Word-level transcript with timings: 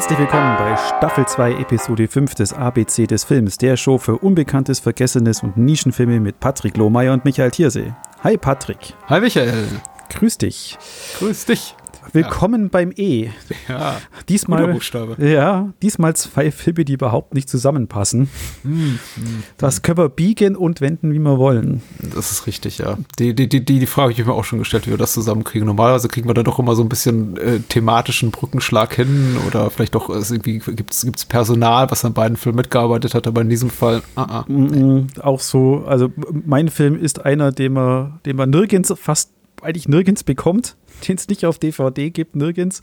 Herzlich 0.00 0.18
willkommen 0.18 0.56
bei 0.56 0.78
Staffel 0.78 1.26
2, 1.26 1.60
Episode 1.60 2.08
5 2.08 2.34
des 2.34 2.54
ABC 2.54 3.06
des 3.06 3.22
Films, 3.24 3.58
der 3.58 3.76
Show 3.76 3.98
für 3.98 4.16
Unbekanntes, 4.16 4.80
Vergessenes 4.80 5.42
und 5.42 5.58
Nischenfilme 5.58 6.20
mit 6.20 6.40
Patrick 6.40 6.78
Lohmeier 6.78 7.12
und 7.12 7.26
Michael 7.26 7.50
Thiersee. 7.50 7.92
Hi 8.24 8.38
Patrick. 8.38 8.94
Hi 9.10 9.20
Michael. 9.20 9.68
Grüß 10.08 10.38
dich. 10.38 10.78
Grüß 11.18 11.44
dich. 11.44 11.76
Willkommen 12.12 12.62
ja. 12.64 12.68
beim 12.70 12.92
E. 12.96 13.30
Ja. 13.68 14.00
Diesmal, 14.28 14.78
ja, 15.18 15.72
diesmal 15.82 16.16
zwei 16.16 16.50
Filme, 16.50 16.84
die 16.84 16.94
überhaupt 16.94 17.34
nicht 17.34 17.48
zusammenpassen. 17.48 18.28
Hm, 18.62 18.98
hm, 19.14 19.42
das 19.58 19.82
können 19.82 19.98
wir 19.98 20.08
biegen 20.08 20.56
und 20.56 20.80
wenden, 20.80 21.12
wie 21.12 21.18
wir 21.18 21.38
wollen. 21.38 21.82
Das 22.14 22.32
ist 22.32 22.46
richtig, 22.46 22.78
ja. 22.78 22.98
Die, 23.18 23.34
die, 23.34 23.48
die, 23.48 23.64
die 23.64 23.86
Frage 23.86 24.12
habe 24.12 24.20
ich 24.20 24.26
mir 24.26 24.32
auch 24.32 24.44
schon 24.44 24.58
gestellt, 24.58 24.86
wie 24.86 24.90
wir 24.90 24.98
das 24.98 25.12
zusammenkriegen. 25.12 25.66
Normalerweise 25.66 26.08
kriegen 26.08 26.28
wir 26.28 26.34
da 26.34 26.42
doch 26.42 26.58
immer 26.58 26.74
so 26.74 26.82
ein 26.82 26.88
bisschen 26.88 27.36
äh, 27.36 27.60
thematischen 27.60 28.30
Brückenschlag 28.30 28.94
hin 28.94 29.36
oder 29.46 29.70
vielleicht 29.70 29.94
doch 29.94 30.08
gibt 30.08 30.92
es 30.92 31.24
Personal, 31.26 31.90
was 31.90 32.04
an 32.04 32.12
beiden 32.12 32.36
Filmen 32.36 32.56
mitgearbeitet 32.56 33.14
hat, 33.14 33.26
aber 33.26 33.40
in 33.42 33.48
diesem 33.48 33.70
Fall 33.70 34.02
uh 34.16 34.20
-uh. 34.20 35.20
Auch 35.20 35.40
so. 35.40 35.84
Also 35.86 36.10
mein 36.46 36.68
Film 36.68 36.98
ist 36.98 37.24
einer, 37.24 37.52
den 37.52 37.74
man, 37.74 38.20
den 38.26 38.36
man 38.36 38.50
nirgends 38.50 38.92
fast 38.96 39.30
eigentlich 39.62 39.88
nirgends 39.88 40.24
bekommt 40.24 40.76
den 41.08 41.16
es 41.16 41.28
nicht 41.28 41.44
auf 41.44 41.58
DVD 41.58 42.10
gibt, 42.10 42.36
nirgends. 42.36 42.80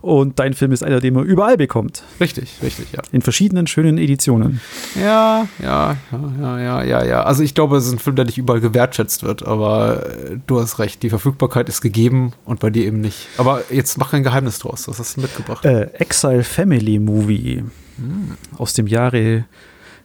Und 0.00 0.38
dein 0.38 0.54
Film 0.54 0.72
ist 0.72 0.82
einer, 0.82 1.00
den 1.00 1.14
man 1.14 1.24
überall 1.24 1.56
bekommt. 1.56 2.02
Richtig, 2.20 2.56
richtig, 2.62 2.92
ja. 2.92 3.02
In 3.12 3.22
verschiedenen 3.22 3.66
schönen 3.66 3.98
Editionen. 3.98 4.60
Ja, 5.00 5.48
ja, 5.62 5.96
ja, 6.40 6.58
ja, 6.58 6.82
ja, 6.82 7.04
ja. 7.04 7.22
Also 7.22 7.42
ich 7.42 7.54
glaube, 7.54 7.76
es 7.76 7.86
ist 7.86 7.92
ein 7.92 7.98
Film, 7.98 8.16
der 8.16 8.24
nicht 8.24 8.38
überall 8.38 8.60
gewertschätzt 8.60 9.22
wird, 9.22 9.46
aber 9.46 10.06
äh, 10.06 10.38
du 10.46 10.60
hast 10.60 10.78
recht, 10.78 11.02
die 11.02 11.10
Verfügbarkeit 11.10 11.68
ist 11.68 11.80
gegeben 11.80 12.32
und 12.44 12.60
bei 12.60 12.70
dir 12.70 12.84
eben 12.84 13.00
nicht. 13.00 13.28
Aber 13.36 13.62
jetzt 13.70 13.98
mach 13.98 14.10
kein 14.10 14.22
Geheimnis 14.22 14.58
draus. 14.58 14.88
Was 14.88 14.98
hast 14.98 15.16
du 15.16 15.22
mitgebracht? 15.22 15.64
Äh, 15.64 15.90
Exile 15.94 16.44
Family 16.44 16.98
Movie 16.98 17.64
hm. 17.96 18.36
aus 18.56 18.74
dem 18.74 18.86
Jahre 18.86 19.44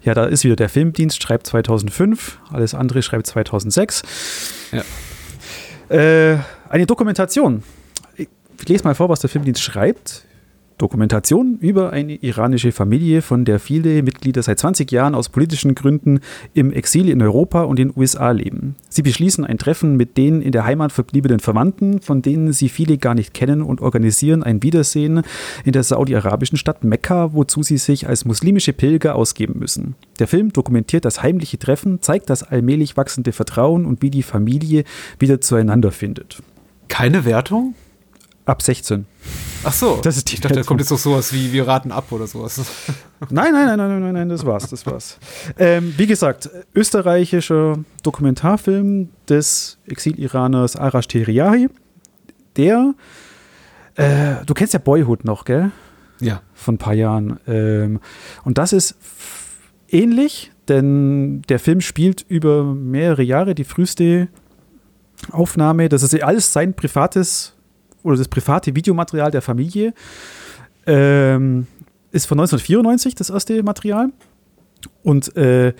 ja, 0.04 0.14
da 0.14 0.26
ist 0.26 0.44
wieder 0.44 0.56
der 0.56 0.70
Filmdienst, 0.70 1.24
schreibt 1.24 1.48
2005, 1.48 2.38
alles 2.52 2.76
andere 2.76 3.02
schreibt 3.02 3.26
2006. 3.26 4.04
Ja. 4.72 4.84
Äh, 5.90 6.38
eine 6.70 6.86
Dokumentation. 6.86 7.64
Ich 8.18 8.28
lese 8.68 8.84
mal 8.84 8.96
vor, 8.96 9.10
was 9.10 9.20
der 9.20 9.30
Filmdienst 9.30 9.62
schreibt. 9.62 10.26
Dokumentation 10.78 11.58
über 11.60 11.94
eine 11.94 12.16
iranische 12.16 12.74
Familie, 12.74 13.22
von 13.22 13.46
der 13.46 13.60
viele 13.60 14.04
Mitglieder 14.04 14.44
seit 14.44 14.60
20 14.60 14.92
Jahren 14.92 15.16
aus 15.16 15.30
politischen 15.30 15.74
Gründen 15.74 16.20
im 16.54 16.74
Exil 16.74 17.10
in 17.10 17.22
Europa 17.22 17.64
und 17.64 17.80
den 17.80 17.94
USA 17.96 18.32
leben. 18.32 18.76
Sie 18.90 19.02
beschließen 19.02 19.46
ein 19.46 19.58
Treffen 19.58 19.96
mit 19.96 20.18
den 20.18 20.42
in 20.42 20.52
der 20.52 20.66
Heimat 20.66 20.92
verbliebenen 20.92 21.40
Verwandten, 21.40 22.02
von 22.02 22.22
denen 22.22 22.52
sie 22.52 22.68
viele 22.68 22.98
gar 22.98 23.16
nicht 23.16 23.34
kennen, 23.34 23.62
und 23.62 23.80
organisieren 23.82 24.44
ein 24.44 24.64
Wiedersehen 24.64 25.22
in 25.64 25.72
der 25.72 25.84
saudi-arabischen 25.84 26.58
Stadt 26.58 26.84
Mekka, 26.84 27.34
wozu 27.34 27.64
sie 27.64 27.78
sich 27.78 28.08
als 28.08 28.26
muslimische 28.26 28.74
Pilger 28.74 29.16
ausgeben 29.16 29.60
müssen. 29.60 29.96
Der 30.20 30.28
Film 30.28 30.52
dokumentiert 30.52 31.06
das 31.06 31.24
heimliche 31.24 31.58
Treffen, 31.58 32.02
zeigt 32.02 32.30
das 32.30 32.44
allmählich 32.44 32.98
wachsende 32.98 33.32
Vertrauen 33.32 33.86
und 33.86 34.02
wie 34.02 34.10
die 34.10 34.24
Familie 34.24 34.84
wieder 35.20 35.40
zueinander 35.40 35.92
findet. 35.92 36.44
Keine 36.90 37.26
Wertung? 37.26 37.76
Ab 38.46 38.62
16. 38.62 39.06
Ach 39.64 39.74
so, 39.74 40.00
das 40.04 40.18
ist 40.18 40.30
die 40.30 40.36
ich 40.36 40.42
dachte, 40.42 40.56
da 40.56 40.64
kommt 40.64 40.80
jetzt 40.80 40.92
noch 40.92 41.00
sowas 41.00 41.34
wie 41.34 41.52
wir 41.52 41.68
raten 41.68 41.92
ab 41.92 42.12
oder 42.12 42.28
sowas. 42.28 42.60
Nein, 43.32 43.54
nein, 43.54 43.66
nein, 43.66 43.78
nein, 43.78 44.02
nein, 44.02 44.14
nein, 44.14 44.30
das 44.30 44.46
war's, 44.46 44.70
das 44.70 44.86
war's. 44.86 45.18
Ähm, 45.58 45.96
wie 45.98 46.06
gesagt, 46.06 46.50
österreichischer 46.76 47.80
Dokumentarfilm 48.04 49.10
des 49.28 49.80
Exil-Iraners 49.88 50.76
Arash 50.76 51.08
Teriyahi. 51.08 51.70
Der, 52.58 52.94
äh, 53.96 54.46
du 54.46 54.54
kennst 54.54 54.74
ja 54.74 54.80
Boyhood 54.80 55.24
noch, 55.24 55.46
gell? 55.46 55.72
Ja. 56.20 56.42
Von 56.54 56.76
ein 56.76 56.78
paar 56.78 56.94
Jahren. 56.94 57.40
Ähm, 57.48 58.00
und 58.44 58.58
das 58.60 58.74
ist 58.74 58.96
ähnlich, 59.90 60.52
denn 60.68 61.42
der 61.44 61.58
Film 61.58 61.82
spielt 61.82 62.26
über 62.28 62.64
mehrere 62.64 63.24
Jahre 63.24 63.56
die 63.56 63.64
früheste 63.64 64.28
Aufnahme. 65.32 65.90
Das 65.90 66.04
ist 66.04 66.22
alles 66.22 66.54
sein 66.54 66.76
privates 66.76 67.55
oder 68.06 68.18
das 68.18 68.28
private 68.28 68.76
Videomaterial 68.76 69.32
der 69.32 69.42
Familie. 69.42 69.94
Ähm, 70.86 71.68
ist 72.12 72.28
von 72.28 72.40
1994 72.40 73.16
das 73.16 73.30
erste 73.30 73.62
Material 73.64 74.10
und 75.04 75.36
äh, 75.36 75.74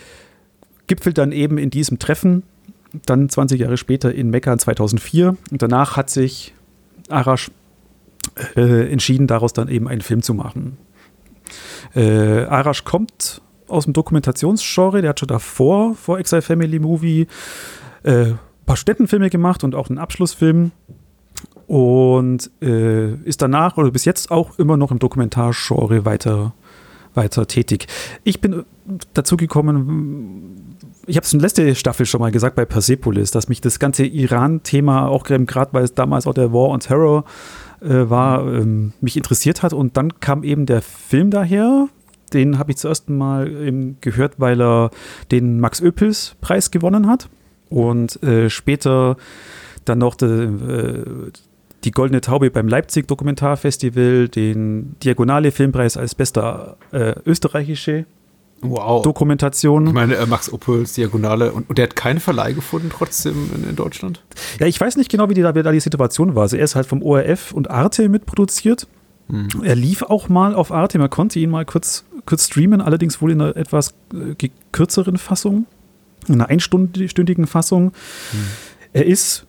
gipfelt 0.88 1.18
dann 1.18 1.32
eben 1.32 1.58
in 1.58 1.70
diesem 1.70 2.00
Treffen, 2.00 2.44
dann 3.06 3.30
20 3.30 3.62
Jahre 3.62 3.78
später 3.78 4.14
in 4.14 4.30
Mekka 4.32 4.58
2004. 4.58 5.38
Und 5.52 5.62
danach 5.62 5.96
hat 5.96 6.10
sich 6.10 6.54
Arash 7.10 7.52
äh, 8.56 8.92
entschieden, 8.92 9.28
daraus 9.28 9.54
dann 9.54 9.68
eben 9.68 9.88
einen 9.88 10.02
Film 10.02 10.24
zu 10.24 10.34
machen. 10.34 10.78
Äh, 11.94 12.46
Arash 12.46 12.84
kommt 12.84 13.42
aus 13.68 13.86
dem 13.86 13.94
Dokumentationsgenre, 13.94 15.02
der 15.02 15.12
hat 15.12 15.20
schon 15.20 15.28
davor, 15.28 15.96
vor 15.96 16.20
Exile 16.20 16.42
Family 16.42 16.80
Movie, 16.80 17.28
äh, 18.04 18.32
ein 18.32 18.40
paar 18.66 18.78
Städtenfilme 18.78 19.30
gemacht 19.30 19.64
und 19.64 19.76
auch 19.76 19.90
einen 19.90 20.00
Abschlussfilm 20.00 20.72
und 21.68 22.52
äh, 22.62 23.14
ist 23.24 23.42
danach 23.42 23.78
oder 23.78 23.92
bis 23.92 24.06
jetzt 24.06 24.32
auch 24.32 24.58
immer 24.60 24.78
noch 24.78 24.92
im 24.92 25.00
Dokumentargenre 25.00 26.06
weiter, 26.06 26.54
weiter 27.14 27.48
tätig. 27.48 27.88
Ich 28.24 28.42
bin 28.42 28.64
dazu 29.14 29.38
gekommen, 29.38 30.76
ich 31.08 31.18
habe 31.18 31.26
es 31.26 31.34
in 31.34 31.40
der 31.40 31.48
letzten 31.48 31.76
Staffel 31.76 32.06
schon 32.06 32.22
mal 32.22 32.32
gesagt 32.32 32.56
bei 32.56 32.66
Persepolis, 32.66 33.32
dass 33.32 33.50
mich 33.50 33.62
das 33.62 33.80
ganze 33.80 34.06
Iran-Thema, 34.06 35.08
auch 35.08 35.24
gerade 35.24 35.74
weil 35.74 35.84
es 35.84 35.94
damals 35.94 36.28
auch 36.28 36.34
der 36.34 36.52
War 36.54 36.70
on 36.70 36.80
Terror 36.80 37.24
äh, 37.82 38.10
war, 38.10 38.46
ähm, 38.48 38.94
mich 39.02 39.18
interessiert 39.18 39.64
hat. 39.64 39.74
Und 39.74 39.98
dann 39.98 40.20
kam 40.20 40.44
eben 40.44 40.66
der 40.66 40.82
Film 40.82 41.32
daher. 41.32 41.88
Den 42.34 42.58
habe 42.58 42.72
ich 42.72 42.78
zuerst 42.78 43.10
mal 43.10 43.48
ähm, 43.48 43.98
gehört, 44.02 44.40
weil 44.40 44.62
er 44.62 44.90
den 45.32 45.60
Max 45.60 45.82
Oepels 45.82 46.36
Preis 46.42 46.72
gewonnen 46.72 47.08
hat. 47.08 47.30
Und 47.70 48.22
äh, 48.24 48.50
später 48.50 49.18
dann 49.86 50.00
noch 50.00 50.16
de, 50.16 50.46
äh, 50.46 51.32
die 51.86 51.92
Goldene 51.92 52.22
Taube 52.22 52.50
beim 52.50 52.68
Leipzig 52.68 53.08
Dokumentarfestival, 53.08 54.28
den 54.28 54.96
Diagonale 55.04 55.52
Filmpreis 55.52 55.98
als 55.98 56.16
bester 56.16 56.78
äh, 56.92 57.14
österreichische 57.26 58.06
wow. 58.62 59.04
Dokumentation. 59.04 59.88
Ich 59.88 59.94
meine, 59.94 60.16
äh, 60.16 60.26
Max 60.26 60.52
Opuls, 60.52 60.94
Diagonale, 60.94 61.52
und, 61.52 61.70
und, 61.70 61.78
der 61.78 61.84
hat 61.84 61.96
keinen 61.96 62.20
Verleih 62.20 62.54
gefunden 62.54 62.90
trotzdem 62.92 63.52
in, 63.56 63.70
in, 63.70 63.76
Deutschland? 63.76 64.24
Ja, 64.60 64.66
ich 64.66 64.80
weiß 64.82 64.98
nicht 64.98 65.12
genau, 65.12 65.30
wie 65.30 65.36
die, 65.36 65.42
da, 65.42 65.56
wie 65.56 65.64
da 65.64 65.72
die 65.72 65.80
Situation 65.80 66.36
war. 66.36 66.44
Also 66.44 66.58
er 66.58 66.64
ist 66.64 66.76
halt 66.76 66.88
vom 66.88 67.04
ORF 67.04 67.52
und 67.52 67.70
Arte 67.70 68.10
mitproduziert. 68.10 68.88
Hm. 69.30 69.48
Er 69.64 69.76
lief 69.76 70.02
auch 70.02 70.30
mal 70.30 70.56
auf 70.56 70.72
Arte, 70.72 70.98
man 70.98 71.10
konnte 71.10 71.40
ihn 71.40 71.50
mal 71.50 71.66
kurz, 71.66 72.06
kurz 72.26 72.48
streamen, 72.48 72.82
allerdings 72.82 73.22
wohl 73.22 73.32
in 73.32 73.42
einer 73.42 73.56
etwas 73.56 73.94
äh, 74.14 74.50
kürzeren 74.72 75.18
Fassung 75.18 75.66
in 76.28 76.36
einer 76.36 76.50
einstündigen 76.50 77.46
Fassung. 77.46 77.92
Hm. 78.32 78.40
Er 78.94 79.06
ist 79.06 79.46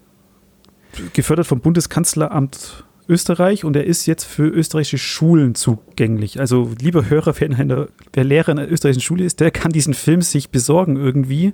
gefördert 1.13 1.47
vom 1.47 1.61
Bundeskanzleramt 1.61 2.85
Österreich 3.09 3.65
und 3.65 3.77
er 3.77 3.85
ist 3.85 4.07
jetzt 4.07 4.25
für 4.25 4.49
österreichische 4.49 4.99
Schulen 4.99 5.55
zugänglich. 5.55 6.41
Also, 6.41 6.73
lieber 6.81 7.09
Hörer, 7.09 7.35
wer, 7.39 7.51
eine, 7.51 7.89
wer 8.13 8.25
Lehrer 8.25 8.51
in 8.51 8.59
einer 8.59 8.71
österreichischen 8.71 9.03
Schule 9.03 9.25
ist, 9.25 9.41
der 9.41 9.51
kann 9.51 9.73
diesen 9.73 9.95
Film 9.95 10.23
sich 10.23 10.51
besorgen 10.51 10.97
irgendwie. 10.97 11.53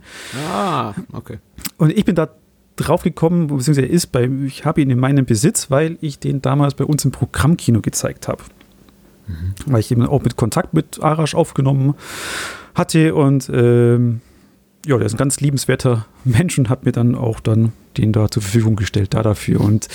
Ah, 0.51 0.95
okay. 1.13 1.39
Und 1.77 1.93
ich 1.93 2.05
bin 2.05 2.15
da 2.15 2.31
drauf 2.77 3.03
gekommen, 3.03 3.49
beziehungsweise 3.49 3.83
er 3.83 3.91
ist 3.91 4.13
bei, 4.13 4.31
ich 4.47 4.65
habe 4.65 4.81
ihn 4.81 4.91
in 4.91 4.99
meinem 4.99 5.27
Besitz, 5.27 5.71
weil 5.71 5.99
ich 6.01 6.19
den 6.19 6.41
damals 6.41 6.75
bei 6.75 6.85
uns 6.85 7.05
im 7.05 7.11
Programmkino 7.11 7.83
gezeigt 7.83 8.29
habe. 8.29 8.43
Mhm. 9.27 9.55
Weil 9.67 9.81
ich 9.81 9.91
eben 9.91 10.07
auch 10.07 10.23
mit 10.23 10.37
Kontakt 10.37 10.73
mit 10.73 11.03
Arash 11.03 11.35
aufgenommen 11.35 11.95
hatte 12.75 13.15
und 13.15 13.51
ähm, 13.53 14.23
ja, 14.87 14.97
der 14.97 15.07
ist 15.07 15.15
ein 15.15 15.19
ganz 15.19 15.41
liebenswerter 15.41 16.07
Mensch 16.25 16.59
und 16.59 16.69
hat 16.69 16.85
mir 16.85 16.93
dann 16.93 17.15
auch 17.15 17.41
dann 17.41 17.73
den 17.97 18.13
da 18.13 18.31
zur 18.31 18.43
Verfügung 18.43 18.77
gestellt, 18.77 19.15
da 19.15 19.23
dafür. 19.23 19.61
Und 19.61 19.89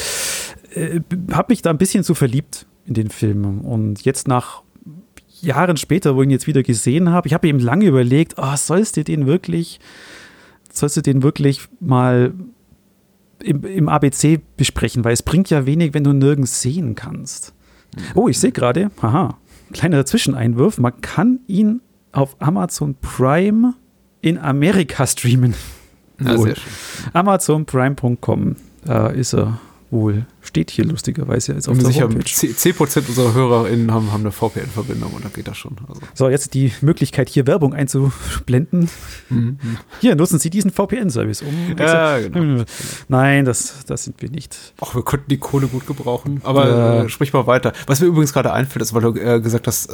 äh, 0.74 1.02
habe 1.32 1.52
mich 1.52 1.62
da 1.62 1.70
ein 1.70 1.78
bisschen 1.78 2.04
zu 2.04 2.14
verliebt 2.14 2.66
in 2.86 2.94
den 2.94 3.10
Film. 3.10 3.62
Und 3.62 4.06
jetzt 4.06 4.28
nach 4.28 4.64
Jahren 5.42 5.78
später, 5.78 6.16
wo 6.16 6.22
ich 6.22 6.28
ihn 6.28 6.32
jetzt 6.32 6.48
wieder 6.48 6.64
gesehen 6.64 7.10
habe, 7.10 7.28
ich 7.28 7.34
habe 7.34 7.48
eben 7.48 7.60
lange 7.60 7.86
überlegt, 7.86 8.36
oh, 8.38 8.56
sollst 8.56 8.98
du 8.98 9.04
den 9.04 9.28
wirklich, 9.28 9.80
sollst 10.72 10.98
du 10.98 11.02
den 11.02 11.22
wirklich 11.24 11.62
mal 11.80 12.34
im, 13.44 13.64
im 13.64 13.90
ABC 13.90 14.40
besprechen, 14.56 15.04
weil 15.04 15.14
es 15.14 15.22
bringt 15.22 15.50
ja 15.50 15.66
wenig, 15.66 15.94
wenn 15.94 16.04
du 16.04 16.14
nirgends 16.14 16.62
sehen 16.62 16.96
kannst. 16.96 17.54
Oh, 18.16 18.28
ich 18.28 18.40
sehe 18.40 18.52
gerade, 18.52 18.92
haha, 19.02 19.38
kleiner 19.74 20.06
Zwischeneinwurf, 20.06 20.78
man 20.78 21.02
kann 21.02 21.40
ihn 21.48 21.82
auf 22.12 22.36
Amazon 22.40 22.96
Prime 22.96 23.76
in 24.22 24.38
Amerika 24.38 25.06
streamen. 25.06 25.54
Ja, 26.20 26.38
sehr 26.38 26.56
schön. 26.56 26.64
Amazonprime.com, 27.14 28.56
da 28.86 29.08
ist 29.08 29.34
er 29.34 29.60
wohl 29.92 30.26
steht 30.48 30.72
hier 30.72 30.86
lustigerweise 30.86 31.54
jetzt 31.54 31.68
auf 31.68 31.78
der 31.78 31.88
sicher, 31.88 32.06
Homepage. 32.06 32.24
10% 32.24 33.08
unserer 33.08 33.34
HörerInnen 33.34 33.94
haben, 33.94 34.12
haben 34.12 34.22
eine 34.22 34.32
VPN-Verbindung 34.32 35.14
und 35.14 35.24
dann 35.24 35.34
geht 35.34 35.48
das 35.48 35.58
schon. 35.58 35.76
Also. 35.88 36.02
So, 36.14 36.30
jetzt 36.30 36.54
die 36.54 36.72
Möglichkeit, 36.82 37.30
hier 37.30 37.46
Werbung 37.46 37.74
einzublenden. 37.74 38.90
Mhm. 39.30 39.58
Hier, 40.00 40.16
nutzen 40.16 40.40
Sie 40.40 40.50
diesen 40.50 40.72
VPN-Service 40.72 41.42
um. 41.42 41.76
Ja, 41.78 42.20
genau. 42.20 42.64
Nein, 43.08 43.46
das, 43.46 43.86
das 43.86 44.06
sind 44.06 44.22
wir 44.22 44.30
nicht. 44.30 44.74
Ach, 44.82 44.96
wir 44.96 45.04
könnten 45.04 45.30
die 45.30 45.38
Kohle 45.38 45.68
gut 45.68 45.86
gebrauchen. 45.86 46.42
Aber 46.44 47.04
äh, 47.04 47.10
sprich 47.10 47.34
mal 47.34 47.46
weiter. 47.46 47.74
Was 47.86 48.00
mir 48.00 48.08
übrigens 48.08 48.34
gerade 48.34 48.54
einfällt, 48.54 48.82
ist, 48.82 48.94
weil 48.94 49.02
du 49.02 49.16
äh, 49.20 49.42
gesagt 49.42 49.68
hast, 49.68 49.92
äh, 49.92 49.94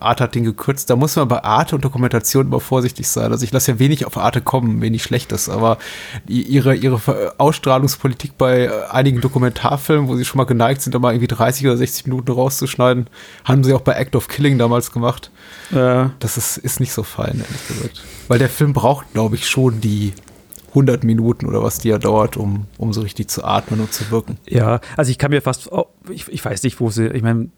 Arte 0.00 0.24
hat 0.24 0.34
den 0.34 0.44
gekürzt. 0.44 0.90
Da 0.90 0.96
muss 0.96 1.16
man 1.16 1.28
bei 1.28 1.42
Arte 1.44 1.76
und 1.76 1.84
Dokumentation 1.84 2.46
immer 2.46 2.60
vorsichtig 2.60 3.08
sein. 3.08 3.30
Also 3.30 3.44
ich 3.44 3.52
lasse 3.52 3.72
ja 3.72 3.78
wenig 3.78 4.04
auf 4.06 4.16
Arte 4.16 4.40
kommen, 4.40 4.80
wenig 4.80 5.02
Schlechtes. 5.02 5.48
Aber 5.48 5.78
ihre, 6.26 6.74
ihre 6.74 7.00
Ausstrahlungspolitik 7.38 8.36
bei 8.36 8.64
äh, 8.64 8.70
einigen 8.90 9.20
Dokumentarfilmen, 9.20 9.91
wo 10.00 10.16
sie 10.16 10.24
schon 10.24 10.38
mal 10.38 10.44
geneigt 10.44 10.82
sind, 10.82 10.94
da 10.94 10.98
mal 10.98 11.12
irgendwie 11.12 11.28
30 11.28 11.66
oder 11.66 11.76
60 11.76 12.06
Minuten 12.06 12.32
rauszuschneiden. 12.32 13.08
Haben 13.44 13.64
sie 13.64 13.72
auch 13.72 13.80
bei 13.80 13.92
Act 13.92 14.16
of 14.16 14.28
Killing 14.28 14.58
damals 14.58 14.92
gemacht. 14.92 15.30
Ja. 15.70 16.12
Das 16.18 16.36
ist, 16.36 16.56
ist 16.58 16.80
nicht 16.80 16.92
so 16.92 17.02
fein, 17.02 17.40
ehrlich 17.40 17.68
gesagt. 17.68 18.02
Weil 18.28 18.38
der 18.38 18.48
Film 18.48 18.72
braucht, 18.72 19.12
glaube 19.12 19.36
ich, 19.36 19.48
schon 19.48 19.80
die 19.80 20.12
100 20.68 21.04
Minuten 21.04 21.46
oder 21.46 21.62
was 21.62 21.78
die 21.78 21.88
ja 21.88 21.98
dauert, 21.98 22.36
um, 22.36 22.66
um 22.78 22.92
so 22.92 23.02
richtig 23.02 23.28
zu 23.28 23.44
atmen 23.44 23.80
und 23.80 23.92
zu 23.92 24.10
wirken. 24.10 24.38
Ja, 24.48 24.80
also 24.96 25.10
ich 25.10 25.18
kann 25.18 25.30
mir 25.30 25.42
fast, 25.42 25.70
oh, 25.70 25.86
ich, 26.10 26.28
ich 26.28 26.44
weiß 26.44 26.62
nicht, 26.62 26.80
wo 26.80 26.90
sie, 26.90 27.08
ich 27.08 27.22
meine, 27.22 27.50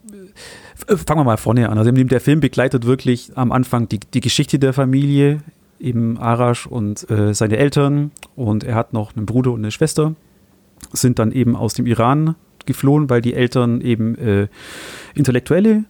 fangen 0.87 1.21
wir 1.21 1.25
mal 1.25 1.37
vorne 1.37 1.69
an. 1.69 1.79
Also 1.79 1.93
der 1.93 2.21
Film 2.21 2.41
begleitet 2.41 2.87
wirklich 2.87 3.31
am 3.37 3.53
Anfang 3.53 3.89
die, 3.89 4.01
die 4.01 4.21
Geschichte 4.21 4.59
der 4.59 4.73
Familie, 4.73 5.41
eben 5.79 6.19
Arash 6.19 6.67
und 6.67 7.09
äh, 7.11 7.35
seine 7.35 7.57
Eltern 7.57 8.11
und 8.37 8.65
er 8.65 8.75
hat 8.75 8.93
noch 8.93 9.15
einen 9.17 9.27
Bruder 9.27 9.53
und 9.53 9.61
eine 9.61 9.71
Schwester, 9.71 10.15
sind 10.93 11.19
dann 11.19 11.33
eben 11.33 11.57
aus 11.57 11.75
dem 11.75 11.87
Iran 11.87 12.37
geflohen, 12.67 13.11
weil 13.11 13.21
die 13.21 13.35
Eltern 13.35 13.81
eben 13.81 14.17
äh, 14.17 14.49
Intellektuelle 15.15 15.85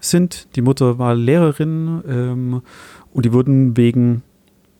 sind. 0.00 0.48
Die 0.56 0.62
Mutter 0.62 0.98
war 0.98 1.14
Lehrerin 1.14 2.02
ähm, 2.08 2.62
und 3.12 3.24
die 3.24 3.32
wurden 3.32 3.76
wegen 3.76 4.22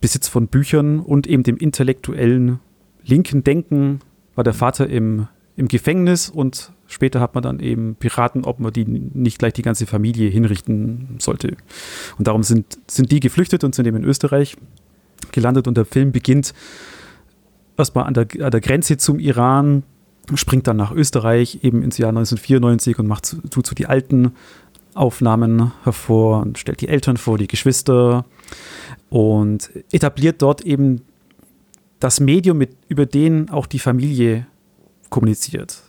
Besitz 0.01 0.29
von 0.29 0.49
Büchern 0.49 1.01
und 1.01 1.27
eben 1.27 1.43
dem 1.43 1.57
intellektuellen 1.57 2.59
linken 3.05 3.45
Denken 3.45 4.01
war 4.35 4.45
der 4.45 4.55
Vater 4.55 4.89
im, 4.89 5.27
im 5.57 5.69
Gefängnis 5.69 6.31
und 6.31 6.73
später 6.87 7.21
hat 7.21 7.35
man 7.35 7.43
dann 7.43 7.61
eben 7.61 7.97
beraten, 7.99 8.45
ob 8.45 8.61
man 8.61 8.73
die 8.73 8.85
nicht 8.85 9.39
gleich 9.39 9.53
die 9.53 9.63
ganze 9.63 9.87
Familie 9.87 10.31
hinrichten 10.31 11.17
sollte. 11.19 11.57
Und 12.19 12.27
darum 12.27 12.43
sind, 12.43 12.79
sind 12.87 13.13
die 13.13 13.21
geflüchtet 13.21 13.65
und 13.65 13.75
sind 13.75 13.87
eben 13.87 13.99
in 13.99 14.05
Österreich 14.05 14.57
gelandet 15.33 15.69
und 15.69 15.77
der 15.77 15.85
Film 15.85 16.13
beginnt 16.13 16.55
erstmal 17.81 18.05
an 18.05 18.15
der, 18.15 18.27
an 18.41 18.51
der 18.51 18.61
Grenze 18.61 18.97
zum 18.97 19.19
Iran 19.19 19.83
springt 20.35 20.67
dann 20.67 20.77
nach 20.77 20.93
Österreich 20.93 21.61
eben 21.63 21.83
ins 21.83 21.99
Jahr 21.99 22.11
1994 22.11 22.99
und 22.99 23.07
macht 23.07 23.37
tut 23.51 23.67
so 23.67 23.75
die 23.75 23.87
alten 23.87 24.33
Aufnahmen 24.95 25.73
hervor 25.85 26.41
und 26.41 26.59
stellt 26.59 26.81
die 26.81 26.89
Eltern 26.89 27.17
vor, 27.17 27.39
die 27.39 27.47
Geschwister 27.47 28.25
und 29.09 29.71
etabliert 29.93 30.43
dort 30.43 30.63
eben 30.63 31.03
das 32.01 32.21
Medium, 32.21 32.59
mit, 32.59 32.77
über 32.89 33.07
den 33.07 33.51
auch 33.51 33.67
die 33.67 33.79
Familie 33.79 34.47
kommuniziert. 35.11 35.83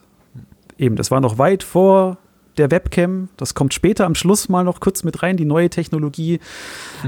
Eben, 0.78 0.96
das 0.96 1.12
war 1.12 1.22
noch 1.22 1.38
weit 1.38 1.64
vor 1.64 2.18
der 2.58 2.72
Webcam. 2.72 3.30
Das 3.38 3.54
kommt 3.54 3.74
später 3.74 4.06
am 4.06 4.16
Schluss 4.16 4.50
mal 4.50 4.64
noch 4.64 4.80
kurz 4.80 5.04
mit 5.04 5.24
rein, 5.24 5.38
die 5.38 5.46
neue 5.46 5.70
Technologie. 5.70 6.40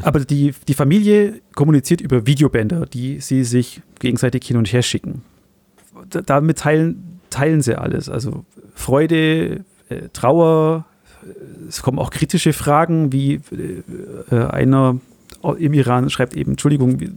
Aber 0.01 0.19
die, 0.19 0.53
die 0.67 0.73
Familie 0.73 1.41
kommuniziert 1.55 2.01
über 2.01 2.25
Videobänder, 2.25 2.85
die 2.85 3.19
sie 3.19 3.43
sich 3.43 3.81
gegenseitig 3.99 4.45
hin 4.45 4.57
und 4.57 4.71
her 4.71 4.81
schicken. 4.81 5.23
Damit 6.09 6.59
teilen 6.59 7.13
teilen 7.33 7.61
sie 7.61 7.77
alles. 7.77 8.09
Also 8.09 8.45
Freude, 8.75 9.65
äh, 9.89 10.09
Trauer, 10.13 10.85
es 11.67 11.81
kommen 11.81 11.99
auch 11.99 12.11
kritische 12.11 12.53
Fragen, 12.53 13.11
wie 13.11 13.41
äh, 14.31 14.35
einer 14.35 14.99
im 15.57 15.73
Iran 15.73 16.09
schreibt 16.09 16.35
eben, 16.35 16.51
Entschuldigung, 16.51 16.99
wir, 16.99 17.09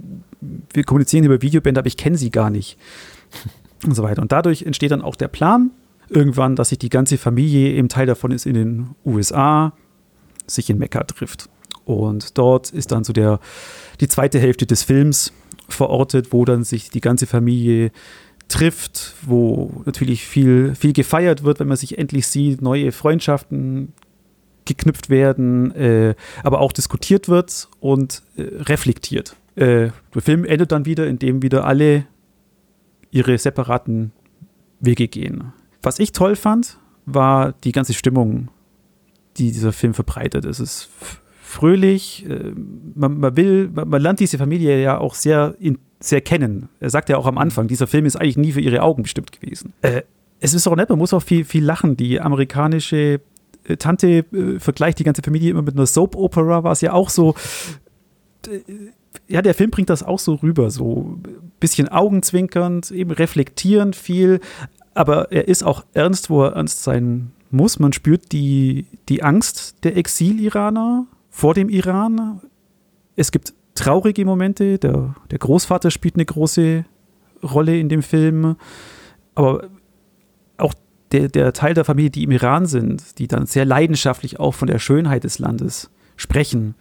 wir 0.73 0.85
kommunizieren 0.85 1.25
über 1.25 1.43
Videobänder, 1.43 1.81
aber 1.81 1.87
ich 1.87 1.97
kenne 1.97 2.17
sie 2.17 2.31
gar 2.31 2.51
nicht. 2.51 2.77
Und 3.85 3.95
so 3.95 4.03
weiter. 4.03 4.23
Und 4.23 4.33
dadurch 4.33 4.63
entsteht 4.63 4.91
dann 4.91 5.03
auch 5.03 5.17
der 5.17 5.29
Plan, 5.29 5.71
irgendwann, 6.09 6.57
dass 6.57 6.71
sich 6.71 6.79
die 6.79 6.89
ganze 6.89 7.19
Familie, 7.19 7.73
eben 7.73 7.89
Teil 7.89 8.07
davon 8.07 8.31
ist 8.31 8.47
in 8.47 8.55
den 8.55 8.91
USA, 9.05 9.73
sich 10.47 10.71
in 10.71 10.79
Mekka 10.79 11.05
trifft. 11.05 11.49
Und 11.85 12.37
dort 12.39 12.71
ist 12.71 12.93
dann 12.93 13.05
so 13.05 13.13
der, 13.13 13.41
die 14.01 14.09
zweite 14.09 14.39
Hälfte 14.39 14.67
des 14.67 14.83
Films 14.83 15.33
verortet, 15.69 16.33
wo 16.33 16.45
dann 16.45 16.65
sich 16.65 16.91
die 16.91 17.01
ganze 17.01 17.27
Familie 17.27 17.91
trifft, 18.49 19.15
wo 19.23 19.83
natürlich 19.85 20.25
viel, 20.25 20.75
viel 20.75 20.93
gefeiert 20.93 21.43
wird, 21.43 21.61
wenn 21.61 21.69
man 21.69 21.77
sich 21.77 21.99
endlich 21.99 22.27
sieht, 22.27 22.63
neue 22.63 22.93
Freundschaften 22.93 23.93
geknüpft 24.65 25.11
werden, 25.11 25.73
äh, 25.75 26.15
aber 26.43 26.61
auch 26.61 26.73
diskutiert 26.73 27.29
wird 27.29 27.69
und 27.81 28.23
äh, 28.37 28.43
reflektiert. 28.43 29.37
Äh, 29.55 29.91
der 30.15 30.23
Film 30.23 30.45
endet 30.45 30.73
dann 30.73 30.87
wieder, 30.87 31.07
indem 31.07 31.43
wieder 31.43 31.65
alle 31.65 32.07
ihre 33.11 33.39
separaten 33.39 34.13
Wege 34.81 35.09
gehen. 35.09 35.53
Was 35.87 36.01
ich 36.01 36.11
toll 36.11 36.35
fand, 36.35 36.79
war 37.05 37.53
die 37.63 37.71
ganze 37.71 37.95
Stimmung, 37.95 38.49
die 39.37 39.53
dieser 39.53 39.73
Film 39.73 39.95
verbreitet. 39.95 40.45
Es 40.45 40.59
ist 40.59 40.89
fröhlich, 41.41 42.29
äh, 42.29 42.53
man, 42.97 43.21
man, 43.21 43.37
will, 43.37 43.71
man, 43.73 44.03
lernt 44.03 44.19
diese 44.19 44.37
Familie 44.37 44.83
ja 44.83 44.99
auch 44.99 45.15
sehr 45.15 45.55
sehr 46.01 46.23
kennen. 46.23 46.69
Er 46.81 46.91
sagt 46.91 47.09
ja 47.09 47.17
auch 47.17 47.27
am 47.27 47.39
Anfang, 47.39 47.69
dieser 47.69 47.87
Film 47.87 48.05
ist 48.05 48.17
eigentlich 48.17 48.37
nie 48.37 48.51
für 48.51 48.61
ihre 48.61 48.83
Augen 48.83 49.05
bestimmt 49.05 49.31
gewesen. 49.31 49.75
Äh, 49.83 50.03
es 50.41 50.55
ist 50.55 50.67
auch 50.67 50.75
nett, 50.75 50.89
man 50.89 50.99
muss 50.99 51.15
auch 51.15 51.23
viel, 51.23 51.45
viel 51.45 51.65
lachen. 51.65 51.97
Die 51.97 52.21
amerikanische 52.21 53.21
äh, 53.63 53.77
Tante 53.77 54.25
äh, 54.33 54.59
vergleicht 54.59 54.99
die 54.99 55.05
ganze 55.05 55.23
Familie 55.23 55.53
immer 55.53 55.63
mit 55.63 55.77
einer 55.77 55.87
Soap-Opera, 55.87 56.65
war 56.65 56.73
es 56.73 56.81
ja 56.81 56.95
auch 56.95 57.11
so. 57.11 57.37
Äh, 58.49 58.59
ja, 59.29 59.41
der 59.41 59.55
Film 59.55 59.71
bringt 59.71 59.91
das 59.91 60.03
auch 60.03 60.19
so 60.19 60.35
rüber, 60.35 60.69
so 60.71 61.17
ein 61.25 61.53
bisschen 61.61 61.89
augenzwinkernd, 61.89 62.91
eben 62.91 63.13
reflektierend 63.13 63.95
viel, 63.95 64.41
aber 64.97 65.31
er 65.31 65.47
ist 65.47 65.63
auch 65.63 65.85
ernst, 65.93 66.31
wo 66.31 66.43
er 66.45 66.55
ernst 66.55 66.83
sein 66.83 67.33
muss. 67.51 67.79
Man 67.79 67.93
spürt 67.93 68.33
die, 68.33 68.87
die 69.11 69.23
Angst 69.23 69.85
der 69.85 69.97
Exil-Iraner 69.97 71.07
vor 71.29 71.53
dem 71.53 71.69
Iran. 71.69 72.41
Es 73.15 73.31
gibt 73.31 73.53
traurige 73.75 74.25
Momente. 74.25 74.79
Der, 74.79 75.15
der 75.31 75.39
Großvater 75.39 75.91
spielt 75.91 76.15
eine 76.15 76.25
große 76.25 76.87
Rolle 77.43 77.79
in 77.79 77.91
dem 77.91 78.03
Film. 78.03 78.57
Aber 79.35 79.69
auch 80.57 80.73
der, 81.13 81.29
der 81.29 81.53
Teil 81.53 81.75
der 81.75 81.85
Familie, 81.85 82.11
die 82.11 82.25
im 82.25 82.31
Iran 82.31 82.65
sind, 82.65 83.19
die 83.19 83.29
dann 83.29 83.45
sehr 83.45 83.67
leidenschaftlich 83.67 84.41
auch 84.41 84.55
von 84.55 84.67
der 84.67 84.79
Schönheit 84.79 85.25
des 85.25 85.39
Landes 85.39 85.91
sprechen, 86.17 86.75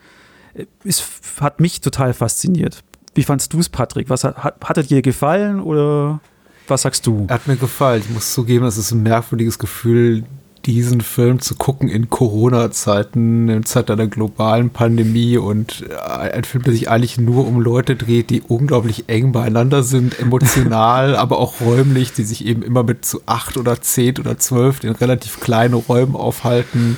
ist, 0.86 1.04
hat 1.42 1.60
mich 1.60 1.82
total 1.82 2.14
fasziniert. 2.14 2.82
Wie 3.14 3.24
fandst 3.24 3.52
du 3.52 3.60
es, 3.60 3.68
Patrick? 3.68 4.10
Was 4.10 4.24
hat, 4.24 4.38
hat, 4.42 4.64
hat 4.64 4.78
er 4.78 4.84
dir 4.84 5.02
gefallen 5.02 5.60
oder 5.60 6.22
was 6.68 6.84
sagst 6.84 7.06
du? 7.08 7.28
Hat 7.30 7.48
mir 7.48 7.56
gefallen. 7.56 8.02
Ich 8.06 8.14
muss 8.14 8.34
zugeben, 8.34 8.66
das 8.66 8.78
ist 8.78 8.92
ein 8.92 9.04
merkwürdiges 9.04 9.60
Gefühl, 9.60 10.24
diesen 10.66 11.02
Film 11.02 11.40
zu 11.40 11.56
gucken 11.56 11.90
in 11.90 12.10
Corona-Zeiten, 12.10 13.50
in 13.50 13.66
Zeit 13.66 13.92
einer 13.92 14.08
globalen 14.08 14.72
Pandemie 14.72 15.38
und 15.38 15.86
äh, 15.90 16.32
ein 16.32 16.44
Film, 16.44 16.64
der 16.64 16.74
sich 16.74 16.90
eigentlich 16.90 17.20
nur 17.20 17.48
um 17.48 17.62
Leute 17.62 17.96
dreht, 17.96 18.32
die 18.32 18.42
unglaublich 18.42 19.08
eng 19.08 19.32
beieinander 19.32 19.84
sind, 19.84 20.20
emotional, 20.20 21.16
aber 21.18 21.38
auch 21.38 21.62
räumlich, 21.62 22.14
die 22.14 22.24
sich 22.24 22.46
eben 22.46 22.64
immer 22.64 22.84
mit 22.84 23.06
zu 23.06 23.22
acht 23.28 23.58
oder 23.58 23.80
zehn 23.80 24.18
oder 24.18 24.38
zwölf 24.38 24.84
in 24.84 24.92
relativ 24.92 25.40
kleinen 25.40 25.76
Räumen 25.76 26.16
aufhalten 26.16 26.98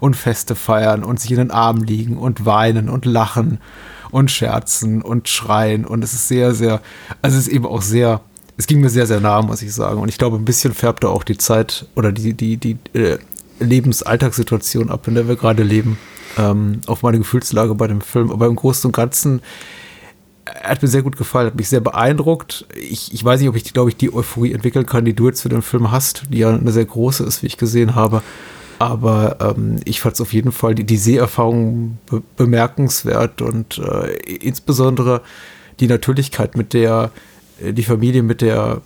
und 0.00 0.14
Feste 0.14 0.54
feiern 0.54 1.02
und 1.02 1.18
sich 1.18 1.32
in 1.32 1.38
den 1.38 1.50
Armen 1.50 1.82
liegen 1.82 2.16
und 2.18 2.46
weinen 2.46 2.88
und 2.88 3.04
lachen 3.04 3.58
und 4.10 4.30
scherzen 4.30 5.02
und 5.02 5.28
schreien 5.28 5.84
und 5.84 6.04
es 6.04 6.14
ist 6.14 6.28
sehr, 6.28 6.54
sehr, 6.54 6.80
also 7.20 7.36
es 7.36 7.48
ist 7.48 7.52
eben 7.52 7.66
auch 7.66 7.82
sehr 7.82 8.20
es 8.58 8.66
ging 8.66 8.80
mir 8.80 8.90
sehr, 8.90 9.06
sehr 9.06 9.20
nah, 9.20 9.40
muss 9.40 9.62
ich 9.62 9.72
sagen. 9.72 10.00
Und 10.00 10.08
ich 10.08 10.18
glaube, 10.18 10.36
ein 10.36 10.44
bisschen 10.44 10.74
färbt 10.74 11.04
da 11.04 11.08
auch 11.08 11.22
die 11.22 11.38
Zeit 11.38 11.86
oder 11.94 12.12
die, 12.12 12.34
die, 12.34 12.56
die 12.56 12.76
äh, 12.92 13.18
Lebensalltagssituation 13.60 14.90
ab, 14.90 15.06
in 15.06 15.14
der 15.14 15.28
wir 15.28 15.36
gerade 15.36 15.62
leben, 15.62 15.96
ähm, 16.36 16.80
auf 16.86 17.02
meine 17.02 17.18
Gefühlslage 17.18 17.74
bei 17.76 17.86
dem 17.86 18.00
Film. 18.00 18.32
Aber 18.32 18.46
im 18.46 18.56
Großen 18.56 18.88
und 18.88 18.96
Ganzen 18.96 19.40
er 20.44 20.70
hat 20.70 20.82
mir 20.82 20.88
sehr 20.88 21.02
gut 21.02 21.16
gefallen, 21.16 21.46
hat 21.46 21.56
mich 21.56 21.68
sehr 21.68 21.80
beeindruckt. 21.80 22.66
Ich, 22.74 23.12
ich 23.12 23.24
weiß 23.24 23.40
nicht, 23.40 23.48
ob 23.48 23.56
ich, 23.56 23.72
glaube 23.72 23.90
ich, 23.90 23.96
die 23.96 24.12
Euphorie 24.12 24.52
entwickeln 24.52 24.86
kann, 24.86 25.04
die 25.04 25.12
du 25.12 25.28
jetzt 25.28 25.42
für 25.42 25.50
den 25.50 25.62
Film 25.62 25.90
hast, 25.90 26.22
die 26.30 26.38
ja 26.38 26.50
eine 26.50 26.72
sehr 26.72 26.86
große 26.86 27.22
ist, 27.24 27.42
wie 27.42 27.46
ich 27.46 27.58
gesehen 27.58 27.94
habe. 27.94 28.22
Aber 28.78 29.36
ähm, 29.40 29.76
ich 29.84 30.00
fand 30.00 30.14
es 30.14 30.20
auf 30.20 30.32
jeden 30.32 30.52
Fall 30.52 30.74
die, 30.74 30.84
die 30.84 30.96
Seherfahrung 30.96 31.98
be 32.08 32.22
bemerkenswert 32.36 33.42
und 33.42 33.78
äh, 33.78 34.14
insbesondere 34.36 35.20
die 35.80 35.86
Natürlichkeit, 35.86 36.56
mit 36.56 36.72
der 36.72 37.10
äh, 37.14 37.18
die 37.60 37.82
Familie 37.82 38.22
mit 38.22 38.40
der 38.40 38.82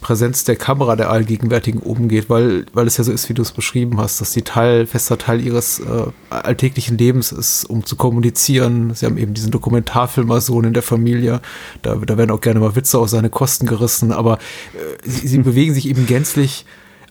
Präsenz 0.00 0.44
der 0.44 0.56
Kamera 0.56 0.96
der 0.96 1.10
Allgegenwärtigen 1.10 1.80
umgeht, 1.80 2.28
weil, 2.28 2.66
weil 2.72 2.86
es 2.86 2.96
ja 2.96 3.04
so 3.04 3.12
ist, 3.12 3.28
wie 3.28 3.34
du 3.34 3.42
es 3.42 3.52
beschrieben 3.52 3.98
hast, 3.98 4.20
dass 4.20 4.32
die 4.32 4.42
Teil, 4.42 4.86
fester 4.86 5.18
Teil 5.18 5.40
ihres 5.40 5.80
äh, 5.80 6.06
alltäglichen 6.30 6.98
Lebens 6.98 7.32
ist, 7.32 7.64
um 7.64 7.84
zu 7.84 7.96
kommunizieren. 7.96 8.94
Sie 8.94 9.06
haben 9.06 9.16
eben 9.16 9.34
diesen 9.34 9.50
Dokumentarfilmer-Sohn 9.50 10.64
in 10.64 10.74
der 10.74 10.82
Familie, 10.82 11.40
da, 11.82 11.96
da 11.96 12.18
werden 12.18 12.30
auch 12.30 12.40
gerne 12.40 12.60
mal 12.60 12.76
Witze 12.76 12.98
auf 12.98 13.08
seine 13.08 13.30
Kosten 13.30 13.66
gerissen, 13.66 14.12
aber 14.12 14.38
äh, 14.74 15.08
sie, 15.08 15.28
sie 15.28 15.38
bewegen 15.42 15.74
sich 15.74 15.88
eben 15.88 16.06
gänzlich 16.06 16.66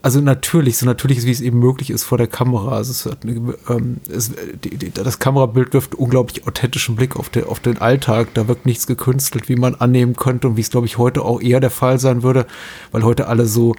also 0.06 0.22
natürlich, 0.22 0.78
so 0.78 0.86
natürlich, 0.86 1.26
wie 1.26 1.32
es 1.32 1.42
eben 1.42 1.58
möglich 1.58 1.90
ist 1.90 2.04
vor 2.04 2.20
der 2.20 2.28
Kamera. 2.28 2.76
Also 2.76 2.92
es 2.92 3.18
ähm, 3.68 3.98
es, 4.08 4.34
die, 4.64 4.78
die, 4.78 4.92
das 4.92 5.18
Kamerabild 5.18 5.74
wirft 5.74 5.96
unglaublich 5.96 6.46
authentischen 6.46 6.96
Blick 6.96 7.16
auf, 7.16 7.30
de, 7.30 7.46
auf 7.46 7.60
den 7.60 7.80
Alltag. 7.80 8.28
Da 8.36 8.48
wirkt 8.48 8.68
nichts 8.68 8.86
gekünstelt, 8.86 9.50
wie 9.50 9.56
man 9.56 9.74
annehmen 9.74 10.16
könnte 10.16 10.48
und 10.48 10.58
wie 10.58 10.62
es, 10.62 10.70
glaube 10.70 10.86
ich, 10.86 11.00
heute 11.00 11.24
auch 11.24 11.42
eher 11.42 11.60
der 11.60 11.72
Fall 11.72 11.98
sein 11.98 12.22
würde, 12.22 12.46
weil 12.92 13.02
heute 13.02 13.26
alle 13.26 13.48
so, 13.48 13.74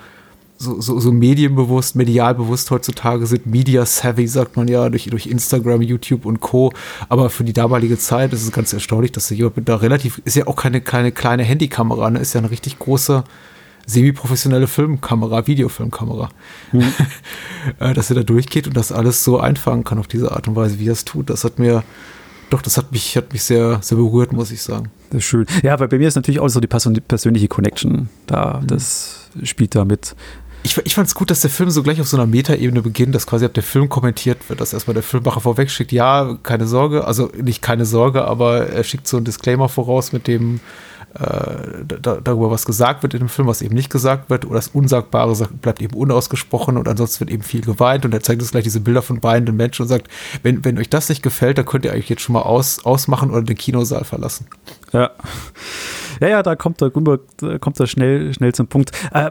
so, 0.59 0.81
so, 0.81 0.99
so 0.99 1.13
medienbewusst, 1.13 1.95
medial 1.95 2.35
bewusst 2.35 2.73
heutzutage 2.73 3.25
sind. 3.29 3.47
Media 3.47 3.87
savvy, 3.87 4.27
sagt 4.27 4.57
man 4.57 4.67
ja, 4.67 4.89
durch, 4.89 5.05
durch 5.05 5.29
Instagram, 5.29 5.81
YouTube 5.81 6.27
und 6.27 6.41
Co. 6.41 6.73
Aber 7.09 7.31
für 7.31 7.45
die 7.45 7.53
damalige 7.53 7.99
Zeit 7.99 8.33
ist 8.33 8.43
es 8.43 8.51
ganz 8.51 8.73
erstaunlich, 8.73 9.13
dass 9.13 9.31
jemand 9.31 9.69
da 9.69 9.77
relativ, 9.77 10.21
ist 10.25 10.35
ja 10.35 10.49
auch 10.49 10.57
keine, 10.57 10.81
keine 10.81 11.13
kleine 11.13 11.45
Handykamera, 11.45 12.11
ne? 12.11 12.19
ist 12.19 12.35
ja 12.35 12.41
eine 12.41 12.51
richtig 12.51 12.81
große, 12.81 13.23
semi-professionelle 13.87 14.67
Filmkamera, 14.67 15.47
Videofilmkamera, 15.47 16.29
mhm. 16.73 16.93
Dass 17.95 18.11
er 18.11 18.17
da 18.17 18.23
durchgeht 18.23 18.67
und 18.67 18.77
das 18.77 18.93
alles 18.93 19.25
so 19.25 19.41
einfangen 19.41 19.85
kann 19.85 19.99
auf 19.99 20.07
diese 20.07 20.33
Art 20.33 20.49
und 20.49 20.57
Weise, 20.57 20.79
wie 20.79 20.89
er 20.89 20.93
es 20.93 21.05
tut. 21.05 21.31
Das 21.31 21.45
hat 21.45 21.59
mir, 21.59 21.83
doch, 22.51 22.63
das 22.63 22.77
hat 22.77 22.93
mich, 22.93 23.17
hat 23.17 23.33
mich 23.33 23.43
sehr, 23.43 23.81
sehr 23.83 23.97
berührt, 23.97 24.33
muss 24.33 24.51
ich 24.51 24.63
sagen. 24.63 24.91
Das 25.11 25.19
ist 25.19 25.25
schön. 25.25 25.47
Ja, 25.63 25.75
aber 25.75 25.89
bei 25.89 25.99
mir 25.99 26.09
ist 26.09 26.17
natürlich 26.17 26.41
auch 26.41 26.49
so 26.49 26.61
die 26.61 26.67
persönliche 26.67 27.49
Connection 27.49 28.09
da. 28.27 28.61
Mhm. 28.61 28.67
Das 28.67 29.31
spielt 29.43 29.75
da 29.75 29.85
mit. 29.85 30.15
Ich, 30.63 30.77
ich 30.85 30.97
fand 30.97 31.07
es 31.07 31.15
gut, 31.15 31.31
dass 31.31 31.41
der 31.41 31.51
Film 31.51 31.71
so 31.71 31.85
gleich 31.85 32.01
auf 32.01 32.09
so 32.09 32.17
einer 32.17 32.27
Metaebene 32.27 32.83
beginnt, 32.83 33.15
dass 33.15 33.27
quasi 33.27 33.45
ab 33.45 33.55
der 33.55 33.63
Film 33.63 33.89
kommentiert 33.89 34.49
wird, 34.49 34.61
dass 34.61 34.73
erstmal 34.73 34.95
der 34.95 35.05
Filmmacher 35.05 35.41
vorweg 35.41 35.71
schickt, 35.71 35.93
ja, 35.93 36.37
keine 36.43 36.67
Sorge, 36.67 37.05
also 37.05 37.31
nicht 37.41 37.63
keine 37.63 37.85
Sorge, 37.85 38.25
aber 38.25 38.67
er 38.67 38.83
schickt 38.83 39.07
so 39.07 39.17
einen 39.17 39.25
Disclaimer 39.25 39.69
voraus 39.69 40.13
mit 40.13 40.27
dem, 40.27 40.59
da, 41.19 42.21
darüber 42.23 42.51
was 42.51 42.67
gesagt 42.67 43.03
wird 43.03 43.15
in 43.15 43.21
dem 43.21 43.29
Film, 43.29 43.49
was 43.49 43.63
eben 43.63 43.75
nicht 43.75 43.91
gesagt 43.91 44.29
wird, 44.29 44.45
oder 44.45 44.57
das 44.57 44.69
Unsagbare 44.69 45.49
bleibt 45.63 45.81
eben 45.81 45.97
unausgesprochen 45.97 46.77
und 46.77 46.89
ansonsten 46.89 47.21
wird 47.21 47.31
eben 47.31 47.43
viel 47.43 47.63
geweint 47.63 48.05
und 48.05 48.13
er 48.13 48.21
zeigt 48.21 48.43
uns 48.43 48.51
gleich 48.51 48.65
diese 48.65 48.81
Bilder 48.81 49.03
von 49.03 49.23
weinenden 49.23 49.57
Menschen 49.57 49.83
und 49.83 49.89
sagt, 49.89 50.09
wenn, 50.43 50.65
wenn 50.65 50.79
euch 50.79 50.91
das 50.91 51.09
nicht 51.09 51.23
gefällt, 51.23 51.59
dann 51.59 51.65
könnt 51.65 51.85
ihr 51.85 51.93
eigentlich 51.93 52.09
jetzt 52.09 52.23
schon 52.23 52.35
mal 52.35 52.43
aus, 52.43 52.85
ausmachen 52.85 53.31
oder 53.31 53.43
den 53.43 53.57
Kinosaal 53.57 54.05
verlassen. 54.05 54.47
Ja. 54.93 55.11
Ja, 56.21 56.29
ja, 56.29 56.43
da 56.43 56.57
kommt 56.57 56.83
er, 56.83 56.91
kommt 56.91 57.81
er 57.81 57.87
schnell, 57.87 58.33
schnell 58.33 58.55
zum 58.55 58.67
Punkt. 58.69 58.93
Äh, 59.13 59.31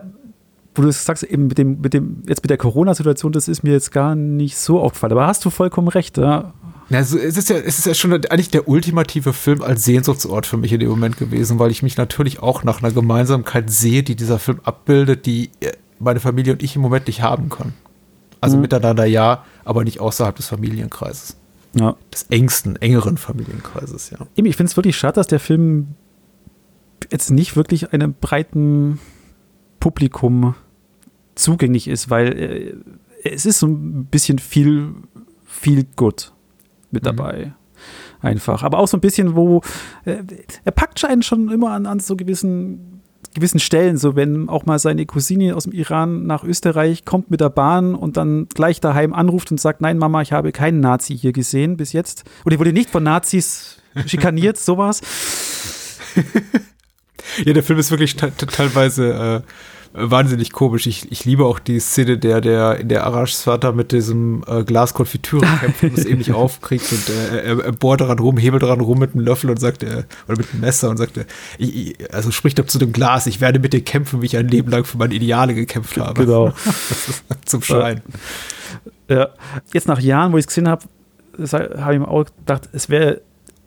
wo 0.76 0.82
du 0.82 0.92
sagst, 0.92 1.24
eben 1.24 1.48
mit 1.48 1.58
dem, 1.58 1.82
mit 1.82 1.94
dem, 1.94 2.24
jetzt 2.28 2.44
mit 2.44 2.50
der 2.50 2.58
Corona-Situation, 2.58 3.32
das 3.32 3.48
ist 3.48 3.64
mir 3.64 3.72
jetzt 3.72 3.92
gar 3.92 4.14
nicht 4.14 4.58
so 4.58 4.82
aufgefallen. 4.82 5.14
Aber 5.14 5.28
hast 5.28 5.46
du 5.46 5.50
vollkommen 5.50 5.88
recht, 5.88 6.18
ja. 6.18 6.54
Ja, 6.90 7.00
also 7.00 7.18
es 7.18 7.38
ist 7.38 7.50
ja, 7.50 7.58
es 7.58 7.80
ist 7.80 7.88
ja 7.88 7.94
schon 7.94 8.14
eigentlich 8.14 8.50
der 8.50 8.68
ultimative 8.68 9.34
Film 9.34 9.62
als 9.62 9.84
Sehnsuchtsort 9.86 10.46
für 10.46 10.58
mich 10.58 10.72
in 10.72 10.80
dem 10.80 10.90
Moment 10.90 11.18
gewesen, 11.18 11.58
weil 11.58 11.72
ich 11.72 11.82
mich 11.82 11.98
natürlich 11.98 12.40
auch 12.40 12.64
nach 12.64 12.82
einer 12.82 12.92
Gemeinsamkeit 12.92 13.72
sehe, 13.72 14.04
die 14.04 14.16
dieser 14.16 14.38
Film 14.38 14.60
abbildet, 14.64 15.26
die 15.26 15.50
äh, 15.62 15.72
meine 16.00 16.20
Familie 16.20 16.54
und 16.54 16.62
ich 16.62 16.76
im 16.76 16.82
Moment 16.82 17.08
nicht 17.08 17.22
haben 17.22 17.50
können. 17.50 17.74
Also 18.40 18.58
mhm. 18.58 18.64
miteinander 18.64 19.06
ja, 19.06 19.44
aber 19.64 19.84
nicht 19.84 20.00
außerhalb 20.00 20.36
des 20.36 20.48
Familienkreises. 20.48 21.38
Ja. 21.74 21.96
Des 22.14 22.24
engsten, 22.30 22.76
engeren 22.76 23.18
Familienkreises, 23.18 24.12
ja. 24.12 24.20
Ich 24.36 24.56
finde 24.56 24.70
es 24.70 24.78
wirklich 24.78 24.96
schade, 24.96 25.16
dass 25.16 25.28
der 25.28 25.40
Film 25.40 25.96
jetzt 27.12 27.32
nicht 27.32 27.56
wirklich 27.56 27.94
einem 27.94 28.14
breiten 28.14 29.00
Publikum 29.80 30.56
zugänglich 31.34 31.88
ist, 31.88 32.10
weil 32.10 32.38
äh, 32.38 32.76
es 33.24 33.48
ist 33.48 33.60
so 33.60 33.68
ein 33.68 34.06
bisschen 34.06 34.38
viel, 34.38 34.94
viel 35.46 35.86
gut 35.96 36.32
mit 36.92 37.04
mhm. 37.04 37.08
dabei. 37.08 37.54
Einfach. 38.22 38.64
Aber 38.64 38.80
auch 38.80 38.88
so 38.88 38.98
ein 38.98 39.02
bisschen, 39.02 39.36
wo 39.36 39.62
äh, 40.06 40.24
er 40.64 40.72
packt 40.72 41.04
einen 41.06 41.22
schon 41.22 41.52
immer 41.52 41.72
an, 41.72 41.86
an 41.86 42.00
so 42.00 42.16
gewissen, 42.16 43.02
gewissen 43.34 43.60
Stellen, 43.60 43.98
so 43.98 44.16
wenn 44.16 44.50
auch 44.50 44.66
mal 44.66 44.80
seine 44.80 45.06
Cousine 45.06 45.56
aus 45.56 45.66
dem 45.66 45.74
Iran 45.74 46.26
nach 46.26 46.44
Österreich 46.44 47.06
kommt 47.06 47.30
mit 47.30 47.42
der 47.42 47.50
Bahn 47.50 47.94
und 47.94 48.18
dann 48.18 48.48
gleich 48.54 48.82
daheim 48.82 49.14
anruft 49.14 49.52
und 49.52 49.60
sagt, 49.60 49.82
nein 49.82 49.98
Mama, 49.98 50.22
ich 50.22 50.32
habe 50.32 50.52
keinen 50.52 50.80
Nazi 50.80 51.16
hier 51.16 51.34
gesehen 51.34 51.78
bis 51.78 51.94
jetzt. 51.94 52.24
Oder 52.46 52.58
wurde 52.58 52.74
nicht 52.74 52.90
von 52.90 53.04
Nazis 53.04 53.78
schikaniert, 54.08 54.58
sowas. 54.58 55.02
ja, 57.46 57.54
der 57.54 57.64
Film 57.64 57.78
ist 57.78 57.92
wirklich 57.92 58.16
teilweise 58.16 59.44
äh, 59.46 59.52
wahnsinnig 59.96 60.52
komisch. 60.52 60.88
Ich, 60.88 61.12
ich 61.12 61.26
liebe 61.26 61.46
auch 61.46 61.60
die 61.60 61.80
Szene, 61.80 62.18
der, 62.18 62.42
der 62.42 62.80
in 62.80 62.90
der 62.90 63.06
Arashs 63.06 63.42
Vater 63.44 63.72
mit 63.72 63.92
diesem 63.92 64.44
äh, 64.48 64.64
Glas 64.64 64.94
Konfitüre 64.94 65.46
kämpft 65.60 65.84
und 65.84 65.98
es 65.98 66.06
eben 66.06 66.18
nicht 66.18 66.34
aufkriegt 66.34 66.92
und 66.92 67.10
äh, 67.10 67.46
er, 67.46 67.66
er 67.66 67.72
bohrt 67.72 68.02
daran 68.02 68.20
rum, 68.20 68.38
hebelt 68.38 68.64
daran 68.64 68.82
rum 68.82 69.00
mit 69.00 69.14
einem 69.14 69.26
Löffel 69.26 69.50
und 69.50 69.60
sagt, 69.60 69.84
äh, 69.84 70.04
oder 70.28 70.38
mit 70.38 70.52
einem 70.52 70.62
Messer 70.62 70.90
und 70.90 70.98
sagt, 70.98 71.18
äh, 71.18 71.26
ich, 71.58 71.76
ich, 72.00 72.14
also 72.14 72.32
spricht 72.32 72.60
er 72.60 72.68
zu 72.68 72.78
dem 72.78 72.92
Glas, 72.92 73.28
ich 73.28 73.42
werde 73.42 73.60
mit 73.60 73.74
dir 73.74 73.82
kämpfen, 73.82 74.22
wie 74.22 74.26
ich 74.26 74.38
ein 74.38 74.48
Leben 74.48 74.70
lang 74.70 74.84
für 74.84 74.98
meine 74.98 75.14
Ideale 75.14 75.54
gekämpft 75.54 75.98
habe. 75.98 76.26
Genau. 76.26 76.54
Zum 77.46 77.62
Schein. 77.62 78.02
Ja. 79.10 79.30
Jetzt 79.74 79.88
nach 79.88 80.00
Jahren, 80.00 80.34
wo 80.34 80.38
ich 80.38 80.44
es 80.44 80.48
gesehen 80.48 80.68
habe, 80.68 80.84
habe 81.38 81.94
ich 81.94 82.00
mir 82.00 82.08
auch 82.08 82.26
gedacht, 82.26 82.70
es 82.74 82.90
wäre 82.90 83.22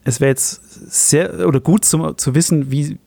es 0.05 0.21
wäre 0.21 0.31
jetzt 0.31 0.61
sehr 0.91 1.47
oder 1.47 1.61
gut 1.61 1.85
zum, 1.85 2.17
zu 2.17 2.35
wissen, 2.35 2.71
wie, 2.71 2.99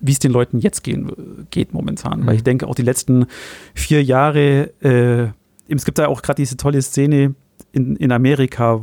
wie 0.00 0.12
es 0.12 0.18
den 0.18 0.32
Leuten 0.32 0.58
jetzt 0.58 0.82
gehen, 0.82 1.46
geht 1.50 1.72
momentan. 1.72 2.20
Mhm. 2.20 2.26
Weil 2.26 2.36
ich 2.36 2.44
denke, 2.44 2.66
auch 2.66 2.74
die 2.74 2.82
letzten 2.82 3.26
vier 3.74 4.02
Jahre, 4.02 4.70
äh, 4.80 5.28
es 5.72 5.84
gibt 5.84 5.98
da 5.98 6.06
auch 6.08 6.22
gerade 6.22 6.40
diese 6.42 6.56
tolle 6.56 6.80
Szene 6.82 7.34
in, 7.72 7.96
in 7.96 8.12
Amerika, 8.12 8.80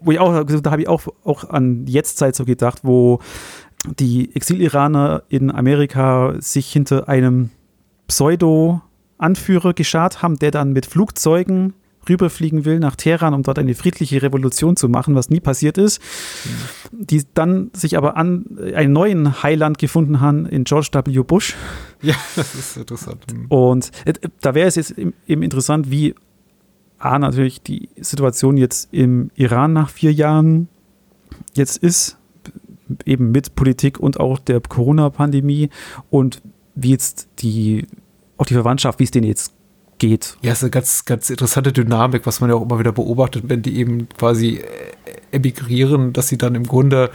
wo 0.00 0.12
ich 0.12 0.18
auch, 0.18 0.44
da 0.44 0.70
habe 0.70 0.82
ich 0.82 0.88
auch, 0.88 1.02
auch 1.24 1.48
an 1.50 1.86
Jetztzeit 1.86 2.34
so 2.34 2.44
gedacht, 2.44 2.80
wo 2.82 3.20
die 3.98 4.34
Exil-Iraner 4.34 5.22
in 5.28 5.50
Amerika 5.50 6.34
sich 6.38 6.72
hinter 6.72 7.08
einem 7.08 7.50
Pseudo-Anführer 8.08 9.74
geschart 9.74 10.22
haben, 10.22 10.38
der 10.38 10.50
dann 10.50 10.72
mit 10.72 10.86
Flugzeugen 10.86 11.74
rüberfliegen 12.08 12.64
will 12.64 12.78
nach 12.78 12.96
Teheran, 12.96 13.34
um 13.34 13.42
dort 13.42 13.58
eine 13.58 13.74
friedliche 13.74 14.22
Revolution 14.22 14.76
zu 14.76 14.88
machen, 14.88 15.14
was 15.14 15.30
nie 15.30 15.40
passiert 15.40 15.78
ist, 15.78 16.00
mhm. 16.44 17.06
die 17.06 17.24
dann 17.34 17.70
sich 17.72 17.96
aber 17.96 18.16
an 18.16 18.58
einen 18.74 18.92
neuen 18.92 19.42
Heiland 19.42 19.78
gefunden 19.78 20.20
haben 20.20 20.46
in 20.46 20.64
George 20.64 20.88
W. 20.92 21.22
Bush. 21.22 21.54
Ja, 22.02 22.14
das 22.36 22.54
ist 22.54 22.76
interessant. 22.76 23.24
Mhm. 23.32 23.46
Und 23.46 23.90
äh, 24.04 24.14
da 24.40 24.54
wäre 24.54 24.68
es 24.68 24.76
jetzt 24.76 24.94
eben 24.98 25.42
interessant, 25.42 25.90
wie 25.90 26.14
A, 26.98 27.18
natürlich 27.18 27.62
die 27.62 27.88
Situation 28.00 28.56
jetzt 28.56 28.88
im 28.92 29.30
Iran 29.34 29.72
nach 29.72 29.90
vier 29.90 30.12
Jahren 30.12 30.68
jetzt 31.54 31.76
ist, 31.76 32.16
eben 33.04 33.32
mit 33.32 33.54
Politik 33.54 33.98
und 33.98 34.18
auch 34.18 34.38
der 34.38 34.60
Corona-Pandemie 34.60 35.70
und 36.10 36.40
wie 36.74 36.90
jetzt 36.90 37.28
die, 37.40 37.86
auch 38.36 38.46
die 38.46 38.54
Verwandtschaft, 38.54 38.98
wie 38.98 39.04
es 39.04 39.10
denen 39.10 39.26
jetzt 39.26 39.55
geht. 39.98 40.36
Ja, 40.42 40.52
ist 40.52 40.62
eine 40.62 40.70
ganz, 40.70 41.04
ganz 41.04 41.30
interessante 41.30 41.72
Dynamik, 41.72 42.26
was 42.26 42.40
man 42.40 42.50
ja 42.50 42.56
auch 42.56 42.62
immer 42.62 42.78
wieder 42.78 42.92
beobachtet, 42.92 43.44
wenn 43.46 43.62
die 43.62 43.78
eben 43.78 44.08
quasi 44.18 44.62
emigrieren, 45.32 46.12
dass 46.12 46.28
sie 46.28 46.38
dann 46.38 46.54
im 46.54 46.64
Grunde 46.64 47.10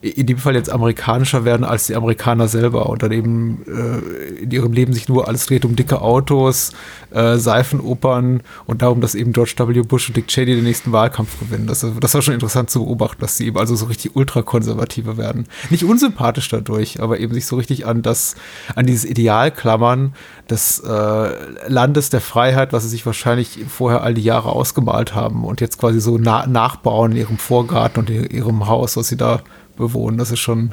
in 0.00 0.26
dem 0.26 0.38
Fall 0.38 0.54
jetzt 0.54 0.70
amerikanischer 0.70 1.44
werden 1.44 1.64
als 1.64 1.86
die 1.86 1.96
Amerikaner 1.96 2.48
selber 2.48 2.88
und 2.88 3.02
dann 3.02 3.12
eben 3.12 3.64
äh, 3.66 4.42
in 4.42 4.50
ihrem 4.50 4.72
Leben 4.72 4.92
sich 4.92 5.08
nur 5.08 5.28
alles 5.28 5.46
dreht 5.46 5.64
um 5.64 5.76
dicke 5.76 6.00
Autos, 6.00 6.72
äh, 7.10 7.36
Seifenopern 7.36 8.42
und 8.66 8.82
darum, 8.82 9.00
dass 9.00 9.14
eben 9.14 9.32
George 9.32 9.54
W. 9.56 9.82
Bush 9.82 10.08
und 10.08 10.16
Dick 10.16 10.28
Cheney 10.28 10.54
den 10.54 10.64
nächsten 10.64 10.92
Wahlkampf 10.92 11.38
gewinnen. 11.40 11.66
Das, 11.66 11.84
das 12.00 12.14
war 12.14 12.22
schon 12.22 12.34
interessant 12.34 12.70
zu 12.70 12.84
beobachten, 12.84 13.20
dass 13.20 13.36
sie 13.36 13.46
eben 13.46 13.58
also 13.58 13.74
so 13.76 13.86
richtig 13.86 14.14
ultrakonservative 14.14 15.16
werden. 15.16 15.46
Nicht 15.70 15.84
unsympathisch 15.84 16.48
dadurch, 16.48 17.02
aber 17.02 17.18
eben 17.18 17.34
sich 17.34 17.46
so 17.46 17.56
richtig 17.56 17.86
an 17.86 18.02
das, 18.02 18.36
an 18.74 18.86
dieses 18.86 19.04
Ideal 19.04 19.50
klammern 19.50 20.14
des 20.48 20.80
äh, 20.80 21.30
Landes 21.66 22.10
der 22.10 22.20
Freiheit, 22.20 22.72
was 22.72 22.84
sie 22.84 22.88
sich 22.90 23.04
wahrscheinlich 23.06 23.64
vorher 23.68 24.02
all 24.02 24.14
die 24.14 24.22
Jahre 24.22 24.50
ausgemalt 24.50 25.14
haben 25.14 25.44
und 25.44 25.60
jetzt 25.60 25.78
quasi 25.78 26.00
so 26.00 26.18
na 26.18 26.46
nachbauen 26.46 27.12
in 27.12 27.18
ihrem 27.18 27.38
Vorgarten 27.38 28.00
und 28.00 28.10
in 28.10 28.30
ihrem 28.30 28.66
Haus, 28.66 28.96
was 28.96 29.08
sie 29.08 29.16
da 29.16 29.40
bewohnen. 29.78 30.18
Das 30.18 30.30
ist 30.30 30.40
schon, 30.40 30.72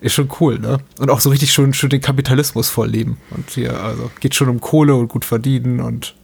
ist 0.00 0.14
schon 0.14 0.30
cool, 0.40 0.58
ne? 0.58 0.78
Und 0.98 1.10
auch 1.10 1.20
so 1.20 1.30
richtig 1.30 1.52
schön, 1.52 1.74
schön 1.74 1.90
den 1.90 2.00
Kapitalismus 2.00 2.68
vorleben. 2.68 3.18
Und 3.30 3.50
hier, 3.50 3.80
also 3.82 4.10
geht 4.20 4.34
schon 4.34 4.48
um 4.48 4.60
Kohle 4.60 4.94
und 4.94 5.08
gut 5.08 5.24
verdienen 5.24 5.80
und 5.80 6.14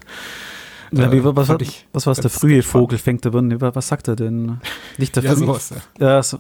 ja, 0.93 1.11
wie, 1.11 1.25
was, 1.25 1.49
was, 1.49 1.49
was 1.93 2.07
war 2.07 2.15
das? 2.15 2.21
Der 2.21 2.31
frühe 2.31 2.63
Vogel 2.63 2.99
fängt 2.99 3.25
der 3.25 3.31
Birne. 3.31 3.59
Was 3.61 3.89
sagt 3.89 4.09
er 4.09 4.17
denn? 4.17 4.59
Nicht 4.99 5.17
der 5.17 5.23
ja, 5.23 5.35
sowas, 5.35 5.73
ja. 5.99 6.07
ja 6.07 6.23
so, 6.23 6.39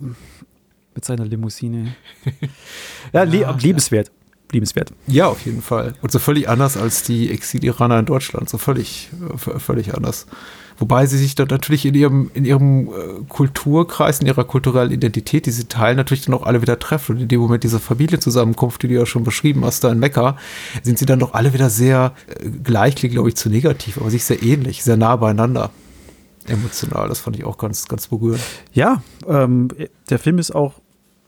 mit 0.95 1.05
seiner 1.05 1.25
Limousine. 1.25 1.95
ja, 3.14 3.25
ja 3.25 3.50
liebenswert. 3.52 4.11
Liebenswert. 4.50 4.93
Ja, 5.07 5.29
auf 5.29 5.41
jeden 5.47 5.62
Fall. 5.62 5.95
Und 6.02 6.12
so 6.12 6.19
völlig 6.19 6.50
anders 6.50 6.76
als 6.76 7.02
die 7.02 7.31
Exil-Iraner 7.31 8.00
in 8.00 8.05
Deutschland. 8.05 8.50
So 8.50 8.59
völlig, 8.59 9.09
völlig 9.37 9.95
anders 9.95 10.26
Wobei 10.83 11.07
sie 11.07 11.17
sich 11.17 11.37
dann 11.37 11.47
natürlich 11.47 11.87
in 11.87 11.95
ihrem, 11.95 12.33
in 12.35 12.45
ihrem 12.45 12.89
äh, 12.89 12.91
Kulturkreis, 13.29 14.19
in 14.19 14.27
ihrer 14.27 14.43
kulturellen 14.43 14.91
Identität, 14.91 15.47
die 15.47 15.53
sie 15.53 15.69
teilen, 15.69 15.97
natürlich 15.97 16.25
dann 16.25 16.35
auch 16.35 16.43
alle 16.43 16.61
wieder 16.61 16.77
treffen. 16.81 17.15
Und 17.15 17.23
in 17.23 17.29
dem 17.29 17.41
Moment 17.41 17.62
dieser 17.62 17.79
Familienzusammenkunft, 17.79 18.83
die 18.83 18.89
du 18.89 18.95
ja 18.95 19.07
schon 19.07 19.23
beschrieben 19.23 19.65
hast, 19.65 19.85
da 19.85 19.93
in 19.93 20.01
Mekka, 20.01 20.37
sind 20.83 20.99
sie 20.99 21.07
dann 21.07 21.21
doch 21.21 21.35
alle 21.35 21.53
wieder 21.53 21.71
sehr 21.71 22.15
äh, 22.27 22.49
gleich, 22.49 22.97
glaube 22.97 23.29
ich, 23.29 23.37
zu 23.37 23.49
negativ, 23.49 23.97
aber 23.97 24.11
sich 24.11 24.25
sehr 24.25 24.43
ähnlich, 24.43 24.83
sehr 24.83 24.97
nah 24.97 25.15
beieinander. 25.15 25.71
Emotional, 26.49 27.09
das 27.09 27.21
fand 27.21 27.37
ich 27.37 27.45
auch 27.45 27.59
ganz, 27.59 27.87
ganz 27.87 28.09
berührend. 28.09 28.43
Ja, 28.73 29.05
ähm, 29.29 29.69
der 30.11 30.19
Film 30.19 30.41
ist 30.41 30.53
auch 30.53 30.75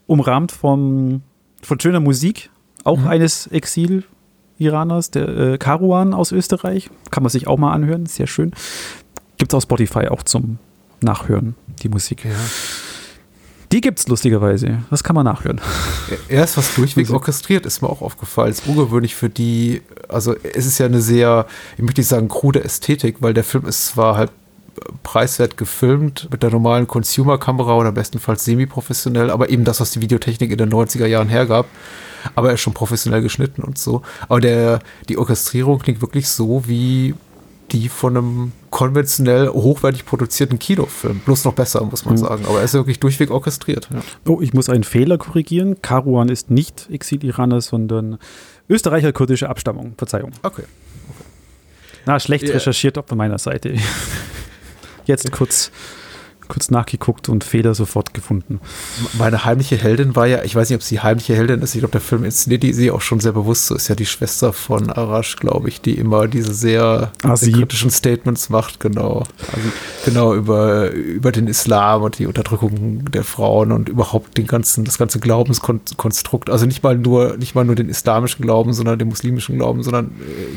umrahmt 0.09 0.51
von, 0.51 1.23
von 1.63 1.79
schöner 1.79 2.01
Musik, 2.01 2.51
auch 2.83 2.99
mhm. 2.99 3.07
eines 3.07 3.47
Exil-Iraners, 3.47 5.13
der 5.13 5.29
äh, 5.29 5.59
Karuan 5.59 6.13
aus 6.13 6.33
Österreich. 6.33 6.91
Kann 7.13 7.23
man 7.23 7.31
sich 7.31 7.47
auch 7.47 7.57
mal 7.57 7.73
anhören, 7.73 8.07
sehr 8.07 8.27
schön. 8.27 8.51
Gibt 9.39 9.53
es 9.53 9.55
auf 9.55 9.63
Spotify 9.65 10.09
auch 10.09 10.23
zum 10.23 10.59
Nachhören, 11.01 11.55
die 11.83 11.89
Musik. 11.89 12.25
Ja. 12.25 12.31
Die 13.73 13.81
gibt 13.81 13.99
es 13.99 14.09
lustigerweise. 14.09 14.83
Das 14.91 15.03
kann 15.03 15.17
man 15.17 15.25
nachhören. 15.25 15.61
Er 16.29 16.45
ist 16.45 16.57
was 16.57 16.75
durchweg 16.75 17.11
orchestriert, 17.11 17.67
ist 17.67 17.83
mir 17.83 17.89
auch 17.89 18.03
aufgefallen. 18.03 18.51
Ist 18.51 18.67
ungewöhnlich 18.67 19.15
für 19.15 19.29
die, 19.29 19.83
also 20.09 20.35
es 20.43 20.67
ist 20.67 20.79
ja 20.79 20.87
eine 20.87 21.01
sehr, 21.01 21.47
ich 21.77 21.83
möchte 21.83 22.01
nicht 22.01 22.09
sagen, 22.09 22.29
krude 22.29 22.63
Ästhetik, 22.63 23.17
weil 23.21 23.35
der 23.35 23.45
Film 23.45 23.67
ist 23.67 23.87
zwar 23.87 24.17
halt 24.17 24.31
preiswert 25.03 25.57
gefilmt 25.57 26.29
mit 26.31 26.43
der 26.43 26.51
normalen 26.51 26.87
Consumer-Kamera 26.87 27.77
oder 27.77 27.93
bestenfalls 27.93 28.45
semi-professionell, 28.45 29.31
aber 29.31 29.49
eben 29.51 29.65
das, 29.65 29.81
was 29.81 29.93
die 29.93 30.01
Videotechnik 30.01 30.51
in 30.51 30.59
den 30.59 30.73
90er 30.73 31.07
Jahren 31.07 31.29
hergab. 31.29 31.67
Aber 32.35 32.49
er 32.49 32.55
ist 32.55 32.61
schon 32.61 32.75
professionell 32.75 33.23
geschnitten 33.23 33.63
und 33.63 33.77
so. 33.77 34.03
Aber 34.29 34.41
der, 34.41 34.81
die 35.09 35.19
Orchestrierung 35.19 35.79
klingt 35.79 36.01
wirklich 36.01 36.29
so 36.29 36.67
wie 36.67 37.15
die 37.73 37.89
von 37.89 38.17
einem 38.17 38.53
konventionell 38.71 39.49
hochwertig 39.49 40.05
produzierten 40.05 40.59
Kinofilm. 40.59 41.21
Bloß 41.21 41.45
noch 41.45 41.55
besser, 41.55 41.85
muss 41.85 42.05
man 42.05 42.15
mhm. 42.15 42.19
sagen. 42.19 42.45
Aber 42.47 42.59
er 42.59 42.65
ist 42.65 42.75
wirklich 42.75 43.01
durchweg 43.01 43.31
orchestriert. 43.31 43.89
Ja. 43.93 44.03
Oh, 44.29 44.41
ich 44.41 44.53
muss 44.53 44.69
einen 44.69 44.85
Fehler 44.85 45.19
korrigieren. 45.19 45.81
Karuan 45.83 46.29
ist 46.29 46.51
nicht 46.51 46.89
Exil-Iraner, 46.91 47.61
sondern 47.61 48.19
Österreicher-kurdische 48.69 49.49
Abstammung. 49.49 49.95
Verzeihung. 49.97 50.33
Okay. 50.43 50.63
okay. 51.09 51.25
Na, 52.07 52.21
schlecht 52.21 52.45
yeah. 52.45 52.55
recherchiert 52.55 52.99
auf 52.99 53.11
meiner 53.11 53.39
Seite. 53.39 53.75
Jetzt 55.07 55.31
kurz 55.33 55.71
kurz 56.49 56.71
nachgeguckt 56.71 57.29
und 57.29 57.45
Fehler 57.45 57.75
sofort 57.75 58.15
gefunden. 58.15 58.61
Meine 59.15 59.45
heimliche 59.45 59.77
Heldin 59.77 60.17
war 60.17 60.27
ja, 60.27 60.43
ich 60.43 60.55
weiß 60.55 60.71
nicht, 60.71 60.77
ob 60.77 60.83
sie 60.83 61.01
heimliche 61.01 61.35
Heldin 61.35 61.61
ist, 61.63 61.75
ich 61.75 61.81
glaube, 61.81 61.93
der 61.93 62.01
Film 62.01 62.25
inszeniert 62.25 62.63
die 62.63 62.73
sie 62.73 62.91
auch 62.91 63.01
schon 63.01 63.21
sehr 63.21 63.33
bewusst 63.33 63.67
so, 63.67 63.75
ist 63.75 63.89
ja 63.89 63.95
die 63.95 64.07
Schwester 64.07 64.53
von 64.53 64.91
Arash, 64.91 65.37
glaube 65.37 65.69
ich, 65.69 65.81
die 65.81 65.95
immer 65.95 66.29
diese 66.29 66.55
sehr, 66.55 67.13
ah, 67.23 67.37
sehr 67.37 67.53
kritischen 67.53 67.91
Statements 67.91 68.49
macht, 68.49 68.81
genau. 68.81 69.25
Also, 69.53 69.69
genau, 70.05 70.35
über, 70.35 70.91
über 70.91 71.33
den 71.33 71.47
Islam 71.47 72.03
und 72.03 72.19
die 72.19 72.27
Unterdrückung 72.27 73.11
der 73.11 73.25
Frauen 73.25 73.73
und 73.73 73.89
überhaupt 73.89 74.39
den 74.39 74.47
ganzen, 74.47 74.85
das 74.85 74.99
ganze 74.99 75.21
Glaubenskonstrukt, 75.21 76.51
also 76.51 76.67
nicht 76.67 76.83
mal 76.83 76.97
nur, 76.97 77.37
nicht 77.37 77.55
mal 77.55 77.65
nur 77.65 77.75
den 77.75 77.89
islamischen 77.89 78.43
Glauben, 78.43 78.73
sondern 78.73 78.99
den 78.99 79.09
muslimischen 79.09 79.57
Glauben, 79.57 79.83
sondern 79.83 80.13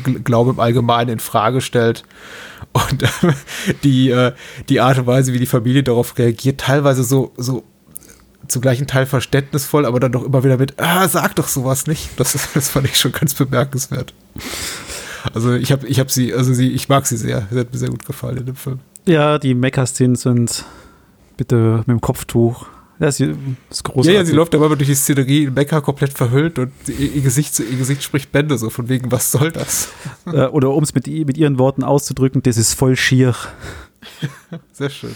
äh, 0.06 0.12
Glaube 0.20 0.52
im 0.52 0.60
Allgemeinen 0.60 1.12
in 1.12 1.20
Frage 1.20 1.62
stellt 1.62 2.04
und 2.92 3.04
äh, 3.04 3.08
die, 3.84 4.10
äh, 4.10 4.34
die 4.70 4.80
Art 4.80 4.98
und 4.98 5.08
Weise, 5.08 5.34
wie 5.34 5.40
die 5.40 5.46
Familie 5.46 5.84
darauf 5.84 6.18
reagiert, 6.18 6.62
teilweise 6.62 7.04
so, 7.04 7.34
so 7.38 7.64
zum 8.48 8.62
gleichen 8.62 8.88
Teil 8.88 9.06
verständnisvoll, 9.06 9.86
aber 9.86 10.00
dann 10.00 10.12
doch 10.12 10.24
immer 10.24 10.44
wieder 10.44 10.58
mit, 10.58 10.80
ah, 10.80 11.08
sag 11.08 11.36
doch 11.36 11.48
sowas 11.48 11.88
nicht. 11.88 12.10
Das, 12.18 12.36
ist, 12.36 12.56
das 12.56 12.70
fand 12.70 12.86
ich 12.86 12.98
schon 12.98 13.12
ganz 13.12 13.34
bemerkenswert. 13.34 14.14
Also 15.34 15.54
ich 15.54 15.72
habe 15.72 15.86
ich 15.88 16.00
hab 16.00 16.10
sie, 16.10 16.34
also 16.34 16.54
sie, 16.54 16.72
ich 16.72 16.88
mag 16.88 17.06
sie 17.06 17.18
sehr. 17.18 17.48
Sie 17.52 17.60
hat 17.60 17.74
mir 17.74 17.80
sehr 17.80 17.90
gut 17.90 18.06
gefallen 18.06 18.38
in 18.38 18.46
dem 18.46 18.56
Film. 18.56 18.80
Ja, 19.06 19.40
die 19.40 19.54
Mecha-Szenen 19.54 20.16
sind 20.16 20.66
bitte 21.36 21.78
mit 21.80 21.88
dem 21.88 22.02
Kopftuch 22.02 22.68
ja, 23.00 23.12
sie 23.12 23.36
ist 23.70 23.84
großartig. 23.84 24.14
Ja, 24.14 24.20
ja, 24.20 24.26
sie 24.26 24.34
läuft 24.34 24.56
aber 24.56 24.76
durch 24.76 24.90
die 24.90 24.96
Szenerie 24.96 25.46
in 25.46 25.54
Mekka 25.54 25.82
komplett 25.82 26.14
verhüllt 26.14 26.58
und 26.58 26.72
ihr 26.88 27.22
Gesicht, 27.22 27.60
ihr 27.60 27.78
Gesicht 27.78 28.04
spricht 28.04 28.32
Bände 28.32 28.58
so 28.58 28.70
von 28.70 28.90
wegen, 28.90 29.12
was 29.12 29.32
soll 29.32 29.52
das? 29.52 29.90
Äh, 30.26 30.48
oder 30.48 30.72
um 30.72 30.84
es 30.84 30.94
mit, 30.94 31.08
mit 31.08 31.38
ihren 31.38 31.60
Worten 31.60 31.84
auszudrücken, 31.84 32.42
das 32.44 32.58
ist 32.58 32.74
voll 32.74 32.96
schier. 32.96 33.36
Sehr 34.72 34.90
schön. 34.90 35.14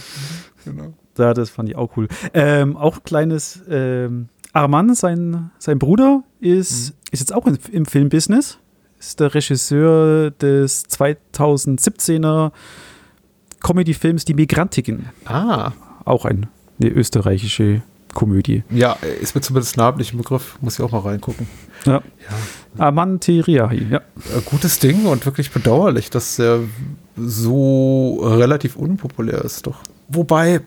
Genau. 0.63 0.93
Ja, 1.17 1.33
das 1.33 1.49
fand 1.49 1.69
ich 1.69 1.75
auch 1.75 1.97
cool. 1.97 2.07
Ähm, 2.33 2.77
auch 2.77 3.03
kleines 3.03 3.61
ähm, 3.69 4.29
Arman, 4.53 4.93
sein, 4.95 5.51
sein 5.59 5.79
Bruder, 5.79 6.23
ist, 6.39 6.91
mhm. 6.91 6.95
ist 7.11 7.19
jetzt 7.19 7.33
auch 7.33 7.45
im, 7.45 7.57
im 7.71 7.85
Filmbusiness. 7.85 8.57
Ist 8.99 9.19
der 9.19 9.33
Regisseur 9.33 10.31
des 10.31 10.85
2017er 10.85 12.51
Comedy-Films 13.59 14.25
Die 14.25 14.33
Migrantiken. 14.33 15.09
Ah. 15.25 15.71
Auch 16.05 16.25
ein 16.25 16.47
eine 16.81 16.91
österreichische 16.91 17.81
Komödie. 18.13 18.63
Ja, 18.69 18.97
ist 19.21 19.35
mir 19.35 19.41
zumindest 19.41 19.77
namentlich 19.77 20.11
im 20.11 20.17
Begriff, 20.17 20.57
muss 20.61 20.77
ich 20.77 20.85
auch 20.85 20.91
mal 20.91 20.99
reingucken. 20.99 21.47
Ja. 21.85 21.93
ja. 22.77 22.87
Amantiriahi, 22.87 23.87
ja. 23.89 23.97
Äh, 23.97 24.41
gutes 24.45 24.79
Ding 24.79 25.05
und 25.05 25.25
wirklich 25.25 25.51
bedauerlich, 25.51 26.09
dass 26.09 26.37
er 26.39 26.59
so 27.17 28.19
relativ 28.21 28.75
unpopulär 28.75 29.43
ist, 29.43 29.67
doch. 29.67 29.79
Wobei, 30.09 30.61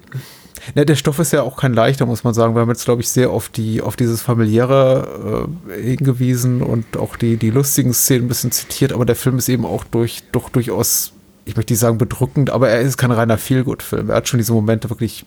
ne, 0.74 0.86
der 0.86 0.96
Stoff 0.96 1.18
ist 1.18 1.32
ja 1.32 1.42
auch 1.42 1.56
kein 1.56 1.74
leichter, 1.74 2.06
muss 2.06 2.24
man 2.24 2.34
sagen. 2.34 2.54
Wir 2.54 2.62
haben 2.62 2.68
jetzt, 2.70 2.84
glaube 2.84 3.02
ich, 3.02 3.08
sehr 3.08 3.30
auf, 3.30 3.48
die, 3.48 3.82
auf 3.82 3.96
dieses 3.96 4.22
familiäre 4.22 5.48
äh, 5.68 5.82
hingewiesen 5.82 6.62
und 6.62 6.96
auch 6.96 7.16
die, 7.16 7.36
die 7.36 7.50
lustigen 7.50 7.92
Szenen 7.92 8.26
ein 8.26 8.28
bisschen 8.28 8.52
zitiert, 8.52 8.92
aber 8.92 9.04
der 9.04 9.16
Film 9.16 9.38
ist 9.38 9.48
eben 9.48 9.64
auch 9.64 9.84
durch, 9.84 10.22
doch 10.32 10.48
durchaus 10.48 11.13
ich 11.46 11.56
möchte 11.56 11.72
nicht 11.72 11.80
sagen 11.80 11.98
bedrückend, 11.98 12.50
aber 12.50 12.70
er 12.70 12.80
ist 12.80 12.96
kein 12.96 13.10
reiner 13.10 13.36
Feelgood-Film. 13.36 14.08
Er 14.08 14.16
hat 14.16 14.28
schon 14.28 14.38
diese 14.38 14.52
Momente 14.52 14.88
wirklich 14.88 15.26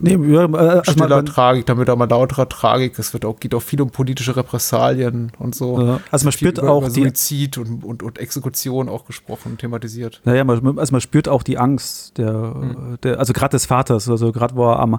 nee, 0.00 0.14
ja, 0.14 0.44
äh, 0.44 0.82
stiller 0.84 1.16
also 1.16 1.22
Tragik, 1.32 1.66
damit 1.66 1.90
auch 1.90 1.96
mal 1.96 2.08
lauterer 2.08 2.48
Tragik. 2.48 2.98
Es 2.98 3.12
wird 3.12 3.24
auch, 3.24 3.38
geht 3.38 3.54
auch 3.54 3.62
viel 3.62 3.80
um 3.82 3.90
politische 3.90 4.34
Repressalien 4.36 5.32
und 5.38 5.54
so. 5.54 5.80
Ja, 5.80 6.00
also 6.10 6.24
man 6.24 6.32
spürt 6.32 6.60
auch 6.60 6.78
über 6.78 6.90
Suizid 6.90 7.58
und, 7.58 7.84
und, 7.84 8.02
und 8.02 8.18
Exekution 8.18 8.88
auch 8.88 9.04
gesprochen, 9.04 9.58
thematisiert. 9.58 10.22
Naja, 10.24 10.44
man, 10.44 10.78
also 10.78 10.92
man 10.92 11.00
spürt 11.00 11.28
auch 11.28 11.42
die 11.42 11.58
Angst 11.58 12.16
der, 12.18 12.32
mhm. 12.32 12.98
der 13.02 13.18
also 13.18 13.32
gerade 13.32 13.52
des 13.52 13.66
Vaters, 13.66 14.08
also 14.08 14.32
gerade 14.32 14.56
wo 14.56 14.70
er 14.70 14.80
am 14.80 14.98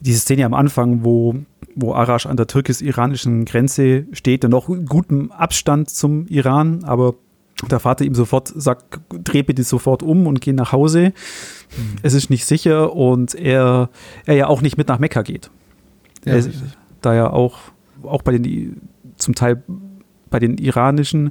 diese 0.00 0.20
Szene 0.20 0.44
am 0.44 0.54
Anfang, 0.54 1.04
wo, 1.04 1.34
wo 1.74 1.94
Arash 1.94 2.26
an 2.26 2.36
der 2.36 2.46
türkisch-iranischen 2.46 3.44
Grenze 3.46 4.06
steht, 4.12 4.42
der 4.42 4.50
noch 4.50 4.66
gutem 4.66 5.32
Abstand 5.32 5.88
zum 5.88 6.26
Iran, 6.26 6.84
aber 6.84 7.14
der 7.68 7.80
Vater 7.80 8.04
ihm 8.04 8.14
sofort 8.14 8.52
sagt, 8.54 9.00
dreh 9.10 9.42
bitte 9.42 9.62
sofort 9.62 10.02
um 10.02 10.26
und 10.26 10.40
geh 10.40 10.52
nach 10.52 10.72
Hause. 10.72 11.12
Mhm. 11.76 11.96
Es 12.02 12.14
ist 12.14 12.30
nicht 12.30 12.46
sicher 12.46 12.94
und 12.94 13.34
er, 13.34 13.90
er 14.26 14.34
ja 14.34 14.46
auch 14.46 14.62
nicht 14.62 14.76
mit 14.76 14.88
nach 14.88 14.98
Mekka 14.98 15.22
geht. 15.22 15.50
Ja, 16.24 16.34
er, 16.34 16.44
da 17.00 17.14
ja 17.14 17.30
auch, 17.30 17.58
auch 18.02 18.22
bei 18.22 18.36
den, 18.36 18.80
zum 19.16 19.34
Teil 19.34 19.62
bei 20.30 20.40
den 20.40 20.58
iranischen 20.58 21.30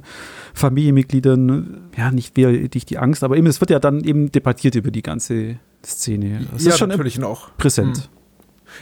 Familienmitgliedern, 0.54 1.90
ja, 1.94 2.10
nicht 2.10 2.38
wirklich 2.38 2.86
die 2.86 2.96
Angst, 2.96 3.22
aber 3.22 3.36
eben, 3.36 3.46
es 3.46 3.60
wird 3.60 3.70
ja 3.70 3.78
dann 3.78 4.02
eben 4.02 4.32
debattiert 4.32 4.76
über 4.76 4.90
die 4.90 5.02
ganze 5.02 5.56
Szene. 5.84 6.46
Das 6.50 6.64
ja, 6.64 6.70
ist 6.70 6.78
schon 6.78 6.88
natürlich 6.88 7.18
noch 7.18 7.54
präsent. 7.58 8.08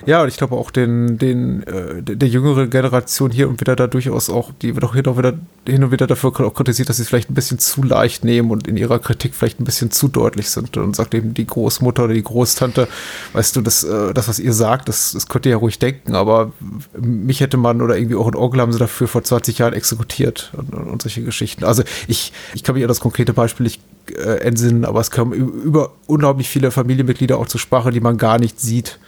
Ja, 0.07 0.23
und 0.23 0.29
ich 0.29 0.37
glaube 0.37 0.57
auch 0.57 0.71
den, 0.71 1.19
den, 1.19 1.63
äh, 1.65 2.03
der 2.03 2.29
jüngere 2.29 2.67
Generation 2.67 3.31
hier 3.31 3.49
und 3.49 3.61
wieder 3.61 3.77
da 3.77 3.87
durchaus 3.87 4.31
auch, 4.31 4.51
die 4.61 4.75
wird 4.75 4.85
auch 4.85 4.95
hin 4.95 5.07
und 5.07 5.19
wieder, 5.19 5.35
hin 5.67 5.85
und 5.85 5.93
wieder 5.93 6.07
dafür 6.07 6.33
kritisiert, 6.33 6.89
dass 6.89 6.97
sie 6.97 7.03
es 7.03 7.09
vielleicht 7.09 7.31
ein 7.31 7.35
bisschen 7.35 7.59
zu 7.59 7.83
leicht 7.83 8.25
nehmen 8.25 8.51
und 8.51 8.67
in 8.67 8.77
ihrer 8.77 8.99
Kritik 8.99 9.35
vielleicht 9.35 9.61
ein 9.61 9.65
bisschen 9.65 9.91
zu 9.91 10.09
deutlich 10.09 10.51
sind. 10.51 10.77
Und 10.77 10.97
sagt 10.97 11.15
eben 11.15 11.35
die 11.35 11.47
Großmutter 11.47 12.05
oder 12.05 12.15
die 12.15 12.23
Großtante, 12.23 12.89
weißt 13.33 13.57
du, 13.57 13.61
das, 13.61 13.85
äh, 13.85 14.13
das 14.13 14.29
was 14.29 14.39
ihr 14.39 14.53
sagt, 14.53 14.89
das, 14.89 15.13
das 15.13 15.29
könnt 15.29 15.47
ihr 15.47 15.53
ja 15.53 15.59
ruhig 15.59 15.79
denken, 15.79 16.15
aber 16.15 16.53
mich 16.99 17.41
hätte 17.41 17.57
man 17.57 17.81
oder 17.81 17.97
irgendwie 17.97 18.17
auch 18.17 18.29
in 18.29 18.35
Orgel 18.35 18.61
haben 18.61 18.73
sie 18.73 18.79
dafür 18.79 19.09
vor 19.09 19.23
20 19.23 19.59
Jahren 19.59 19.75
exekutiert 19.75 20.53
und, 20.57 20.75
und 20.75 21.03
solche 21.03 21.23
Geschichten. 21.23 21.65
Also 21.65 21.83
ich, 22.09 22.33
ich 22.55 22.63
kann 22.63 22.75
mich 22.75 22.85
an 22.85 22.89
das 22.89 23.01
konkrete 23.01 23.33
Beispiel 23.33 23.65
nicht 23.65 23.81
äh, 24.11 24.41
entsinnen, 24.41 24.85
aber 24.85 25.01
es 25.01 25.11
kommen 25.11 25.33
über 25.33 25.93
unglaublich 26.07 26.49
viele 26.49 26.71
Familienmitglieder 26.71 27.39
auch 27.39 27.47
zur 27.47 27.61
Sprache, 27.61 27.91
die 27.91 28.01
man 28.01 28.19
gar 28.19 28.39
nicht 28.39 28.61
sieht 28.61 28.99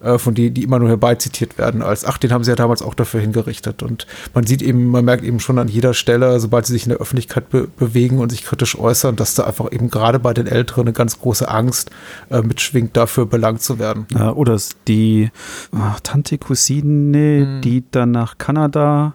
äh, 0.00 0.18
von 0.18 0.34
denen, 0.34 0.54
die 0.54 0.62
immer 0.62 0.78
nur 0.78 0.88
herbeizitiert 0.88 1.58
werden, 1.58 1.82
als, 1.82 2.04
ach, 2.04 2.18
den 2.18 2.32
haben 2.32 2.44
sie 2.44 2.50
ja 2.50 2.56
damals 2.56 2.82
auch 2.82 2.94
dafür 2.94 3.20
hingerichtet. 3.20 3.82
Und 3.82 4.06
man 4.34 4.46
sieht 4.46 4.62
eben, 4.62 4.86
man 4.86 5.04
merkt 5.04 5.24
eben 5.24 5.40
schon 5.40 5.58
an 5.58 5.68
jeder 5.68 5.94
Stelle, 5.94 6.38
sobald 6.40 6.66
sie 6.66 6.74
sich 6.74 6.84
in 6.84 6.90
der 6.90 6.98
Öffentlichkeit 6.98 7.48
be 7.50 7.66
bewegen 7.66 8.18
und 8.18 8.30
sich 8.30 8.44
kritisch 8.44 8.78
äußern, 8.78 9.16
dass 9.16 9.34
da 9.34 9.44
einfach 9.44 9.72
eben 9.72 9.90
gerade 9.90 10.18
bei 10.18 10.34
den 10.34 10.46
Älteren 10.46 10.82
eine 10.82 10.92
ganz 10.92 11.18
große 11.18 11.48
Angst 11.48 11.90
äh, 12.30 12.42
mitschwingt, 12.42 12.96
dafür 12.96 13.26
belangt 13.26 13.62
zu 13.62 13.78
werden. 13.78 14.06
Ja, 14.12 14.32
oder 14.32 14.60
die 14.86 15.30
ach, 15.72 16.00
Tante, 16.00 16.38
Cousine, 16.38 17.46
mhm. 17.46 17.60
die 17.62 17.84
dann 17.90 18.10
nach 18.10 18.38
Kanada 18.38 19.14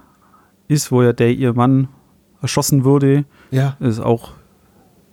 ist, 0.67 0.91
wo 0.91 1.03
ja 1.03 1.13
der 1.13 1.31
ihr 1.31 1.53
Mann 1.53 1.89
erschossen 2.41 2.83
wurde, 2.83 3.25
ja. 3.51 3.77
ist 3.79 3.99
auch 3.99 4.31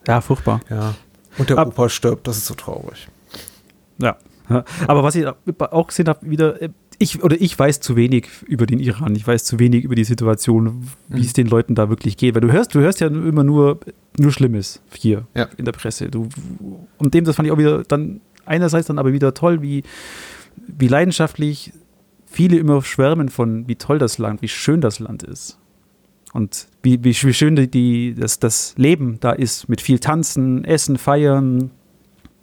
ja, 0.06 0.20
furchtbar. 0.20 0.60
Ja. 0.70 0.94
Und 1.36 1.50
der 1.50 1.58
Ab 1.58 1.68
Opa 1.68 1.88
stirbt, 1.88 2.26
das 2.26 2.38
ist 2.38 2.46
so 2.46 2.54
traurig. 2.54 3.08
Ja. 4.00 4.16
Aber 4.86 5.02
was 5.02 5.14
ich 5.14 5.26
auch 5.26 5.86
gesehen 5.86 6.08
habe, 6.08 6.28
wieder, 6.28 6.60
äh, 6.62 6.70
ich 6.98 7.22
oder 7.22 7.40
ich 7.40 7.56
weiß 7.56 7.80
zu 7.80 7.96
wenig 7.96 8.28
über 8.46 8.66
den 8.66 8.80
Iran. 8.80 9.14
Ich 9.14 9.26
weiß 9.26 9.44
zu 9.44 9.58
wenig 9.58 9.84
über 9.84 9.94
die 9.94 10.04
Situation, 10.04 10.88
wie 11.08 11.18
mhm. 11.18 11.24
es 11.24 11.32
den 11.32 11.46
Leuten 11.46 11.74
da 11.74 11.88
wirklich 11.88 12.16
geht. 12.16 12.34
Weil 12.34 12.40
du 12.40 12.50
hörst, 12.50 12.74
du 12.74 12.80
hörst 12.80 13.00
ja 13.00 13.06
immer 13.06 13.44
nur 13.44 13.80
nur 14.18 14.32
Schlimmes 14.32 14.82
hier 14.92 15.26
Ja. 15.34 15.48
in 15.56 15.64
der 15.64 15.72
Presse. 15.72 16.08
Du, 16.10 16.28
und 16.98 17.14
dem, 17.14 17.24
das 17.24 17.36
fand 17.36 17.46
ich 17.46 17.52
auch 17.52 17.58
wieder 17.58 17.84
dann 17.84 18.20
einerseits 18.46 18.88
dann 18.88 18.98
aber 18.98 19.12
wieder 19.12 19.34
toll, 19.34 19.62
wie, 19.62 19.84
wie 20.66 20.88
leidenschaftlich 20.88 21.72
viele 22.26 22.56
immer 22.58 22.82
schwärmen 22.82 23.28
von, 23.28 23.68
wie 23.68 23.76
toll 23.76 23.98
das 23.98 24.18
Land, 24.18 24.42
wie 24.42 24.48
schön 24.48 24.80
das 24.80 24.98
Land 24.98 25.22
ist. 25.22 25.58
Und 26.32 26.68
wie, 26.82 27.02
wie, 27.04 27.14
wie 27.22 27.34
schön 27.34 27.56
die, 27.56 27.70
die, 27.70 28.14
das, 28.14 28.38
das 28.38 28.74
Leben 28.76 29.18
da 29.20 29.32
ist, 29.32 29.68
mit 29.68 29.80
viel 29.80 29.98
Tanzen, 29.98 30.64
Essen, 30.64 30.98
Feiern. 30.98 31.70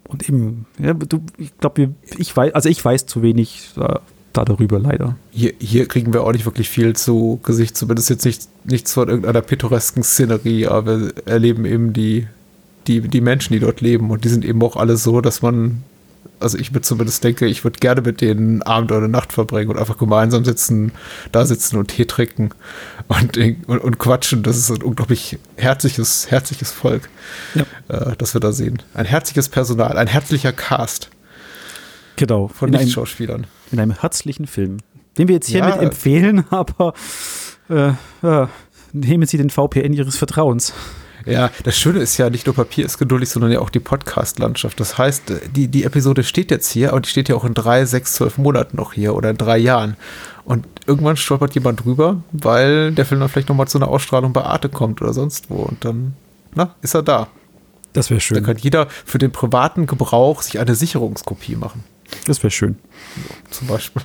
Und 0.08 0.28
eben, 0.28 0.66
ja, 0.78 0.94
du, 0.94 1.20
ich 1.36 1.56
glaube, 1.58 1.90
ich 2.16 2.36
weiß, 2.36 2.54
also 2.54 2.68
ich 2.68 2.84
weiß 2.84 3.06
zu 3.06 3.22
wenig 3.22 3.70
da, 3.74 4.00
da 4.32 4.44
darüber 4.44 4.78
leider. 4.78 5.16
Hier, 5.30 5.54
hier 5.58 5.86
kriegen 5.86 6.12
wir 6.12 6.22
auch 6.22 6.32
nicht 6.32 6.44
wirklich 6.44 6.68
viel 6.68 6.94
zu 6.94 7.40
Gesicht, 7.42 7.76
zumindest 7.76 8.10
jetzt 8.10 8.24
nicht, 8.24 8.48
nichts 8.64 8.92
von 8.92 9.08
irgendeiner 9.08 9.42
pittoresken 9.42 10.02
Szenerie, 10.02 10.66
aber 10.66 11.00
wir 11.00 11.12
erleben 11.26 11.64
eben 11.64 11.92
die, 11.92 12.26
die, 12.86 13.00
die 13.00 13.20
Menschen, 13.20 13.52
die 13.52 13.60
dort 13.60 13.80
leben 13.80 14.10
und 14.10 14.24
die 14.24 14.28
sind 14.28 14.44
eben 14.44 14.62
auch 14.62 14.76
alle 14.76 14.96
so, 14.96 15.20
dass 15.20 15.42
man, 15.42 15.82
also 16.40 16.58
ich 16.58 16.72
mir 16.72 16.80
zumindest 16.82 17.24
denke, 17.24 17.46
ich 17.46 17.64
würde 17.64 17.78
gerne 17.78 18.02
mit 18.02 18.20
denen 18.20 18.62
Abend 18.62 18.92
oder 18.92 19.08
Nacht 19.08 19.32
verbringen 19.32 19.70
und 19.70 19.78
einfach 19.78 19.96
gemeinsam 19.98 20.44
sitzen, 20.44 20.92
da 21.32 21.46
sitzen 21.46 21.76
und 21.78 21.88
Tee 21.88 22.04
trinken 22.04 22.50
und, 23.08 23.36
und, 23.38 23.78
und 23.78 23.98
quatschen. 23.98 24.42
Das 24.42 24.56
ist 24.56 24.70
ein 24.70 24.82
unglaublich 24.82 25.38
herzliches, 25.56 26.30
herzliches 26.30 26.70
Volk, 26.72 27.08
Ja. 27.54 27.62
äh, 27.88 28.16
das 28.16 28.34
wir 28.34 28.40
da 28.40 28.52
sehen. 28.52 28.82
Ein 28.94 29.06
herzliches 29.06 29.48
Personal, 29.48 29.96
ein 29.98 30.06
herzlicher 30.08 30.52
Cast 30.52 31.10
Genau. 32.16 32.48
von 32.48 32.68
in, 32.70 32.74
einem, 32.76 32.84
Lichtschauspielern. 32.84 33.46
in 33.72 33.80
einem 33.80 33.92
herzlichen 33.98 34.46
Film. 34.46 34.78
Den 35.18 35.28
wir 35.28 35.34
jetzt 35.36 35.48
hiermit 35.48 35.76
Ja. 35.76 35.82
empfehlen, 35.82 36.44
aber 36.50 36.92
äh, 37.68 37.92
ja, 38.22 38.48
nehmen 38.92 39.26
Sie 39.26 39.36
den 39.38 39.50
VPN 39.50 39.92
Ihres 39.92 40.16
Vertrauens. 40.16 40.72
Ja, 41.26 41.50
das 41.64 41.76
Schöne 41.76 41.98
ist 41.98 42.16
ja, 42.18 42.30
nicht 42.30 42.46
nur 42.46 42.54
Papier 42.54 42.86
ist 42.86 42.98
geduldig, 42.98 43.28
sondern 43.28 43.50
ja 43.50 43.58
auch 43.60 43.70
die 43.70 43.80
Podcast-Landschaft. 43.80 44.78
Das 44.78 44.96
heißt, 44.96 45.24
die, 45.54 45.66
die 45.68 45.84
Episode 45.84 46.22
steht 46.22 46.52
jetzt 46.52 46.70
hier 46.70 46.92
und 46.92 47.04
die 47.06 47.10
steht 47.10 47.28
ja 47.28 47.34
auch 47.34 47.44
in 47.44 47.54
drei, 47.54 47.84
sechs, 47.84 48.14
zwölf 48.14 48.38
Monaten 48.38 48.76
noch 48.76 48.92
hier 48.92 49.14
oder 49.14 49.30
in 49.30 49.36
drei 49.36 49.58
Jahren. 49.58 49.96
Und 50.44 50.64
irgendwann 50.86 51.16
stolpert 51.16 51.54
jemand 51.56 51.84
drüber, 51.84 52.22
weil 52.30 52.92
der 52.92 53.04
Film 53.04 53.20
dann 53.20 53.28
vielleicht 53.28 53.48
nochmal 53.48 53.66
zu 53.66 53.78
einer 53.78 53.88
Ausstrahlung 53.88 54.32
bei 54.32 54.42
Arte 54.42 54.68
kommt 54.68 55.02
oder 55.02 55.12
sonst 55.12 55.50
wo. 55.50 55.56
Und 55.56 55.84
dann, 55.84 56.14
na, 56.54 56.76
ist 56.80 56.94
er 56.94 57.02
da. 57.02 57.26
Das 57.92 58.10
wäre 58.10 58.20
schön. 58.20 58.44
kann 58.44 58.58
jeder 58.58 58.86
für 59.04 59.18
den 59.18 59.32
privaten 59.32 59.86
Gebrauch 59.86 60.42
sich 60.42 60.60
eine 60.60 60.76
Sicherungskopie 60.76 61.56
machen. 61.56 61.82
Das 62.26 62.42
wäre 62.42 62.52
schön. 62.52 62.76
Zum 63.50 63.66
Beispiel. 63.66 64.02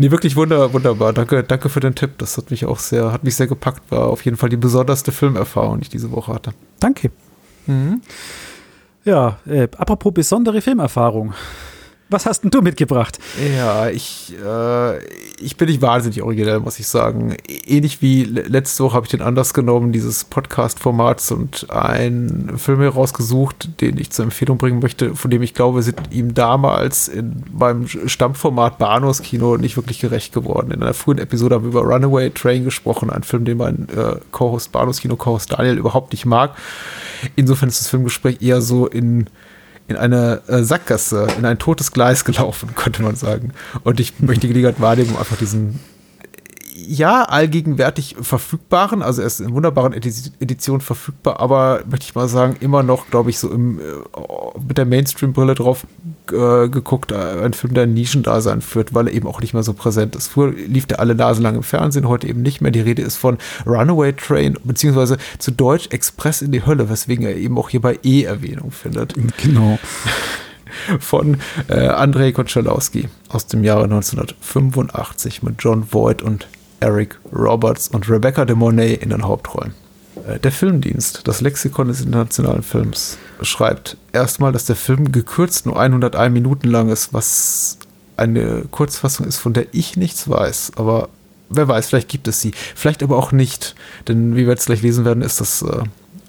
Nee, 0.00 0.10
wirklich 0.10 0.34
wunder, 0.34 0.72
wunderbar. 0.72 1.12
Danke, 1.12 1.44
danke 1.44 1.68
für 1.68 1.80
den 1.80 1.94
Tipp. 1.94 2.12
Das 2.16 2.38
hat 2.38 2.50
mich 2.50 2.64
auch 2.64 2.78
sehr, 2.78 3.12
hat 3.12 3.22
mich 3.22 3.36
sehr 3.36 3.46
gepackt. 3.46 3.82
War 3.90 4.06
auf 4.06 4.24
jeden 4.24 4.38
Fall 4.38 4.48
die 4.48 4.56
besonderste 4.56 5.12
Filmerfahrung, 5.12 5.76
die 5.76 5.82
ich 5.82 5.88
diese 5.90 6.10
Woche 6.10 6.32
hatte. 6.32 6.52
Danke. 6.78 7.10
Ja, 9.04 9.38
äh, 9.44 9.68
apropos 9.76 10.14
besondere 10.14 10.62
Filmerfahrung. 10.62 11.34
Was 12.10 12.26
hast 12.26 12.42
denn 12.42 12.50
du 12.50 12.60
mitgebracht? 12.60 13.18
Ja, 13.56 13.88
ich, 13.88 14.34
äh, 14.44 14.98
ich 15.42 15.56
bin 15.56 15.68
nicht 15.68 15.80
wahnsinnig 15.80 16.22
originell, 16.22 16.58
muss 16.58 16.80
ich 16.80 16.88
sagen. 16.88 17.36
Ähnlich 17.46 18.02
wie 18.02 18.24
le- 18.24 18.42
letzte 18.42 18.82
Woche 18.82 18.94
habe 18.96 19.06
ich 19.06 19.10
den 19.12 19.22
Anlass 19.22 19.54
genommen, 19.54 19.92
dieses 19.92 20.24
Podcast-Formats 20.24 21.30
und 21.30 21.70
einen 21.70 22.58
Film 22.58 22.80
herausgesucht, 22.80 23.80
den 23.80 23.96
ich 23.96 24.10
zur 24.10 24.24
Empfehlung 24.24 24.58
bringen 24.58 24.80
möchte, 24.80 25.14
von 25.14 25.30
dem 25.30 25.42
ich 25.42 25.54
glaube, 25.54 25.82
sind 25.84 26.00
ihm 26.10 26.34
damals 26.34 27.06
in 27.06 27.44
meinem 27.56 27.86
Stammformat 27.86 28.78
Bahnhofskino 28.78 29.56
nicht 29.56 29.76
wirklich 29.76 30.00
gerecht 30.00 30.34
geworden. 30.34 30.72
In 30.72 30.82
einer 30.82 30.94
frühen 30.94 31.18
Episode 31.18 31.54
haben 31.54 31.62
wir 31.72 31.80
über 31.80 31.82
Runaway 31.82 32.30
Train 32.30 32.64
gesprochen, 32.64 33.10
ein 33.10 33.22
Film, 33.22 33.44
den 33.44 33.58
mein 33.58 33.88
äh, 33.96 34.16
Co-Host, 34.32 34.72
Bahnhofskino 34.72 35.14
Co-Host 35.14 35.52
Daniel 35.52 35.78
überhaupt 35.78 36.12
nicht 36.12 36.26
mag. 36.26 36.56
Insofern 37.36 37.68
ist 37.68 37.80
das 37.80 37.88
Filmgespräch 37.88 38.42
eher 38.42 38.60
so 38.62 38.88
in 38.88 39.26
in 39.90 39.96
eine 39.96 40.40
äh, 40.46 40.62
Sackgasse, 40.62 41.26
in 41.36 41.44
ein 41.44 41.58
totes 41.58 41.92
Gleis 41.92 42.24
gelaufen, 42.24 42.70
könnte 42.76 43.02
man 43.02 43.16
sagen. 43.16 43.52
Und 43.84 44.00
ich 44.00 44.20
möchte 44.20 44.42
die 44.42 44.48
Gelegenheit 44.48 44.80
wahrnehmen, 44.80 45.10
um 45.10 45.16
einfach 45.18 45.36
diesen 45.36 45.80
ja, 46.88 47.22
allgegenwärtig 47.24 48.16
verfügbaren, 48.20 49.02
also 49.02 49.20
er 49.20 49.26
ist 49.26 49.40
in 49.40 49.52
wunderbaren 49.52 49.92
Edi- 49.92 50.32
Editionen 50.40 50.80
verfügbar, 50.80 51.40
aber 51.40 51.82
möchte 51.90 52.06
ich 52.06 52.14
mal 52.14 52.28
sagen, 52.28 52.56
immer 52.60 52.82
noch, 52.82 53.08
glaube 53.10 53.30
ich, 53.30 53.38
so 53.38 53.50
im, 53.50 53.78
äh, 53.78 53.82
mit 54.66 54.78
der 54.78 54.86
Mainstream-Brille 54.86 55.54
drauf 55.54 55.86
äh, 56.32 56.68
geguckt, 56.68 57.12
äh, 57.12 57.16
ein 57.44 57.52
Film, 57.52 57.74
der 57.74 57.84
ein 57.84 57.94
Nischendasein 57.94 58.60
führt, 58.60 58.94
weil 58.94 59.08
er 59.08 59.14
eben 59.14 59.26
auch 59.28 59.40
nicht 59.40 59.52
mehr 59.54 59.62
so 59.62 59.72
präsent 59.72 60.16
ist. 60.16 60.28
Früher 60.28 60.52
lief 60.52 60.86
der 60.86 61.00
alle 61.00 61.14
Nase 61.14 61.42
lang 61.42 61.56
im 61.56 61.62
Fernsehen, 61.62 62.08
heute 62.08 62.26
eben 62.28 62.42
nicht 62.42 62.60
mehr. 62.60 62.70
Die 62.70 62.80
Rede 62.80 63.02
ist 63.02 63.16
von 63.16 63.38
Runaway 63.66 64.12
Train, 64.12 64.56
beziehungsweise 64.64 65.18
zu 65.38 65.50
Deutsch 65.50 65.88
Express 65.90 66.42
in 66.42 66.52
die 66.52 66.64
Hölle, 66.64 66.88
weswegen 66.88 67.26
er 67.26 67.36
eben 67.36 67.58
auch 67.58 67.68
hier 67.68 67.80
bei 67.80 67.98
E 68.02 68.22
Erwähnung 68.22 68.70
findet 68.70 69.14
Genau. 69.42 69.78
von 71.00 71.38
äh, 71.68 71.88
Andrei 71.88 72.32
Konchalowski 72.32 73.08
aus 73.28 73.46
dem 73.46 73.64
Jahre 73.64 73.84
1985 73.84 75.42
mit 75.42 75.56
John 75.58 75.92
Voight 75.92 76.22
und 76.22 76.46
Eric 76.80 77.18
Roberts 77.32 77.88
und 77.88 78.08
Rebecca 78.08 78.44
de 78.44 78.56
Mornay 78.56 78.94
in 78.94 79.10
den 79.10 79.24
Hauptrollen. 79.24 79.74
Äh, 80.26 80.38
Der 80.38 80.52
Filmdienst, 80.52 81.26
das 81.28 81.40
Lexikon 81.40 81.88
des 81.88 82.00
internationalen 82.00 82.62
Films, 82.62 83.18
schreibt 83.42 83.96
erstmal, 84.12 84.52
dass 84.52 84.64
der 84.64 84.76
Film 84.76 85.12
gekürzt 85.12 85.66
nur 85.66 85.78
101 85.78 86.32
Minuten 86.32 86.68
lang 86.68 86.88
ist, 86.90 87.12
was 87.12 87.78
eine 88.16 88.64
Kurzfassung 88.70 89.26
ist, 89.26 89.38
von 89.38 89.52
der 89.52 89.66
ich 89.72 89.96
nichts 89.96 90.28
weiß. 90.28 90.72
Aber 90.76 91.08
wer 91.48 91.68
weiß, 91.68 91.88
vielleicht 91.88 92.08
gibt 92.08 92.28
es 92.28 92.40
sie. 92.40 92.52
Vielleicht 92.74 93.02
aber 93.02 93.16
auch 93.16 93.32
nicht. 93.32 93.74
Denn 94.08 94.36
wie 94.36 94.42
wir 94.42 94.50
jetzt 94.50 94.66
gleich 94.66 94.82
lesen 94.82 95.04
werden, 95.04 95.22
ist 95.22 95.40
das 95.40 95.62
äh, 95.62 95.82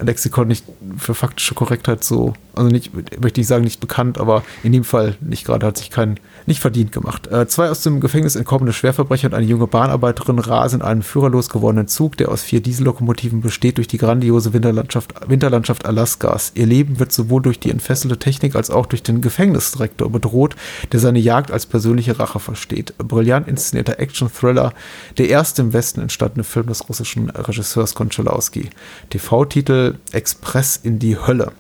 Lexikon 0.04 0.48
nicht 0.48 0.66
für 0.98 1.14
faktische 1.14 1.54
Korrektheit 1.54 2.04
so, 2.04 2.34
also 2.56 2.70
nicht, 2.70 2.92
möchte 3.22 3.42
ich 3.42 3.48
sagen, 3.48 3.64
nicht 3.64 3.80
bekannt, 3.80 4.18
aber 4.18 4.44
in 4.64 4.72
dem 4.72 4.84
Fall 4.84 5.16
nicht 5.22 5.46
gerade, 5.46 5.66
hat 5.68 5.78
sich 5.78 5.90
kein, 5.90 6.20
nicht 6.46 6.60
verdient 6.60 6.92
gemacht. 6.92 7.28
Äh, 7.28 7.48
zwei 7.48 7.70
aus 7.70 7.82
dem 7.82 8.00
Gefängnis 8.00 8.36
entkommene 8.36 8.74
Schwerverbrecher 8.74 9.28
und 9.28 9.34
eine 9.34 9.46
junge 9.46 9.68
Bahnarbeiterin 9.68 10.40
rasen 10.40 10.82
in 10.82 10.86
einen 10.86 11.04
führerlos 11.04 11.50
gewordenen 11.50 11.88
Zug, 11.88 12.18
der 12.18 12.30
aus 12.30 12.44
vier 12.44 12.62
Diesellokomotiven 12.62 13.42
besteht, 13.42 13.78
durch 13.78 13.88
die 13.88 13.98
grandiose 13.98 14.54
Winterlandschaft, 14.54 15.14
Winterlandschaft 15.28 15.86
Alaskas. 15.86 16.52
Ihr 16.56 16.66
Leben 16.66 17.00
wird 17.00 17.12
sowohl 17.12 17.42
durch 17.42 17.60
die 17.60 17.72
entfesselte 17.72 18.18
Technik 18.18 18.56
als 18.56 18.70
auch 18.70 18.86
durch 18.86 19.04
den 19.04 19.22
Gefängnisdirektor 19.22 20.10
bedroht, 20.10 20.56
der 20.92 21.00
seine 21.00 21.20
Jagd 21.20 21.52
als 21.52 21.66
persönliche 21.66 22.20
Rache 22.20 22.40
versteht. 22.40 22.98
Brillant 22.98 23.48
inszenierter 23.48 24.00
Action-Thriller, 24.00 24.74
der 25.18 25.30
erste 25.30 25.62
im 25.62 25.74
Westen 25.74 26.02
entstandene 26.02 26.44
Film 26.44 26.68
des 26.68 26.88
russischen 26.88 27.30
Regisseurs 27.30 27.96
Konchalowski. 27.96 28.70
TV-Titel 29.10 29.96
Express 30.12 30.78
in 30.78 31.00
die 31.00 31.18
Hölle. 31.18 31.52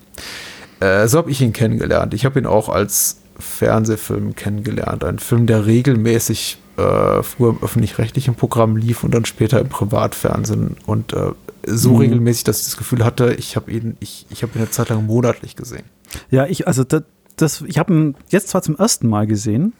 Äh, 0.80 1.08
so 1.08 1.20
habe 1.20 1.32
ich 1.32 1.42
ihn 1.42 1.54
kennengelernt. 1.54 2.14
Ich 2.14 2.26
habe 2.26 2.40
ihn 2.40 2.46
auch 2.46 2.70
als 2.70 3.18
Fernsehfilm 3.42 4.36
kennengelernt. 4.36 5.04
Ein 5.04 5.20
Film, 5.20 5.46
der 5.48 5.66
regelmäßig 5.66 6.58
äh, 6.78 7.22
früher 7.24 7.50
im 7.52 7.64
öffentlich-rechtlichen 7.64 8.36
Programm 8.36 8.78
lief 8.78 9.04
und 9.04 9.14
dann 9.14 9.26
später 9.26 9.60
im 9.60 9.70
Privatfernsehen. 9.70 10.78
Und 10.86 11.14
äh, 11.14 11.32
so 11.66 11.92
Mhm. 11.94 11.98
regelmäßig, 12.00 12.44
dass 12.46 12.60
ich 12.62 12.66
das 12.66 12.78
Gefühl 12.78 13.04
hatte, 13.06 13.34
ich 13.34 13.56
habe 13.56 13.72
ihn, 13.72 13.98
ich, 14.00 14.26
ich 14.30 14.42
habe 14.44 14.54
ihn 14.56 14.62
eine 14.62 14.72
Zeit 14.72 14.90
lang 14.90 15.06
monatlich 15.06 15.56
gesehen. 15.56 15.84
Ja, 16.30 16.46
ich, 16.48 16.68
also 16.68 16.84
das, 16.84 17.04
das 17.36 17.62
ich 17.68 17.78
habe 17.78 17.94
ihn 17.94 18.16
jetzt 18.30 18.48
zwar 18.50 18.62
zum 18.62 18.76
ersten 18.78 19.08
Mal 19.08 19.28
gesehen, 19.28 19.74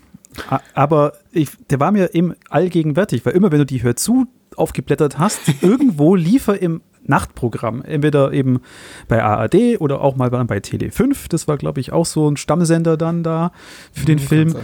aber 0.74 1.14
ich, 1.32 1.50
der 1.70 1.80
war 1.80 1.92
mir 1.92 2.14
eben 2.14 2.34
allgegenwärtig, 2.50 3.26
weil 3.26 3.34
immer 3.34 3.52
wenn 3.52 3.60
du 3.60 3.66
die 3.66 3.84
Hör 3.84 3.96
zu 3.96 4.28
aufgeblättert 4.56 5.18
hast, 5.18 5.40
irgendwo 5.62 6.16
lief 6.16 6.48
er 6.48 6.62
im 6.62 6.82
Nachtprogramm. 7.04 7.82
Entweder 7.82 8.32
eben 8.32 8.62
bei 9.08 9.24
ARD 9.24 9.80
oder 9.80 10.02
auch 10.02 10.16
mal 10.16 10.30
bei, 10.30 10.44
bei 10.44 10.58
Tele5. 10.58 11.28
Das 11.30 11.48
war, 11.48 11.58
glaube 11.58 11.80
ich, 11.80 11.92
auch 11.92 12.06
so 12.06 12.30
ein 12.30 12.38
Stammsender 12.38 12.98
dann 12.98 13.24
da 13.24 13.52
für 13.92 14.06
den 14.06 14.18
Mhm, 14.20 14.24
Film. 14.24 14.56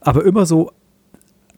Aber 0.00 0.24
immer 0.24 0.46
so 0.46 0.72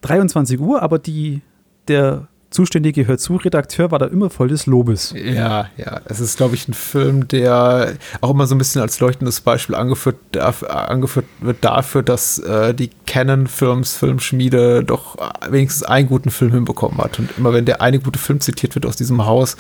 23 0.03 0.61
Uhr, 0.61 0.83
aber 0.83 0.99
die, 0.99 1.43
der 1.89 2.29
zuständige 2.53 3.07
Hör-zu-Redakteur 3.07 3.91
war 3.91 3.99
da 3.99 4.07
immer 4.07 4.31
voll 4.31 4.49
des 4.49 4.67
Lobes. 4.67 5.15
Ja, 5.17 5.69
ja. 5.77 6.01
Es 6.05 6.21
ist, 6.21 6.37
glaube 6.37 6.55
ich, 6.55 6.69
ein 6.69 6.75
Film, 6.75 7.27
der 7.29 7.95
auch 8.21 8.31
immer 8.31 8.47
so 8.47 8.55
ein 8.55 8.59
bisschen 8.59 8.81
als 8.83 9.01
leuchtendes 9.01 9.41
Beispiel 9.41 9.75
angeführt, 9.75 10.17
angeführt 10.37 11.27
wird 11.41 11.59
dafür, 11.63 12.03
dass 12.03 12.39
äh, 12.39 12.75
die 12.75 12.91
Canon 13.07 13.47
Films 13.47 13.95
Filmschmiede 13.95 14.85
doch 14.85 15.17
wenigstens 15.49 15.83
einen 15.85 16.09
guten 16.09 16.31
Film 16.31 16.53
hinbekommen 16.53 16.99
hat. 16.99 17.19
Und 17.19 17.31
immer 17.37 17.53
wenn 17.53 17.65
der 17.65 17.81
eine 17.81 17.99
gute 17.99 18.19
Film 18.19 18.41
zitiert 18.41 18.75
wird 18.75 18.87
aus 18.87 18.97
diesem 18.97 19.25
Haus, 19.27 19.57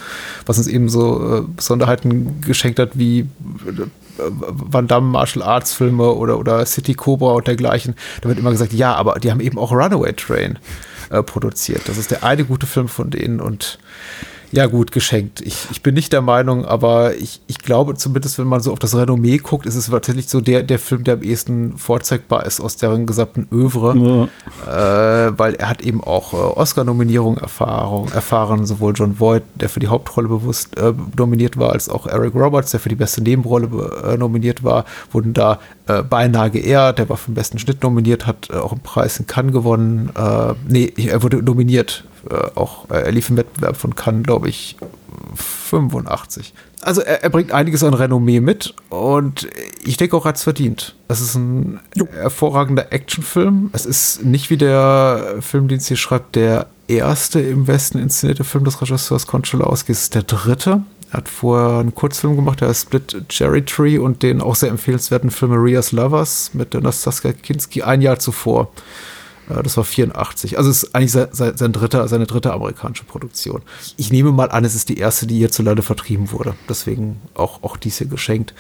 was 0.47 0.59
uns 0.59 0.67
eben 0.67 0.89
so 0.89 1.39
äh, 1.39 1.43
Besonderheiten 1.57 2.41
geschenkt 2.43 2.79
hat, 2.79 2.91
wie 2.95 3.21
äh, 3.21 3.27
Van 4.19 4.87
Damme 4.87 5.09
Martial 5.09 5.43
Arts 5.45 5.73
Filme 5.73 6.13
oder, 6.13 6.39
oder 6.39 6.65
City 6.67 6.95
Cobra 6.95 7.33
und 7.33 7.47
dergleichen, 7.47 7.95
da 8.21 8.29
wird 8.29 8.39
immer 8.39 8.51
gesagt, 8.51 8.73
ja, 8.73 8.95
aber 8.95 9.19
die 9.19 9.31
haben 9.31 9.41
eben 9.41 9.59
auch 9.59 9.73
Runaway 9.73 10.13
Train 10.13 10.59
äh, 11.13 11.23
produziert. 11.23 11.83
Das 11.89 11.99
ist 11.99 12.11
der 12.11 12.25
eine 12.25 12.45
gute 12.45 12.67
Film 12.67 12.89
von 12.89 13.11
denen 13.11 13.41
und 13.41 13.79
Ja, 14.55 14.67
gut, 14.67 14.93
geschenkt. 14.93 15.41
Ich, 15.41 15.69
ich 15.71 15.83
bin 15.83 15.95
nicht 15.95 16.13
der 16.13 16.21
Meinung, 16.21 16.67
aber 16.67 17.15
ich, 17.17 17.41
ich 17.47 17.57
glaube 17.59 17.95
zumindest, 17.95 18.39
wenn 18.39 18.47
man 18.47 18.61
so 18.61 18.71
auf 18.71 18.79
das 18.79 18.95
Renommee 18.95 19.39
guckt, 19.39 19.65
ist 19.65 19.77
es 19.77 19.87
tatsächlich 19.87 20.29
so 20.29 20.43
der, 20.43 20.63
der 20.63 20.79
Film, 20.79 21.05
der 21.05 21.15
am 21.15 21.23
ehesten 21.23 21.79
vorzeigbar 21.79 22.45
ist 22.45 22.61
aus 22.61 22.77
deren 22.77 23.07
gesamten 23.07 23.49
Övre. 23.51 24.29
Ja. 24.67 25.29
Äh, 25.29 25.39
weil 25.39 25.55
er 25.55 25.71
hat 25.71 25.81
eben 25.81 26.05
auch 26.05 26.35
äh, 26.35 26.37
Oscar-Nominierung 26.37 27.39
erfahren, 27.39 28.67
sowohl 28.67 28.93
John 28.95 29.19
Voight, 29.19 29.43
der 29.55 29.71
für 29.71 29.81
die 29.81 29.89
Hauptrolle 29.89 30.29
bewusst 30.29 30.77
äh, 30.77 30.93
nominiert 31.17 31.57
war, 31.57 31.73
als 31.73 31.89
auch 31.89 32.07
Eric 32.07 32.35
Roberts, 32.35 32.73
der 32.73 32.81
für 32.81 32.91
die 32.91 32.95
beste 32.95 33.23
Nebenrolle 33.23 33.69
äh, 34.05 34.19
nominiert 34.19 34.63
war, 34.63 34.85
wurden 35.13 35.33
da 35.33 35.61
äh, 35.99 36.03
beinahe 36.03 36.51
geehrt. 36.51 36.99
Der 36.99 37.09
war 37.09 37.17
für 37.17 37.31
den 37.31 37.35
besten 37.35 37.59
Schnitt 37.59 37.83
nominiert, 37.83 38.27
hat 38.27 38.51
äh, 38.51 38.57
auch 38.57 38.73
einen 38.73 38.83
Preis 38.83 39.19
in 39.19 39.27
Cannes 39.27 39.53
gewonnen. 39.53 40.11
nee, 40.69 40.93
er 40.97 41.23
wurde 41.23 41.43
nominiert 41.43 42.05
äh, 42.31 42.51
auch, 42.55 42.89
äh, 42.91 43.03
er 43.03 43.13
lief 43.13 43.31
im 43.31 43.37
Wettbewerb 43.37 43.77
von 43.77 43.95
Cannes, 43.95 44.25
glaube 44.25 44.49
ich, 44.49 44.77
85. 45.35 46.55
Also 46.83 47.01
er, 47.01 47.23
er, 47.23 47.31
bringt 47.31 47.53
einiges 47.53 47.83
an 47.83 47.95
Renommee 47.95 48.41
mit 48.41 48.75
und 48.91 49.49
ich 49.85 49.97
denke 49.97 50.17
auch, 50.17 50.25
er 50.25 50.31
hat 50.31 50.37
es 50.37 50.43
verdient. 50.43 50.95
Es 51.09 51.21
ist 51.21 51.35
ein 51.35 51.81
jo. 51.95 52.07
hervorragender 52.13 52.93
Actionfilm. 52.93 53.71
Es 53.73 53.87
ist 53.87 54.25
nicht 54.25 54.51
wie 54.51 54.57
der 54.57 55.37
Film, 55.41 55.69
den 55.69 55.79
es 55.79 55.89
hier 55.89 55.97
schreibt, 55.97 56.37
der 56.37 56.67
erste 56.89 57.41
im 57.41 57.67
Westen 57.67 57.99
inszenierte 57.99 58.45
Film 58.45 58.65
des 58.65 58.81
Regisseurs 58.81 59.27
Konczalowski. 59.27 59.93
Es 59.93 60.03
ist 60.03 60.15
der 60.15 60.25
dritte. 60.25 60.83
Er 61.13 61.19
hat 61.19 61.29
vorher 61.29 61.81
einen 61.81 61.95
Kurzfilm 61.95 62.37
gemacht, 62.37 62.63
der 62.63 62.69
heißt 62.69 62.87
Split 62.87 63.29
Cherry 63.29 63.63
Tree 63.63 63.99
und 63.99 64.23
den 64.23 64.41
auch 64.41 64.55
sehr 64.55 64.71
empfehlenswerten 64.71 65.31
Film 65.31 65.51
Maria's 65.51 65.93
Lovers 65.93 66.55
mit 66.55 66.73
Nastaska 66.73 67.35
Kinski 67.35 67.83
ein 67.83 68.01
Jahr 68.01 68.19
zuvor. 68.19 68.73
Äh, 69.51 69.63
das 69.63 69.77
war 69.77 69.85
84. 69.85 70.57
Also 70.57 70.71
es 70.71 70.85
ist 70.85 70.95
eigentlich 70.95 71.13
sein, 71.13 71.29
sein 71.33 71.73
dritter, 71.73 72.09
seine 72.09 72.27
dritte 72.27 72.55
amerikanische 72.55 73.05
Produktion. 73.05 73.61
Ich 73.99 74.11
nehme 74.11 74.33
mal 74.33 74.51
an, 74.51 74.65
es 74.65 74.75
ist 74.75 74.89
die 74.89 74.97
erste, 74.97 75.27
die 75.27 75.37
hierzulande 75.37 75.83
vertrieben 75.83 76.33
wurde. 76.33 76.55
Deswegen 76.67 77.21
auch, 77.35 77.63
auch 77.63 77.77
dies 77.77 77.99
hier 77.99 78.07
geschenkt. 78.07 78.55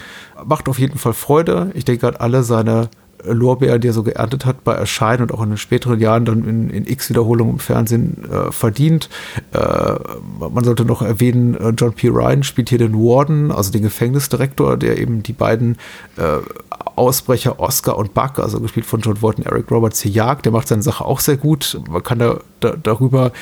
Macht 0.45 0.69
auf 0.69 0.79
jeden 0.79 0.99
Fall 0.99 1.15
Freude. 1.15 1.71
Ich 1.73 1.87
denke, 1.87 2.07
hat 2.07 2.21
alle 2.21 2.43
seine 2.43 2.91
Lorbeer, 3.25 3.79
die 3.79 3.89
er 3.89 3.93
so 3.93 4.03
geerntet 4.03 4.45
hat 4.47 4.65
bei 4.65 4.75
Erscheinen 4.75 5.23
und 5.23 5.33
auch 5.33 5.43
in 5.43 5.51
den 5.51 5.59
späteren 5.59 6.01
Jahren 6.01 6.25
dann 6.25 6.49
in, 6.49 6.71
in 6.71 6.87
X-Wiederholungen 6.87 7.55
im 7.55 7.59
Fernsehen 7.59 8.25
äh, 8.31 8.53
verdient. 8.53 9.09
Äh, 9.53 9.95
man 10.39 10.65
sollte 10.65 10.85
noch 10.85 11.03
erwähnen, 11.03 11.55
äh, 11.55 11.71
John 11.71 11.93
P. 11.93 12.09
Ryan 12.09 12.43
spielt 12.43 12.69
hier 12.69 12.79
den 12.79 12.95
Warden, 12.95 13.51
also 13.51 13.71
den 13.71 13.83
Gefängnisdirektor, 13.83 14.77
der 14.77 14.99
eben 14.99 15.23
die 15.23 15.33
beiden 15.33 15.77
äh, 16.17 16.39
Ausbrecher 16.97 17.59
Oscar 17.61 17.97
und 17.97 18.15
Buck, 18.15 18.39
also 18.39 18.61
gespielt 18.61 18.87
von 18.87 19.01
John 19.01 19.17
und 19.21 19.47
Eric 19.47 19.71
Roberts, 19.71 20.01
hier 20.01 20.13
jagt. 20.13 20.45
Der 20.45 20.53
macht 20.53 20.69
seine 20.69 20.83
Sache 20.83 21.05
auch 21.05 21.21
sehr 21.21 21.37
gut. 21.37 21.81
Man 21.89 22.03
kann 22.03 22.19
da, 22.19 22.41
da 22.61 22.75
darüber 22.83 23.33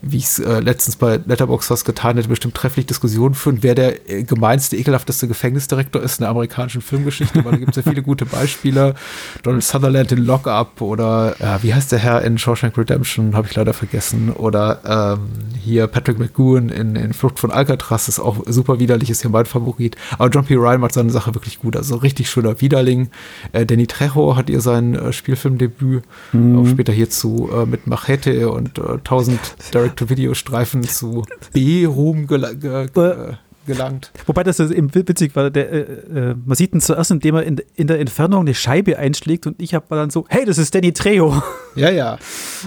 wie 0.00 0.18
ich 0.18 0.24
es 0.24 0.38
äh, 0.38 0.60
letztens 0.60 0.96
bei 0.96 1.18
Letterboxd 1.24 1.70
was 1.70 1.84
getan 1.84 2.16
hätte, 2.16 2.28
bestimmt 2.28 2.54
trefflich 2.54 2.86
Diskussionen 2.86 3.34
führen, 3.34 3.58
wer 3.62 3.74
der 3.74 4.10
äh, 4.10 4.22
gemeinste, 4.22 4.76
ekelhafteste 4.76 5.26
Gefängnisdirektor 5.26 6.02
ist 6.02 6.18
in 6.18 6.22
der 6.22 6.30
amerikanischen 6.30 6.82
Filmgeschichte, 6.82 7.44
weil 7.44 7.52
da 7.52 7.58
gibt 7.58 7.76
es 7.76 7.84
ja 7.84 7.90
viele 7.90 8.02
gute 8.02 8.24
Beispiele. 8.24 8.94
Donald 9.42 9.64
Sutherland 9.64 10.12
in 10.12 10.24
Lockup 10.24 10.80
oder 10.80 11.34
äh, 11.40 11.62
wie 11.62 11.74
heißt 11.74 11.90
der 11.90 11.98
Herr 11.98 12.22
in 12.22 12.38
Shawshank 12.38 12.78
Redemption, 12.78 13.34
habe 13.34 13.48
ich 13.48 13.56
leider 13.56 13.72
vergessen. 13.72 14.30
Oder 14.32 15.16
ähm, 15.18 15.28
hier 15.62 15.88
Patrick 15.88 16.18
McGowan 16.18 16.68
in, 16.68 16.94
in 16.94 17.12
Flucht 17.12 17.40
von 17.40 17.50
Alcatraz 17.50 18.08
ist 18.08 18.20
auch 18.20 18.44
super 18.46 18.78
widerlich, 18.78 19.10
ist 19.10 19.22
hier 19.22 19.30
mein 19.30 19.46
Favorit. 19.46 19.96
Aber 20.18 20.28
John 20.28 20.44
P. 20.44 20.54
Ryan 20.54 20.80
macht 20.80 20.94
seine 20.94 21.10
Sache 21.10 21.34
wirklich 21.34 21.58
gut, 21.58 21.76
also 21.76 21.96
richtig 21.96 22.30
schöner 22.30 22.60
Widerling. 22.60 23.10
Äh, 23.52 23.66
Danny 23.66 23.86
Trejo 23.88 24.36
hat 24.36 24.48
ihr 24.48 24.60
sein 24.60 24.94
äh, 24.94 25.12
Spielfilmdebüt, 25.12 26.04
mhm. 26.32 26.58
auch 26.58 26.66
später 26.66 26.92
hierzu 26.92 27.50
mit 27.66 27.86
Machete 27.86 28.50
und 28.50 28.78
äh, 28.78 28.92
1000 28.92 29.38
Derek 29.72 29.87
Direct-to-Video-Streifen 29.88 30.82
zu 30.82 31.24
B-Ruhm 31.52 32.26
gel 32.26 32.56
ge 32.56 32.88
ge 32.92 33.36
gelangt. 33.68 34.10
Wobei 34.26 34.42
das 34.42 34.58
eben 34.58 34.92
witzig 34.94 35.36
war, 35.36 35.50
der, 35.50 35.70
äh, 35.70 35.80
äh, 35.80 36.34
man 36.44 36.56
sieht 36.56 36.74
ihn 36.74 36.80
zuerst, 36.80 37.12
indem 37.12 37.36
er 37.36 37.44
in, 37.44 37.62
in 37.76 37.86
der 37.86 38.00
Entfernung 38.00 38.40
eine 38.40 38.54
Scheibe 38.54 38.98
einschlägt 38.98 39.46
und 39.46 39.62
ich 39.62 39.74
habe 39.74 39.86
dann 39.90 40.10
so, 40.10 40.24
hey, 40.28 40.44
das 40.44 40.58
ist 40.58 40.74
Danny 40.74 40.92
Trejo. 40.92 41.40
Ja, 41.76 41.90
ja. 41.90 42.18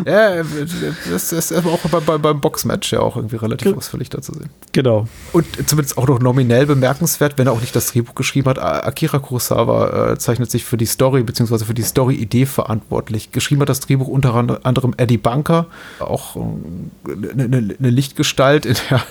ja 0.05 0.43
das 1.11 1.33
ist 1.33 1.51
aber 1.51 1.71
auch 1.71 1.79
bei, 1.79 2.17
beim 2.17 2.39
Boxmatch 2.39 2.93
ja 2.93 3.01
auch 3.01 3.17
irgendwie 3.17 3.35
relativ 3.35 3.67
Ge 3.67 3.75
ausführlich 3.75 4.09
da 4.09 4.21
zu 4.21 4.33
sehen. 4.33 4.49
Genau. 4.71 5.07
Und 5.33 5.45
zumindest 5.67 5.97
auch 5.97 6.07
noch 6.07 6.19
nominell 6.19 6.65
bemerkenswert, 6.65 7.37
wenn 7.37 7.47
er 7.47 7.53
auch 7.53 7.59
nicht 7.59 7.75
das 7.75 7.91
Drehbuch 7.91 8.15
geschrieben 8.15 8.47
hat. 8.47 8.59
Akira 8.59 9.19
Kurosawa 9.19 10.11
äh, 10.11 10.17
zeichnet 10.17 10.49
sich 10.49 10.63
für 10.63 10.77
die 10.77 10.85
Story 10.85 11.23
bzw. 11.23 11.65
für 11.65 11.73
die 11.73 11.81
Story-Idee 11.81 12.45
verantwortlich. 12.45 13.31
Geschrieben 13.31 13.61
hat 13.61 13.69
das 13.69 13.81
Drehbuch 13.81 14.07
unter 14.07 14.33
anderem 14.63 14.93
Eddie 14.97 15.17
Bunker, 15.17 15.65
auch 15.99 16.35
eine, 16.35 17.43
eine, 17.43 17.75
eine 17.77 17.89
Lichtgestalt 17.89 18.65
in 18.65 18.75
der, 18.89 19.03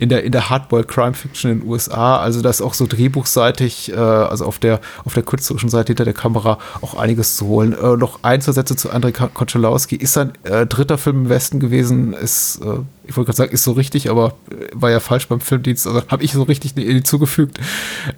in 0.00 0.08
der, 0.08 0.24
in 0.24 0.32
der 0.32 0.50
Hardboiled-Crime-Fiction 0.50 1.35
Action 1.36 1.50
in 1.50 1.60
den 1.60 1.68
USA. 1.68 2.18
Also 2.18 2.40
da 2.40 2.48
ist 2.50 2.62
auch 2.62 2.74
so 2.74 2.86
drehbuchseitig, 2.86 3.92
äh, 3.92 3.96
also 3.96 4.46
auf 4.46 4.58
der, 4.58 4.80
auf 5.04 5.14
der 5.14 5.22
künstlerischen 5.22 5.68
Seite 5.68 5.88
hinter 5.88 6.04
der 6.04 6.14
Kamera 6.14 6.58
auch 6.80 6.94
einiges 6.94 7.36
zu 7.36 7.46
holen. 7.46 7.74
Äh, 7.74 7.96
noch 7.96 8.20
ein, 8.22 8.40
zwei 8.40 8.52
Sätze 8.52 8.76
zu 8.76 8.90
Andrei 8.90 9.12
Konchalowski. 9.12 9.96
Ist 9.96 10.14
sein 10.14 10.32
äh, 10.44 10.66
dritter 10.66 10.96
Film 10.98 11.24
im 11.24 11.28
Westen 11.28 11.60
gewesen, 11.60 12.14
ist 12.14 12.60
äh, 12.62 12.78
ich 13.06 13.16
wollte 13.16 13.28
gerade 13.28 13.36
sagen, 13.36 13.52
ist 13.52 13.64
so 13.64 13.72
richtig, 13.72 14.10
aber 14.10 14.34
äh, 14.50 14.66
war 14.72 14.90
ja 14.90 15.00
falsch 15.00 15.28
beim 15.28 15.40
Filmdienst, 15.40 15.86
also 15.86 16.02
habe 16.08 16.24
ich 16.24 16.32
so 16.32 16.42
richtig 16.42 16.74
zugefügt. 17.04 17.58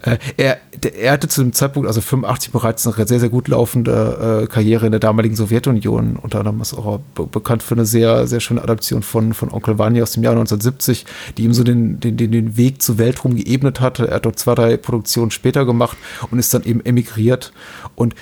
Äh, 0.03 0.19
er, 0.37 0.59
er 0.99 1.13
hatte 1.13 1.29
zu 1.29 1.43
dem 1.43 1.53
Zeitpunkt, 1.53 1.87
also 1.87 2.01
85 2.01 2.53
bereits 2.53 2.87
eine 2.87 3.07
sehr, 3.07 3.21
sehr 3.21 3.29
gut 3.29 3.49
laufende 3.49 4.43
äh, 4.45 4.47
Karriere 4.47 4.87
in 4.87 4.93
der 4.93 5.01
damaligen 5.01 5.37
Sowjetunion. 5.37 6.17
Unter 6.17 6.39
anderem 6.39 6.61
ist 6.61 6.75
auch 6.75 7.01
be 7.15 7.27
bekannt 7.27 7.63
für 7.63 7.75
eine 7.75 7.87
sehr, 7.87 8.27
sehr 8.27 8.41
schöne 8.41 8.63
Adaption 8.63 9.03
von, 9.03 9.35
von 9.35 9.51
Onkel 9.51 9.79
Vanya 9.79 10.03
aus 10.03 10.13
dem 10.13 10.23
Jahr 10.23 10.33
1970, 10.33 11.07
die 11.37 11.45
ihm 11.45 11.53
so 11.53 11.65
den, 11.65 12.01
den, 12.01 12.17
den 12.17 12.57
Weg 12.57 12.83
zu 12.83 12.99
Weltruhm 12.99 13.37
geebnet 13.37 13.81
hat. 13.81 13.99
Er 14.01 14.17
hat 14.17 14.27
dort 14.27 14.39
zwei, 14.39 14.55
drei 14.55 14.77
Produktionen 14.77 15.31
später 15.31 15.65
gemacht 15.65 15.97
und 16.31 16.39
ist 16.39 16.53
dann 16.55 16.65
eben 16.65 16.85
emigriert. 16.85 17.53
Und 17.95 18.15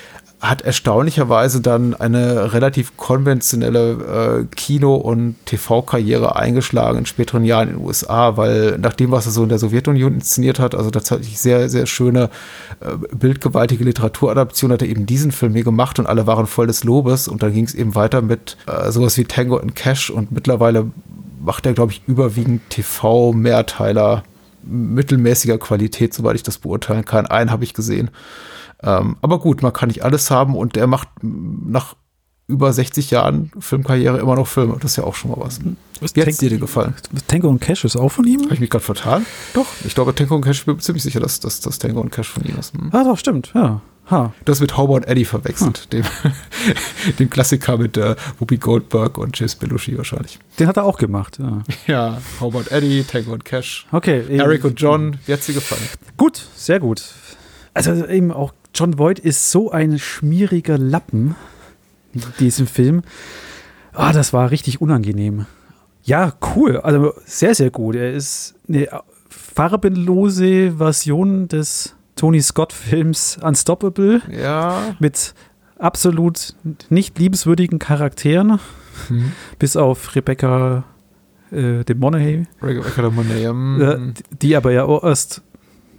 hat 0.49 0.63
erstaunlicherweise 0.63 1.61
dann 1.61 1.95
eine 1.95 2.53
relativ 2.53 2.97
konventionelle 2.97 4.47
äh, 4.51 4.55
Kino- 4.55 4.97
und 4.97 5.37
TV-Karriere 5.47 6.37
eingeschlagen 6.37 6.99
in 6.99 7.07
späteren 7.07 7.45
Jahren 7.45 7.69
in 7.69 7.77
den 7.77 7.85
USA, 7.85 8.37
weil 8.37 8.79
nach 8.79 8.95
dem, 8.95 9.11
was 9.11 9.27
er 9.27 9.33
so 9.33 9.43
in 9.43 9.49
der 9.49 9.59
Sowjetunion 9.59 10.15
inszeniert 10.15 10.59
hat, 10.59 10.75
also 10.75 10.91
tatsächlich 10.91 11.39
sehr, 11.39 11.69
sehr 11.69 11.87
schöne, 11.87 12.31
äh, 12.81 12.97
bildgewaltige 13.17 13.85
Literaturadaption, 13.85 14.73
hat 14.73 14.83
er 14.83 14.89
eben 14.89 15.07
diesen 15.07 15.33
Film 15.33 15.55
hier 15.55 15.65
gemacht 15.65 15.99
und 15.99 16.07
alle 16.07 16.27
waren 16.27 16.47
voll 16.47 16.67
des 16.67 16.85
Lobes 16.85 17.29
und 17.29 17.43
dann 17.43 17.53
ging 17.53 17.65
es 17.65 17.75
eben 17.75 17.95
weiter 17.95 18.23
mit 18.23 18.57
äh, 18.67 18.91
sowas 18.91 19.17
wie 19.19 19.25
Tango 19.25 19.59
and 19.59 19.75
Cash 19.75 20.11
und 20.11 20.33
mittlerweile 20.33 20.91
macht 21.41 21.67
er, 21.67 21.75
glaube 21.75 21.93
ich, 21.93 22.03
überwiegend 22.07 22.63
TV-Mehrteiler 22.71 24.25
mittelmäßiger 24.67 25.59
Qualität, 25.59 26.13
soweit 26.13 26.37
ich 26.37 26.43
das 26.43 26.59
beurteilen 26.59 27.05
kann. 27.05 27.27
Einen 27.27 27.51
habe 27.51 27.65
ich 27.65 27.73
gesehen. 27.73 28.11
Ähm, 28.83 29.17
aber 29.23 29.39
gut, 29.39 29.62
man 29.62 29.73
kann 29.73 29.89
nicht 29.89 30.05
alles 30.05 30.31
haben 30.31 30.55
und 30.55 30.77
er 30.77 30.87
macht 30.87 31.09
nach 31.23 31.97
über 32.49 32.73
60 32.73 33.11
Jahren 33.11 33.51
Filmkarriere 33.59 34.19
immer 34.19 34.37
noch 34.37 34.47
Filme. 34.47 34.77
Das 34.81 34.93
ist 34.93 34.97
ja 34.97 35.05
auch 35.05 35.15
schon 35.15 35.33
mal 35.33 35.39
was. 35.41 35.61
Wie 35.61 36.21
hat 36.21 36.29
es 36.29 36.37
dir 36.37 36.51
denn 36.51 36.61
gefallen? 36.61 36.95
Tango 37.27 37.49
und 37.49 37.61
Cash 37.61 37.85
ist 37.85 37.97
auch 37.97 38.11
von 38.11 38.27
ihm? 38.27 38.45
Habe 38.45 38.55
ich 38.55 38.61
mich 38.61 38.71
gerade 38.71 38.85
vertan? 38.85 39.27
Doch, 39.55 39.67
ich 39.85 39.95
glaube, 39.95 40.15
Tango 40.15 40.37
und 40.37 40.43
Cash, 40.43 40.61
ich 40.61 40.67
bin 40.67 40.79
ziemlich 40.79 41.03
sicher, 41.03 41.21
dass 41.21 41.41
das 41.41 41.79
Tango 41.79 42.01
und 42.01 42.11
Cash 42.11 42.29
von 42.29 42.45
ihm 42.45 42.57
ist. 42.59 42.75
Hm. 42.75 42.91
Ah, 42.93 43.03
doch, 43.03 43.19
stimmt, 43.19 43.53
ja. 43.55 43.81
Ha. 44.09 44.33
Das 44.45 44.61
mit 44.61 44.77
Howard 44.77 45.05
und 45.05 45.11
Eddie 45.11 45.25
verwechselt, 45.25 45.89
hm. 45.91 46.03
dem, 46.03 46.05
dem 47.19 47.29
Klassiker 47.29 47.77
mit 47.77 47.97
äh, 47.97 48.15
Whoopi 48.39 48.59
Goldberg 48.59 49.19
und 49.19 49.37
James 49.37 49.57
Belushi 49.57 49.99
wahrscheinlich. 49.99 50.39
Den 50.61 50.69
hat 50.69 50.77
er 50.77 50.85
auch 50.85 50.99
gemacht, 50.99 51.41
ja. 51.41 51.62
Ja, 51.89 52.23
Howard 52.41 52.71
Eddie, 52.71 53.03
Tango 53.03 53.33
und 53.33 53.45
Cash. 53.45 53.89
Okay. 53.91 54.25
Eric 54.29 54.65
und 54.65 54.81
John, 54.81 55.19
wie 55.27 55.33
hat 55.33 55.43
sie 55.43 55.55
gefallen? 55.55 55.83
Gut, 56.17 56.47
sehr 56.55 56.79
gut. 56.79 57.03
Also 57.75 58.07
eben 58.07 58.31
auch 58.31 58.53
John 58.77 58.99
Voight 58.99 59.19
ist 59.19 59.51
so 59.51 59.71
ein 59.71 59.99
schmieriger 59.99 60.77
Lappen 60.77 61.35
in 62.12 62.23
diesem 62.39 62.67
Film. 62.67 63.03
Ah, 63.95 64.12
das 64.12 64.35
war 64.35 64.51
richtig 64.51 64.83
unangenehm. 64.83 65.47
Ja, 66.03 66.35
cool. 66.55 66.77
Also 66.81 67.15
sehr, 67.25 67.55
sehr 67.55 67.71
gut. 67.71 67.97
Er 67.97 68.12
ist 68.12 68.55
eine 68.69 68.89
farbenlose 69.31 70.73
Version 70.73 71.49
des 71.49 71.97
Tony 72.17 72.43
Scott-Films 72.43 73.39
Unstoppable. 73.43 74.21
Ja. 74.31 74.95
Mit 74.99 75.35
absolut 75.79 76.55
nicht 76.91 77.19
liebenswürdigen 77.19 77.79
Charakteren. 77.79 78.61
Mhm. 79.09 79.33
Bis 79.59 79.77
auf 79.77 80.15
Rebecca 80.15 80.85
äh, 81.51 81.83
de 81.83 81.97
Monaghy. 81.97 82.47
Rebecca 82.61 83.01
de 83.01 83.11
Monaghy. 83.11 83.51
Mhm. 83.51 83.81
Äh, 83.81 84.37
die 84.43 84.55
aber 84.55 84.73
ja 84.73 84.87
erst 85.03 85.41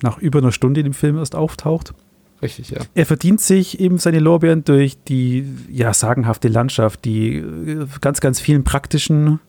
nach 0.04 0.20
über 0.20 0.38
einer 0.38 0.52
Stunde 0.52 0.82
in 0.82 0.86
dem 0.86 0.94
Film 0.94 1.18
erst 1.18 1.36
auftaucht. 1.36 1.96
Richtig, 2.42 2.70
ja. 2.70 2.82
Er 2.94 3.06
verdient 3.06 3.42
sich 3.42 3.80
eben 3.80 3.98
seine 3.98 4.20
Lorbeeren 4.20 4.64
durch 4.64 4.98
die 5.08 5.46
ja, 5.70 5.94
sagenhafte 5.94 6.48
Landschaft, 6.48 7.04
die 7.06 7.38
äh, 7.38 7.88
ganz, 8.02 8.20
ganz 8.20 8.40
vielen 8.40 8.64
praktischen 8.64 9.40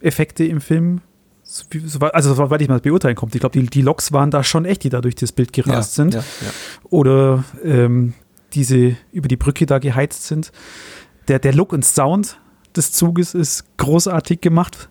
Effekte 0.00 0.44
im 0.44 0.60
Film. 0.60 1.00
Also, 2.12 2.34
soweit 2.34 2.60
ich 2.60 2.68
mal 2.68 2.78
beurteilen 2.78 3.16
konnte. 3.16 3.38
Ich 3.38 3.40
glaube, 3.40 3.58
die, 3.58 3.66
die 3.66 3.82
Loks 3.82 4.12
waren 4.12 4.30
da 4.30 4.44
schon 4.44 4.66
echt, 4.66 4.84
die 4.84 4.90
da 4.90 5.00
durch 5.00 5.14
das 5.14 5.32
Bild 5.32 5.52
gerast 5.52 5.96
ja, 5.96 6.04
sind. 6.04 6.14
Ja, 6.14 6.20
ja. 6.20 6.50
Oder 6.90 7.44
ähm, 7.64 8.14
diese 8.52 8.96
über 9.12 9.28
die 9.28 9.36
Brücke 9.36 9.66
da 9.66 9.78
geheizt 9.78 10.26
sind. 10.26 10.52
Der, 11.26 11.38
der 11.38 11.54
Look 11.54 11.72
und 11.72 11.84
Sound 11.84 12.38
des 12.76 12.92
Zuges 12.92 13.34
ist 13.34 13.64
großartig 13.78 14.40
gemacht. 14.40 14.90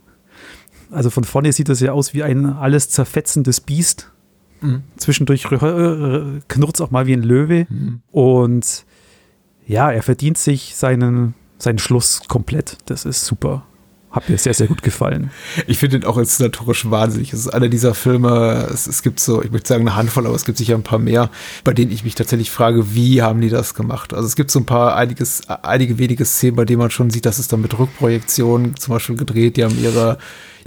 also 0.92 1.10
von 1.10 1.24
vorne 1.24 1.54
sieht 1.54 1.70
das 1.70 1.80
ja 1.80 1.92
aus 1.92 2.14
wie 2.14 2.24
ein 2.24 2.46
alles 2.46 2.90
zerfetzendes 2.90 3.62
Biest. 3.62 4.12
Mhm. 4.62 4.84
Zwischendurch 4.98 5.44
knurrt 5.44 6.76
es 6.76 6.82
auch 6.82 6.92
mal 6.92 7.08
wie 7.08 7.14
ein 7.14 7.24
Löwe. 7.24 7.68
Mhm. 7.70 8.02
Und 8.12 8.86
ja, 9.66 9.92
er 9.92 10.04
verdient 10.04 10.38
sich 10.38 10.76
seinen, 10.76 11.34
seinen 11.58 11.80
Schluss 11.80 12.22
komplett. 12.28 12.78
Das 12.86 13.06
ist 13.06 13.26
super. 13.26 13.64
Hat 14.10 14.30
mir 14.30 14.38
sehr, 14.38 14.54
sehr 14.54 14.68
gut 14.68 14.82
gefallen. 14.82 15.32
Ich 15.68 15.78
finde 15.78 15.98
ihn 15.98 16.06
auch 16.06 16.18
inszenatorisch 16.18 16.90
wahnsinnig. 16.90 17.34
Es 17.34 17.42
ist 17.42 17.50
einer 17.50 17.68
dieser 17.68 17.94
Filme, 17.94 18.68
es, 18.72 18.88
es, 18.88 19.04
gibt 19.04 19.20
so, 19.20 19.44
ich 19.44 19.52
möchte 19.52 19.68
sagen 19.68 19.82
eine 19.82 19.98
Handvoll, 19.98 20.26
aber 20.26 20.36
es 20.36 20.46
gibt 20.46 20.58
sicher 20.58 20.76
ein 20.76 20.84
paar 20.84 20.98
mehr, 20.98 21.30
bei 21.66 21.74
denen 21.74 21.92
ich 21.92 22.06
mich 22.06 22.16
tatsächlich 22.16 22.50
frage, 22.50 22.96
wie 22.96 23.22
haben 23.22 23.42
die 23.42 23.50
das 23.50 23.74
gemacht? 23.74 24.14
Also 24.14 24.26
es 24.26 24.38
gibt 24.38 24.50
so 24.50 24.60
ein 24.60 24.66
paar, 24.66 24.96
einiges, 24.96 25.48
einige 25.50 25.98
wenige 25.98 26.24
Szenen, 26.24 26.56
bei 26.56 26.64
denen 26.64 26.80
man 26.80 26.90
schon 26.90 27.10
sieht, 27.10 27.26
dass 27.26 27.38
es 27.38 27.50
dann 27.50 27.62
mit 27.62 27.78
Rückprojektionen 27.78 28.78
zum 28.78 28.94
Beispiel 28.94 29.18
gedreht, 29.18 29.58
die 29.58 29.66
haben 29.66 29.78
ihre 29.78 30.18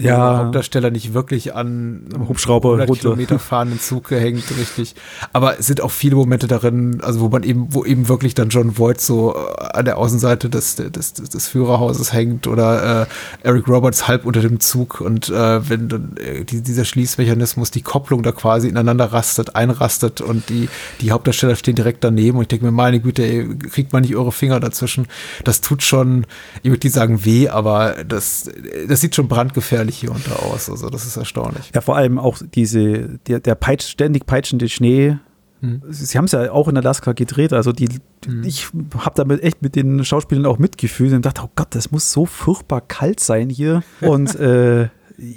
ja. 0.05 0.39
Hauptdarsteller 0.39 0.91
nicht 0.91 1.15
wirklich 1.15 1.55
an 1.55 2.07
einem 2.15 2.29
Hubschrauber 2.29 2.71
100 2.71 2.89
runter. 2.89 3.01
Kilometer 3.01 3.39
fahrenden 3.39 3.81
Zug 3.81 4.09
gehängt, 4.09 4.45
richtig. 4.59 4.95
Aber 5.33 5.59
es 5.59 5.67
sind 5.67 5.81
auch 5.81 5.91
viele 5.91 6.17
Momente 6.17 6.47
darin, 6.47 7.01
also 7.03 7.21
wo 7.21 7.29
man 7.29 7.43
eben, 7.43 7.69
wo 7.71 7.85
eben 7.85 8.09
wirklich 8.09 8.35
dann 8.35 8.49
John 8.49 8.79
Voight 8.79 9.01
so 9.01 9.35
äh, 9.35 9.79
an 9.79 9.85
der 9.85 9.99
Außenseite 9.99 10.49
des, 10.49 10.77
des, 10.77 10.91
des, 10.91 11.29
des 11.29 11.49
Führerhauses 11.49 12.13
hängt 12.13 12.47
oder 12.47 13.03
äh, 13.03 13.07
Eric 13.47 13.69
Roberts 13.69 14.09
halb 14.09 14.25
unter 14.25 14.41
dem 14.41 14.61
Zug 14.61 15.01
und 15.01 15.29
äh, 15.29 15.69
wenn 15.69 15.89
dann 15.89 16.17
äh, 16.17 16.45
die, 16.45 16.63
dieser 16.63 16.85
Schließmechanismus, 16.85 17.71
die 17.71 17.83
Kopplung 17.83 18.23
da 18.23 18.33
quasi 18.33 18.69
ineinander 18.69 19.07
rastet, 19.07 19.57
einrastet 19.57 20.21
und 20.21 20.49
die, 20.49 20.69
die 21.01 21.11
Hauptdarsteller 21.11 21.57
stehen 21.57 21.77
direkt 21.77 22.05
daneben 22.05 22.39
und 22.39 22.43
ich 22.43 22.49
denke 22.49 22.65
mir, 22.65 22.73
meine 22.73 23.01
Güte, 23.01 23.23
ey, 23.23 23.49
kriegt 23.57 23.93
man 23.93 24.03
nicht 24.03 24.17
eure 24.17 24.33
Finger 24.33 24.61
dazwischen. 24.61 25.07
Das 25.45 25.61
tut 25.61 25.83
schon, 25.83 26.27
ich 26.63 26.71
würde 26.71 26.87
nicht 26.87 26.95
sagen 26.95 27.25
weh, 27.25 27.49
aber 27.49 27.97
das, 28.07 28.51
das 28.89 29.01
sieht 29.01 29.15
schon 29.15 29.29
brandgefährlich 29.29 29.90
gefährlich 29.91 29.99
hier 29.99 30.11
und 30.11 30.27
da 30.27 30.47
aus. 30.47 30.71
Also 30.71 30.89
das 30.89 31.07
ist 31.07 31.17
erstaunlich. 31.17 31.71
Ja, 31.75 31.81
vor 31.81 31.97
allem 31.97 32.19
auch 32.19 32.39
diese, 32.55 33.19
der, 33.27 33.41
der 33.41 33.55
peitsch, 33.55 33.89
ständig 33.89 34.27
peitschende 34.27 34.69
Schnee. 34.69 35.19
Hm. 35.61 35.83
Sie 35.91 36.17
haben 36.17 36.25
es 36.25 36.33
ja 36.33 36.51
auch 36.53 36.69
in 36.69 36.77
Alaska 36.77 37.13
gedreht, 37.13 37.53
also 37.53 37.73
die, 37.73 37.89
hm. 38.25 38.45
ich 38.45 38.69
habe 38.97 39.15
damit 39.15 39.43
echt 39.43 39.61
mit 39.63 39.77
den 39.77 40.05
Schauspielern 40.05 40.47
auch 40.47 40.59
mitgefühlt 40.59 41.13
und 41.13 41.27
dachte, 41.27 41.43
oh 41.45 41.51
Gott, 41.55 41.75
das 41.75 41.91
muss 41.91 42.11
so 42.11 42.25
furchtbar 42.25 42.81
kalt 42.81 43.21
sein 43.21 43.51
hier. 43.51 43.83
Und 44.01 44.35
äh, 44.37 44.89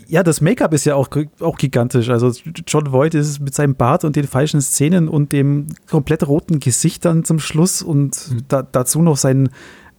ja, 0.07 0.23
das 0.23 0.39
Make-up 0.39 0.73
ist 0.73 0.85
ja 0.85 0.95
auch, 0.95 1.09
auch 1.41 1.57
gigantisch. 1.57 2.07
Also 2.07 2.31
John 2.65 2.93
Voight 2.93 3.15
ist 3.15 3.41
mit 3.41 3.53
seinem 3.53 3.75
Bart 3.75 4.05
und 4.05 4.15
den 4.15 4.27
falschen 4.27 4.61
Szenen 4.61 5.09
und 5.09 5.33
dem 5.33 5.67
komplett 5.89 6.25
roten 6.25 6.61
Gesicht 6.61 7.03
dann 7.03 7.25
zum 7.25 7.39
Schluss 7.39 7.81
und 7.81 8.15
hm. 8.15 8.37
da, 8.47 8.61
dazu 8.61 9.01
noch 9.01 9.17
sein 9.17 9.49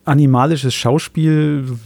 animalisches 0.04 0.74
Schauspiel, 0.74 1.78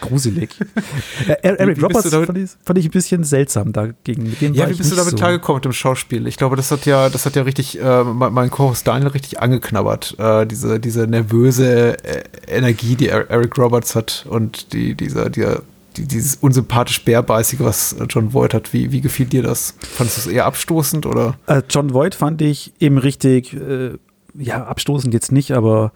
gruselig. 0.00 0.50
Eric 1.42 1.82
Roberts 1.82 2.10
fand 2.10 2.38
ich, 2.38 2.50
fand 2.64 2.78
ich, 2.78 2.86
ein 2.86 2.90
bisschen 2.90 3.24
seltsam 3.24 3.72
dagegen. 3.72 4.24
Mit 4.24 4.40
dem 4.40 4.54
ja, 4.54 4.68
wie 4.68 4.74
bist 4.74 4.92
du 4.92 4.96
damit 4.96 5.12
so. 5.12 5.16
klargekommen 5.16 5.58
mit 5.58 5.64
dem 5.64 5.72
Schauspiel? 5.72 6.26
Ich 6.26 6.36
glaube, 6.36 6.56
das 6.56 6.70
hat 6.70 6.86
ja, 6.86 7.08
das 7.08 7.26
hat 7.26 7.36
ja 7.36 7.42
richtig, 7.42 7.80
äh, 7.80 8.04
mein 8.04 8.50
Co-Host 8.50 8.86
Daniel 8.86 9.08
richtig 9.08 9.40
angeknabbert. 9.40 10.16
Äh, 10.18 10.46
diese, 10.46 10.78
diese 10.78 11.06
nervöse 11.06 12.04
äh, 12.04 12.24
Energie, 12.48 12.96
die 12.96 13.08
Eric 13.08 13.56
Roberts 13.56 13.94
hat 13.94 14.26
und 14.28 14.72
die, 14.72 14.94
dieser, 14.94 15.30
dieser 15.30 15.62
die, 15.96 16.06
dieses 16.06 16.36
unsympathisch 16.36 17.04
bärbeißige, 17.04 17.60
was 17.60 17.96
John 18.08 18.32
Voight 18.32 18.54
hat, 18.54 18.72
wie, 18.72 18.92
wie 18.92 19.00
gefiel 19.00 19.26
dir 19.26 19.42
das? 19.42 19.74
Fandest 19.80 20.18
du 20.18 20.20
es 20.30 20.34
eher 20.34 20.46
abstoßend 20.46 21.06
oder? 21.06 21.36
Äh, 21.46 21.62
John 21.68 21.92
Voight 21.92 22.14
fand 22.14 22.40
ich 22.42 22.72
eben 22.80 22.98
richtig, 22.98 23.54
äh, 23.54 23.98
ja, 24.34 24.64
abstoßend 24.64 25.12
jetzt 25.12 25.32
nicht, 25.32 25.52
aber 25.52 25.92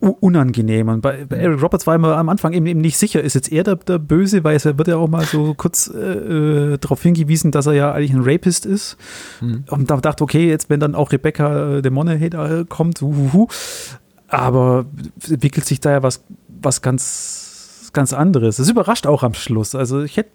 unangenehm. 0.00 0.88
Und 0.88 1.00
bei, 1.00 1.24
bei, 1.24 1.36
Eric 1.36 1.62
Roberts 1.62 1.86
war 1.86 1.94
immer 1.94 2.16
am 2.16 2.28
Anfang 2.28 2.52
eben, 2.52 2.66
eben 2.66 2.80
nicht 2.80 2.98
sicher, 2.98 3.22
ist 3.22 3.34
jetzt 3.34 3.50
er 3.50 3.64
der, 3.64 3.76
der 3.76 3.98
Böse, 3.98 4.44
weil 4.44 4.56
es 4.56 4.64
wird 4.64 4.88
ja 4.88 4.96
auch 4.96 5.08
mal 5.08 5.24
so 5.24 5.54
kurz 5.54 5.88
äh, 5.88 5.98
äh, 5.98 6.78
darauf 6.78 7.02
hingewiesen, 7.02 7.50
dass 7.50 7.66
er 7.66 7.72
ja 7.72 7.92
eigentlich 7.92 8.12
ein 8.12 8.22
Rapist 8.22 8.66
ist. 8.66 8.96
Mhm. 9.40 9.64
Und 9.70 9.90
da 9.90 9.96
dachte, 9.96 10.22
okay, 10.22 10.48
jetzt 10.48 10.68
wenn 10.68 10.80
dann 10.80 10.94
auch 10.94 11.12
Rebecca 11.12 11.76
äh, 11.76 11.82
de 11.82 11.90
Monaghan 11.90 12.30
da 12.30 12.64
kommt, 12.68 13.00
uhuhu. 13.00 13.48
aber 14.28 14.86
entwickelt 15.28 15.64
sich 15.64 15.80
da 15.80 15.92
ja 15.92 16.02
was, 16.02 16.22
was 16.60 16.82
ganz, 16.82 17.90
ganz 17.92 18.12
anderes. 18.12 18.56
Das 18.56 18.68
überrascht 18.68 19.06
auch 19.06 19.22
am 19.22 19.34
Schluss. 19.34 19.74
Also 19.74 20.02
ich 20.02 20.18
hätte 20.18 20.30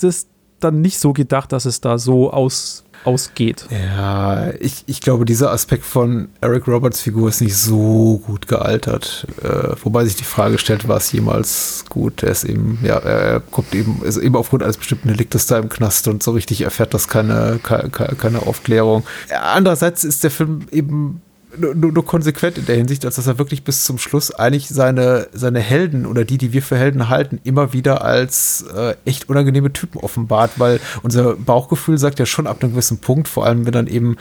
das 0.00 0.26
dann 0.60 0.82
nicht 0.82 0.98
so 0.98 1.14
gedacht, 1.14 1.52
dass 1.52 1.64
es 1.64 1.80
da 1.80 1.96
so 1.96 2.30
aus 2.30 2.84
ausgeht. 3.04 3.66
Ja, 3.70 4.50
ich, 4.60 4.84
ich 4.86 5.00
glaube, 5.00 5.24
dieser 5.24 5.50
Aspekt 5.50 5.84
von 5.84 6.28
Eric 6.40 6.66
Roberts 6.68 7.00
Figur 7.00 7.28
ist 7.28 7.40
nicht 7.40 7.56
so 7.56 8.22
gut 8.26 8.46
gealtert. 8.48 9.26
Äh, 9.42 9.74
wobei 9.82 10.04
sich 10.04 10.16
die 10.16 10.24
Frage 10.24 10.58
stellt, 10.58 10.86
war 10.88 10.98
es 10.98 11.12
jemals 11.12 11.84
gut? 11.88 12.22
Er 12.22 12.30
ist 12.30 12.44
eben, 12.44 12.78
ja, 12.82 12.98
er 12.98 13.40
kommt 13.40 13.74
eben, 13.74 14.02
ist 14.02 14.18
eben 14.18 14.36
aufgrund 14.36 14.62
eines 14.62 14.76
bestimmten 14.76 15.08
Deliktes 15.08 15.46
da 15.46 15.58
im 15.58 15.68
Knast 15.68 16.08
und 16.08 16.22
so 16.22 16.32
richtig 16.32 16.62
erfährt 16.62 16.94
das 16.94 17.08
keine, 17.08 17.58
keine, 17.62 17.90
keine 17.90 18.42
Aufklärung. 18.46 19.04
Andererseits 19.30 20.04
ist 20.04 20.24
der 20.24 20.30
Film 20.30 20.66
eben 20.70 21.22
nur, 21.56 21.74
nur, 21.74 22.04
konsequent 22.04 22.58
in 22.58 22.66
der 22.66 22.76
Hinsicht, 22.76 23.04
als 23.04 23.16
dass 23.16 23.26
er 23.26 23.38
wirklich 23.38 23.64
bis 23.64 23.84
zum 23.84 23.98
Schluss 23.98 24.32
eigentlich 24.32 24.68
seine, 24.68 25.28
seine 25.32 25.60
Helden 25.60 26.06
oder 26.06 26.24
die, 26.24 26.38
die 26.38 26.52
wir 26.52 26.62
für 26.62 26.76
Helden 26.76 27.08
halten, 27.08 27.40
immer 27.44 27.72
wieder 27.72 28.04
als 28.04 28.64
äh, 28.74 28.94
echt 29.04 29.28
unangenehme 29.28 29.72
Typen 29.72 29.98
offenbart, 29.98 30.52
weil 30.58 30.80
unser 31.02 31.34
Bauchgefühl 31.34 31.98
sagt 31.98 32.18
ja 32.18 32.26
schon 32.26 32.46
ab 32.46 32.62
einem 32.62 32.72
gewissen 32.72 32.98
Punkt, 32.98 33.28
vor 33.28 33.46
allem 33.46 33.66
wenn 33.66 33.72
dann 33.72 33.86
eben 33.86 34.16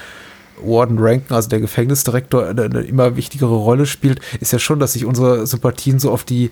Warden 0.62 0.98
Rankin, 1.00 1.36
also 1.36 1.50
der 1.50 1.60
Gefängnisdirektor, 1.60 2.48
eine, 2.48 2.64
eine 2.64 2.82
immer 2.82 3.16
wichtigere 3.16 3.56
Rolle 3.56 3.86
spielt, 3.86 4.20
ist 4.40 4.52
ja 4.52 4.60
schon, 4.60 4.80
dass 4.80 4.94
sich 4.94 5.06
unsere 5.06 5.48
Sympathien 5.48 6.00
so 6.00 6.12
auf 6.12 6.24
die 6.24 6.52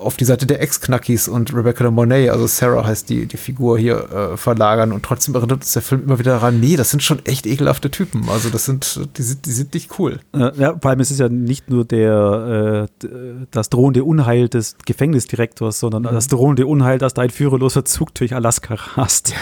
auf 0.00 0.16
die 0.16 0.24
Seite 0.24 0.46
der 0.46 0.60
Ex-Knackis 0.60 1.28
und 1.28 1.54
Rebecca 1.54 1.84
de 1.84 1.92
Monet, 1.92 2.30
also 2.30 2.46
Sarah 2.46 2.84
heißt 2.84 3.08
die, 3.08 3.26
die 3.26 3.36
Figur 3.36 3.78
hier, 3.78 4.10
äh, 4.10 4.36
verlagern. 4.36 4.92
Und 4.92 5.04
trotzdem 5.04 5.34
erinnert 5.34 5.60
uns 5.60 5.72
der 5.72 5.82
Film 5.82 6.04
immer 6.04 6.18
wieder 6.18 6.32
daran, 6.32 6.60
nee, 6.60 6.76
das 6.76 6.90
sind 6.90 7.02
schon 7.02 7.24
echt 7.26 7.46
ekelhafte 7.46 7.90
Typen. 7.90 8.28
Also 8.28 8.50
das 8.50 8.64
sind, 8.64 9.00
die 9.16 9.22
sind, 9.22 9.46
die 9.46 9.52
sind 9.52 9.74
nicht 9.74 9.98
cool. 9.98 10.20
Ja, 10.34 10.78
vor 10.78 10.90
allem 10.90 11.00
es 11.00 11.10
ist 11.10 11.20
ja 11.20 11.28
nicht 11.28 11.70
nur 11.70 11.84
der, 11.84 12.88
äh, 13.02 13.06
das 13.50 13.70
drohende 13.70 14.04
Unheil 14.04 14.48
des 14.48 14.76
Gefängnisdirektors, 14.84 15.80
sondern 15.80 16.02
mhm. 16.02 16.08
das 16.08 16.28
drohende 16.28 16.66
Unheil, 16.66 16.98
dass 16.98 17.14
da 17.14 17.22
ein 17.22 17.30
führerloser 17.30 17.84
Zug 17.84 18.14
durch 18.14 18.34
Alaska 18.34 18.74
rast. 18.74 19.30
Ja. 19.30 19.36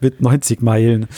Mit 0.00 0.20
90 0.20 0.62
Meilen. 0.62 1.08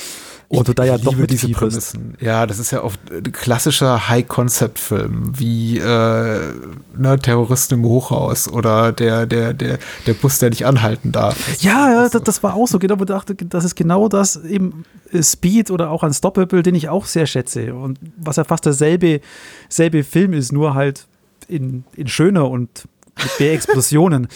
Und 0.53 0.77
da 0.77 0.85
ja 0.85 0.99
doch 0.99 1.15
mit 1.15 1.31
diese 1.31 1.49
Prämissen. 1.51 2.17
Ja, 2.21 2.45
das 2.45 2.59
ist 2.59 2.73
ja 2.73 2.83
oft 2.83 2.99
ein 3.09 3.31
klassischer 3.31 4.09
High-Concept-Film, 4.09 5.39
wie 5.39 5.79
äh, 5.79 6.53
ne, 6.99 7.19
Terroristen 7.23 7.75
im 7.75 7.85
Hochhaus 7.85 8.49
oder 8.49 8.91
der, 8.91 9.27
der, 9.27 9.55
der, 9.55 9.79
der 10.09 10.15
Bus, 10.15 10.41
der 10.41 10.51
nicht 10.51 10.67
anhalten 10.67 11.13
darf. 11.13 11.63
Ja, 11.63 11.93
ja 11.93 12.09
das, 12.09 12.23
das, 12.25 12.43
war 12.43 12.55
auch 12.55 12.67
so, 12.67 12.81
genau, 12.81 12.97
ich 12.97 13.05
dachte, 13.05 13.37
das 13.37 13.65
ist 13.65 13.77
genau 13.77 14.09
das 14.09 14.43
eben 14.45 14.85
Speed 15.23 15.71
oder 15.71 15.89
auch 15.89 16.03
Unstoppable, 16.03 16.65
den 16.65 16.75
ich 16.75 16.89
auch 16.89 17.05
sehr 17.05 17.27
schätze. 17.27 17.73
Und 17.73 18.01
was 18.17 18.35
ja 18.35 18.43
fast 18.43 18.67
derselbe 18.67 19.21
selbe 19.69 20.03
Film 20.03 20.33
ist, 20.33 20.51
nur 20.51 20.75
halt 20.75 21.07
in, 21.47 21.85
in 21.95 22.09
schöner 22.09 22.51
und 22.51 22.89
mit 23.17 23.39
mehr 23.39 23.53
Explosionen. 23.53 24.27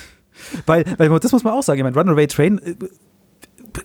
weil, 0.66 0.84
weil 0.98 1.18
das 1.18 1.32
muss 1.32 1.42
man 1.42 1.54
auch 1.54 1.64
sagen, 1.64 1.80
ich 1.80 1.84
meine, 1.84 1.96
Runaway 1.96 2.28
Train 2.28 2.58
äh, 2.58 2.74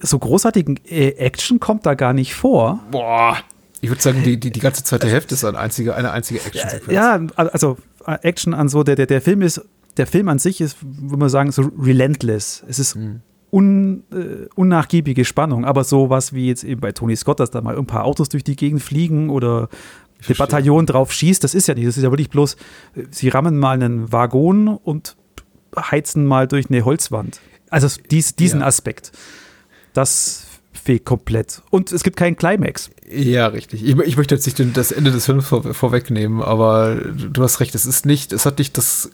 so 0.01 0.19
großartigen 0.19 0.79
äh, 0.85 1.09
Action 1.09 1.59
kommt 1.59 1.85
da 1.85 1.93
gar 1.93 2.13
nicht 2.13 2.33
vor. 2.35 2.79
Boah. 2.91 3.37
Ich 3.81 3.89
würde 3.89 4.01
sagen, 4.01 4.23
die, 4.23 4.39
die, 4.39 4.51
die 4.51 4.59
ganze 4.59 4.83
zweite 4.83 5.09
Hälfte 5.09 5.35
ist 5.35 5.43
eine 5.43 5.57
einzige, 5.57 5.95
eine 5.95 6.11
einzige 6.11 6.39
Action-Sequenz. 6.39 6.93
Ja, 6.93 7.19
also 7.35 7.77
äh, 8.05 8.17
Action 8.21 8.53
an 8.53 8.69
so, 8.69 8.83
der, 8.83 8.95
der, 8.95 9.07
der 9.07 9.21
Film 9.21 9.41
ist, 9.41 9.61
der 9.97 10.07
Film 10.07 10.29
an 10.29 10.39
sich 10.39 10.61
ist, 10.61 10.77
würde 10.81 11.17
man 11.17 11.29
sagen, 11.29 11.51
so 11.51 11.69
relentless. 11.77 12.63
Es 12.67 12.79
ist 12.79 12.95
hm. 12.95 13.19
un, 13.51 14.03
äh, 14.13 14.47
unnachgiebige 14.55 15.25
Spannung, 15.25 15.65
aber 15.65 15.83
sowas 15.83 16.33
wie 16.33 16.47
jetzt 16.47 16.63
eben 16.63 16.79
bei 16.79 16.93
Tony 16.93 17.15
Scott, 17.15 17.41
dass 17.41 17.51
da 17.51 17.61
mal 17.61 17.77
ein 17.77 17.85
paar 17.85 18.05
Autos 18.05 18.29
durch 18.29 18.43
die 18.43 18.55
Gegend 18.55 18.81
fliegen 18.81 19.29
oder 19.29 19.67
ein 20.29 20.35
Bataillon 20.37 20.85
drauf 20.85 21.11
schießt, 21.11 21.43
das 21.43 21.53
ist 21.53 21.67
ja 21.67 21.73
nicht. 21.73 21.87
Das 21.87 21.97
ist 21.97 22.03
ja 22.03 22.11
wirklich 22.11 22.29
bloß, 22.29 22.55
sie 23.11 23.29
rammen 23.29 23.57
mal 23.57 23.73
einen 23.73 24.11
Waggon 24.11 24.69
und 24.69 25.17
heizen 25.77 26.25
mal 26.25 26.47
durch 26.47 26.69
eine 26.69 26.85
Holzwand. 26.85 27.41
Also 27.69 27.89
dies, 28.11 28.35
diesen 28.35 28.61
ja. 28.61 28.67
Aspekt. 28.67 29.11
Das 29.93 30.47
fehlt 30.73 31.05
komplett. 31.05 31.61
Und 31.69 31.91
es 31.91 32.03
gibt 32.03 32.17
keinen 32.17 32.35
Climax. 32.35 32.89
Ja, 33.09 33.47
richtig. 33.47 33.83
Ich, 33.83 33.97
ich 33.97 34.17
möchte 34.17 34.35
jetzt 34.35 34.45
nicht 34.45 34.77
das 34.77 34.91
Ende 34.91 35.11
des 35.11 35.25
Films 35.25 35.47
vor, 35.47 35.73
vorwegnehmen, 35.73 36.41
aber 36.41 36.95
du 36.95 37.43
hast 37.43 37.59
recht, 37.59 37.73
es 37.75 37.85
ist 37.85 38.05
nicht, 38.05 38.33
es 38.33 38.45
hat 38.45 38.57
nicht 38.57 38.77
das 38.77 39.11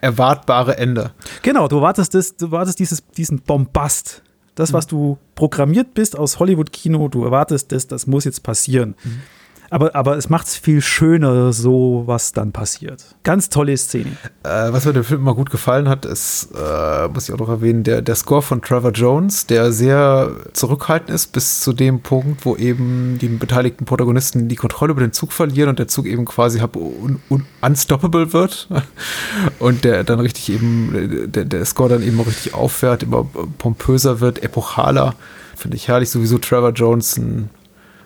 erwartbare 0.00 0.78
Ende. 0.78 1.12
Genau, 1.42 1.68
du 1.68 1.80
wartest, 1.80 2.14
das, 2.14 2.36
du 2.36 2.50
wartest 2.50 2.78
dieses, 2.78 3.02
diesen 3.16 3.40
Bombast. 3.40 4.22
Das, 4.54 4.72
was 4.72 4.86
mhm. 4.86 4.90
du 4.90 5.18
programmiert 5.34 5.94
bist 5.94 6.16
aus 6.16 6.38
Hollywood-Kino, 6.38 7.08
du 7.08 7.24
erwartest 7.24 7.72
das, 7.72 7.86
das 7.86 8.06
muss 8.06 8.24
jetzt 8.24 8.42
passieren. 8.42 8.94
Mhm. 9.02 9.22
Aber, 9.70 9.94
aber 9.94 10.16
es 10.16 10.28
macht 10.28 10.46
es 10.46 10.56
viel 10.56 10.80
schöner, 10.80 11.52
so 11.52 12.04
was 12.06 12.32
dann 12.32 12.52
passiert. 12.52 13.04
Ganz 13.22 13.48
tolle 13.48 13.76
Szene. 13.76 14.12
Äh, 14.42 14.72
was 14.72 14.84
mir 14.84 14.92
dem 14.92 15.04
Film 15.04 15.22
immer 15.22 15.34
gut 15.34 15.50
gefallen 15.50 15.88
hat, 15.88 16.04
ist, 16.04 16.48
äh, 16.54 17.08
muss 17.08 17.28
ich 17.28 17.34
auch 17.34 17.38
noch 17.38 17.48
erwähnen, 17.48 17.82
der, 17.82 18.02
der 18.02 18.14
Score 18.14 18.42
von 18.42 18.62
Trevor 18.62 18.92
Jones, 18.92 19.46
der 19.46 19.72
sehr 19.72 20.30
zurückhaltend 20.52 21.10
ist, 21.10 21.32
bis 21.32 21.60
zu 21.60 21.72
dem 21.72 22.00
Punkt, 22.00 22.44
wo 22.44 22.56
eben 22.56 23.18
die 23.20 23.28
beteiligten 23.28 23.84
Protagonisten 23.84 24.48
die 24.48 24.56
Kontrolle 24.56 24.92
über 24.92 25.00
den 25.00 25.12
Zug 25.12 25.32
verlieren 25.32 25.70
und 25.70 25.78
der 25.78 25.88
Zug 25.88 26.06
eben 26.06 26.24
quasi 26.24 26.60
un, 26.60 27.20
un, 27.30 27.46
unstoppable 27.62 28.32
wird. 28.32 28.68
Und 29.58 29.84
der 29.84 30.04
dann 30.04 30.20
richtig 30.20 30.50
eben, 30.50 31.30
der, 31.32 31.44
der 31.44 31.64
Score 31.64 31.88
dann 31.88 32.02
eben 32.02 32.20
auch 32.20 32.26
richtig 32.26 32.54
auffährt, 32.54 33.02
immer 33.02 33.26
pompöser 33.58 34.20
wird, 34.20 34.42
epochaler. 34.42 35.14
Finde 35.56 35.76
ich 35.76 35.88
herrlich. 35.88 36.10
Sowieso 36.10 36.38
Trevor 36.38 36.70
Jones, 36.70 37.16
ein 37.16 37.50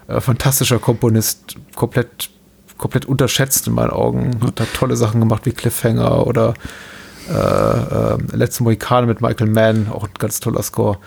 äh, 0.08 0.20
fantastischer 0.20 0.78
Komponist, 0.78 1.56
komplett, 1.76 2.30
komplett 2.76 3.06
unterschätzt 3.06 3.68
in 3.68 3.74
meinen 3.74 3.90
Augen. 3.90 4.40
Hat 4.44 4.58
da 4.58 4.64
tolle 4.74 4.96
Sachen 4.96 5.20
gemacht 5.20 5.46
wie 5.46 5.52
Cliffhanger 5.52 6.26
oder 6.26 6.54
äh, 7.28 7.32
äh, 7.32 8.18
Letzte 8.32 8.62
Mohikane 8.62 9.06
mit 9.06 9.20
Michael 9.20 9.50
Mann, 9.50 9.88
auch 9.90 10.04
ein 10.04 10.10
ganz 10.18 10.40
toller 10.40 10.62
Score. 10.62 10.98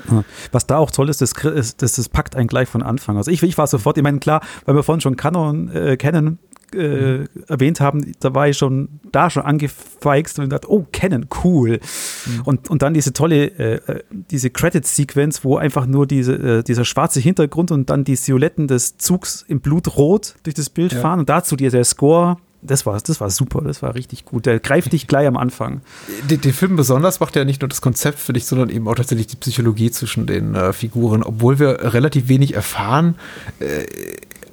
Was 0.51 0.67
da 0.67 0.78
auch 0.78 0.91
toll 0.91 1.09
ist, 1.09 1.21
das, 1.21 1.34
das, 1.34 1.76
das 1.76 2.09
packt 2.09 2.36
einen 2.36 2.47
gleich 2.47 2.69
von 2.69 2.84
Anfang. 2.84 3.17
Also 3.17 3.32
ich, 3.32 3.41
ich 3.41 3.57
war 3.57 3.65
sofort, 3.65 3.97
ich 3.97 4.03
meine, 4.03 4.19
klar, 4.19 4.41
weil 4.65 4.76
wir 4.76 4.84
vorhin 4.84 5.01
schon 5.01 5.15
Canon 5.15 5.69
äh, 5.69 5.97
kennen, 5.97 6.38
äh, 6.76 7.26
erwähnt 7.47 7.80
haben, 7.80 8.11
da 8.19 8.34
war 8.34 8.47
ich 8.47 8.57
schon 8.57 8.99
da 9.11 9.30
schon 9.30 9.43
angefeixt 9.43 10.39
und 10.39 10.49
dachte, 10.49 10.72
oh, 10.72 10.86
Canon, 10.91 11.28
cool. 11.43 11.80
Mhm. 12.26 12.41
Und, 12.43 12.69
und 12.69 12.82
dann 12.82 12.93
diese 12.93 13.13
tolle, 13.13 13.45
äh, 13.45 13.76
äh 13.91 14.03
diese 14.09 14.49
Credit-Sequenz, 14.49 15.43
wo 15.43 15.57
einfach 15.57 15.86
nur 15.86 16.07
diese, 16.07 16.34
äh, 16.34 16.63
dieser 16.63 16.86
schwarze 16.86 17.19
Hintergrund 17.19 17.72
und 17.72 17.89
dann 17.89 18.03
die 18.03 18.15
Silhouetten 18.15 18.67
des 18.67 18.97
Zugs 18.97 19.43
im 19.47 19.59
Blutrot 19.59 20.36
durch 20.43 20.53
das 20.53 20.69
Bild 20.69 20.93
ja. 20.93 20.99
fahren 20.99 21.19
und 21.19 21.30
dazu 21.30 21.55
dieser 21.55 21.84
Score. 21.84 22.38
Das 22.63 22.86
war, 22.86 22.99
das 23.01 23.19
war 23.19 23.32
super, 23.32 23.61
das 23.61 23.82
war 23.82 23.95
richtig 23.95 24.24
gut. 24.24 24.45
Der 24.45 24.59
greift 24.59 24.93
dich 24.93 25.07
gleich 25.07 25.26
am 25.26 25.36
Anfang. 25.36 25.82
Den, 26.30 26.41
den 26.41 26.53
Film 26.53 26.76
besonders 26.76 27.19
macht 27.19 27.36
ja 27.36 27.43
nicht 27.43 27.61
nur 27.61 27.69
das 27.69 27.82
Konzept 27.82 28.19
für 28.19 28.34
dich, 28.34 28.45
sondern 28.45 28.69
eben 28.69 28.88
auch 28.88 28.93
tatsächlich 28.93 29.28
die 29.28 29.36
Psychologie 29.36 29.89
zwischen 29.89 30.28
den 30.28 30.53
äh, 30.53 30.72
Figuren. 30.72 31.24
Obwohl 31.24 31.57
wir 31.57 31.93
relativ 31.93 32.28
wenig 32.28 32.53
erfahren, 32.53 33.15
äh, 33.59 33.86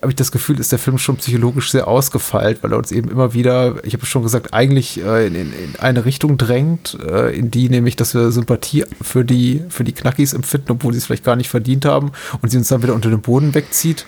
habe 0.00 0.12
ich 0.12 0.16
das 0.16 0.30
Gefühl, 0.30 0.60
ist 0.60 0.70
der 0.70 0.78
Film 0.78 0.98
schon 0.98 1.16
psychologisch 1.16 1.70
sehr 1.70 1.88
ausgefeilt, 1.88 2.62
weil 2.62 2.72
er 2.72 2.78
uns 2.78 2.92
eben 2.92 3.10
immer 3.10 3.34
wieder, 3.34 3.84
ich 3.84 3.94
habe 3.94 4.06
schon 4.06 4.22
gesagt, 4.22 4.54
eigentlich 4.54 5.02
äh, 5.02 5.26
in, 5.26 5.34
in, 5.34 5.52
eine 5.78 6.04
Richtung 6.04 6.38
drängt, 6.38 6.96
äh, 7.04 7.36
in 7.36 7.50
die 7.50 7.68
nämlich, 7.68 7.96
dass 7.96 8.14
wir 8.14 8.30
Sympathie 8.30 8.84
für 9.02 9.24
die, 9.24 9.62
für 9.68 9.84
die 9.84 9.92
Knackis 9.92 10.34
empfinden, 10.34 10.72
obwohl 10.72 10.92
sie 10.92 10.98
es 10.98 11.06
vielleicht 11.06 11.24
gar 11.24 11.36
nicht 11.36 11.48
verdient 11.50 11.84
haben 11.84 12.12
und 12.40 12.50
sie 12.50 12.58
uns 12.58 12.68
dann 12.68 12.82
wieder 12.82 12.94
unter 12.94 13.10
den 13.10 13.20
Boden 13.22 13.54
wegzieht. 13.54 14.06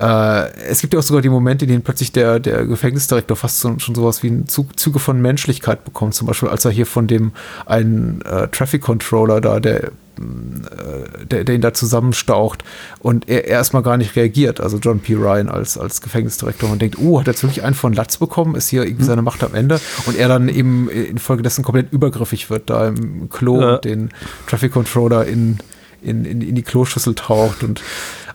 Äh, 0.00 0.52
es 0.66 0.80
gibt 0.80 0.94
ja 0.94 0.98
auch 0.98 1.04
sogar 1.04 1.22
die 1.22 1.28
Momente, 1.28 1.64
in 1.64 1.70
denen 1.70 1.82
plötzlich 1.82 2.10
der, 2.10 2.40
der 2.40 2.66
Gefängnisdirektor 2.66 3.36
fast 3.36 3.60
so, 3.60 3.78
schon 3.78 3.94
sowas 3.94 4.22
wie 4.24 4.28
ein 4.28 4.48
Zug, 4.48 4.78
Züge 4.78 4.98
von 4.98 5.22
Menschlichkeit 5.22 5.84
bekommt. 5.84 6.14
Zum 6.14 6.26
Beispiel, 6.26 6.48
als 6.48 6.64
er 6.64 6.72
hier 6.72 6.86
von 6.86 7.06
dem 7.06 7.32
einen 7.66 8.20
äh, 8.22 8.48
Traffic 8.48 8.82
Controller 8.82 9.40
da, 9.40 9.60
der 9.60 9.92
der, 10.16 11.44
der 11.44 11.54
ihn 11.54 11.60
da 11.60 11.74
zusammenstaucht 11.74 12.64
und 13.00 13.28
er, 13.28 13.44
er 13.44 13.56
erstmal 13.56 13.82
gar 13.82 13.96
nicht 13.96 14.16
reagiert. 14.16 14.60
Also 14.60 14.78
John 14.78 15.00
P. 15.00 15.14
Ryan 15.14 15.48
als, 15.48 15.76
als 15.78 16.00
Gefängnisdirektor 16.00 16.70
und 16.70 16.80
denkt, 16.80 16.98
oh, 16.98 17.20
hat 17.20 17.26
er 17.26 17.32
jetzt 17.32 17.42
wirklich 17.42 17.64
einen 17.64 17.74
von 17.74 17.92
Latz 17.92 18.16
bekommen? 18.16 18.54
Ist 18.54 18.68
hier 18.68 18.84
irgendwie 18.84 19.02
hm. 19.02 19.08
seine 19.08 19.22
Macht 19.22 19.42
am 19.42 19.54
Ende? 19.54 19.80
Und 20.06 20.16
er 20.16 20.28
dann 20.28 20.48
eben 20.48 20.88
infolgedessen 20.88 21.64
komplett 21.64 21.92
übergriffig 21.92 22.50
wird, 22.50 22.70
da 22.70 22.88
im 22.88 23.28
Klo 23.28 23.60
ja. 23.60 23.74
und 23.74 23.84
den 23.84 24.10
Traffic 24.46 24.72
Controller 24.72 25.26
in, 25.26 25.58
in, 26.02 26.24
in, 26.24 26.40
in 26.40 26.54
die 26.54 26.62
Kloschüssel 26.62 27.14
taucht 27.14 27.62
und 27.62 27.82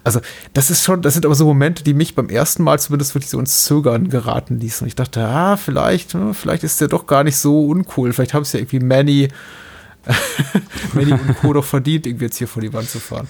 also 0.04 0.22
das 0.54 0.70
ist 0.70 0.84
schon, 0.84 1.02
das 1.02 1.14
sind 1.14 1.26
aber 1.26 1.36
so 1.36 1.46
Momente, 1.46 1.84
die 1.84 1.94
mich 1.94 2.16
beim 2.16 2.30
ersten 2.30 2.64
Mal 2.64 2.80
zumindest 2.80 3.16
wirklich 3.16 3.30
so 3.30 3.40
ins 3.40 3.66
Zögern 3.66 4.10
geraten 4.10 4.60
ließen. 4.60 4.86
Und 4.86 4.88
ich 4.88 4.96
dachte, 4.96 5.22
ah, 5.22 5.58
vielleicht, 5.58 6.14
hm, 6.14 6.34
vielleicht 6.34 6.64
ist 6.64 6.80
der 6.80 6.88
doch 6.88 7.06
gar 7.06 7.24
nicht 7.24 7.36
so 7.36 7.68
uncool. 7.68 8.14
Vielleicht 8.14 8.34
haben 8.34 8.44
es 8.44 8.54
ja 8.54 8.60
irgendwie 8.60 8.80
Manny 8.80 9.28
Manny 10.94 11.12
und 11.12 11.38
Co. 11.40 11.54
doch 11.54 11.66
verdient, 11.66 12.08
irgendwie 12.08 12.26
jetzt 12.26 12.38
hier 12.38 12.48
vor 12.48 12.62
die 12.62 12.74
Wand 12.74 12.90
zu 12.90 13.00
fahren. 13.00 13.28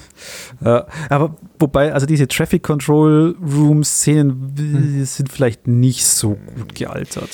Ja, 0.63 0.85
aber 1.09 1.35
wobei, 1.57 1.93
also 1.93 2.05
diese 2.05 2.27
Traffic 2.27 2.63
Control 2.63 3.35
Room 3.41 3.83
Szenen 3.83 4.53
hm. 4.57 5.05
sind 5.05 5.31
vielleicht 5.31 5.67
nicht 5.67 6.05
so 6.05 6.37
gut 6.55 6.75
gealtert. 6.75 7.29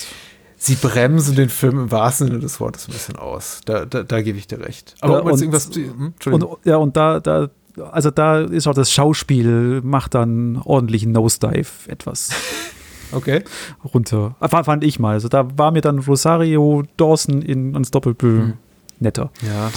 Sie 0.56 0.74
bremsen 0.74 1.36
den 1.36 1.50
Film 1.50 1.78
im 1.78 1.90
wahrsten 1.90 2.28
Sinne 2.28 2.40
des 2.40 2.60
Wortes 2.60 2.88
ein 2.88 2.92
bisschen 2.92 3.16
aus. 3.16 3.60
Da, 3.66 3.84
da, 3.84 4.02
da 4.02 4.22
gebe 4.22 4.38
ich 4.38 4.46
dir 4.46 4.58
recht. 4.58 4.94
Aber 5.00 5.18
ja, 5.18 5.20
und, 5.20 5.40
irgendwas. 5.40 5.70
Hm, 5.74 6.14
und, 6.24 6.46
ja, 6.64 6.76
und 6.76 6.96
da, 6.96 7.20
da, 7.20 7.50
also 7.92 8.10
da 8.10 8.40
ist 8.40 8.66
auch 8.66 8.74
das 8.74 8.90
Schauspiel, 8.90 9.82
macht 9.82 10.14
dann 10.14 10.56
ordentlichen 10.64 11.12
Nosedive 11.12 11.88
etwas. 11.88 12.30
Okay. 13.12 13.44
Runter. 13.94 14.34
Fand 14.40 14.82
ich 14.82 14.98
mal. 14.98 15.12
Also 15.12 15.28
da 15.28 15.46
war 15.56 15.70
mir 15.70 15.80
dann 15.80 16.00
Rosario 16.00 16.82
Dawson 16.96 17.40
in 17.40 17.76
Unstoppable 17.76 18.28
hm 18.28 18.52
netter. 19.00 19.30
Ja, 19.42 19.68
ja. 19.68 19.70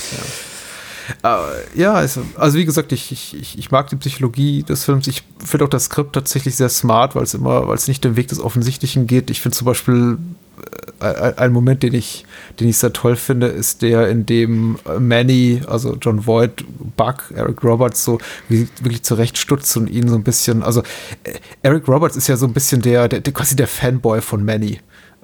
Äh, 1.24 1.80
ja, 1.80 1.94
also, 1.94 2.22
also 2.36 2.58
wie 2.58 2.66
gesagt, 2.66 2.92
ich, 2.92 3.12
ich, 3.12 3.58
ich 3.58 3.72
mag 3.72 3.90
die 3.90 3.96
Psychologie 3.96 4.64
des 4.64 4.84
Films. 4.86 5.08
Ich 5.08 5.24
finde 5.44 5.66
auch 5.66 5.70
das 5.70 5.86
Skript 5.86 6.14
tatsächlich 6.14 6.56
sehr 6.56 6.70
smart, 6.70 7.16
weil 7.16 7.24
es 7.24 7.34
immer, 7.34 7.68
weil 7.68 7.76
es 7.76 7.88
nicht 7.88 8.04
den 8.04 8.16
Weg 8.16 8.28
des 8.28 8.40
Offensichtlichen 8.40 9.08
geht. 9.08 9.30
Ich 9.30 9.42
finde 9.42 9.58
zum 9.58 9.66
Beispiel 9.66 10.18
äh, 11.00 11.34
ein 11.38 11.52
Moment, 11.52 11.84
den 11.84 11.94
ich, 11.94 12.26
den 12.60 12.68
ich 12.68 12.78
sehr 12.78 12.94
toll 12.94 13.16
finde, 13.16 13.48
ist 13.48 13.82
der, 13.82 14.10
in 14.10 14.26
dem 14.26 14.78
Manny, 15.00 15.62
also 15.68 15.98
John 16.00 16.26
Voight, 16.26 16.64
Buck, 16.98 17.32
Eric 17.36 17.64
Roberts 17.64 18.04
so 18.04 18.20
wirklich 18.50 19.04
zurechtstutzt 19.04 19.76
und 19.78 19.90
ihn 19.90 20.08
so 20.08 20.16
ein 20.16 20.24
bisschen, 20.24 20.64
also 20.64 20.82
äh, 21.24 21.34
Eric 21.62 21.88
Roberts 21.88 22.16
ist 22.16 22.28
ja 22.28 22.38
so 22.38 22.46
ein 22.46 22.54
bisschen 22.54 22.82
der, 22.82 23.08
der, 23.08 23.22
der 23.22 23.34
quasi 23.34 23.56
der 23.56 23.68
Fanboy 23.68 24.22
von 24.22 24.44
Manny 24.44 24.80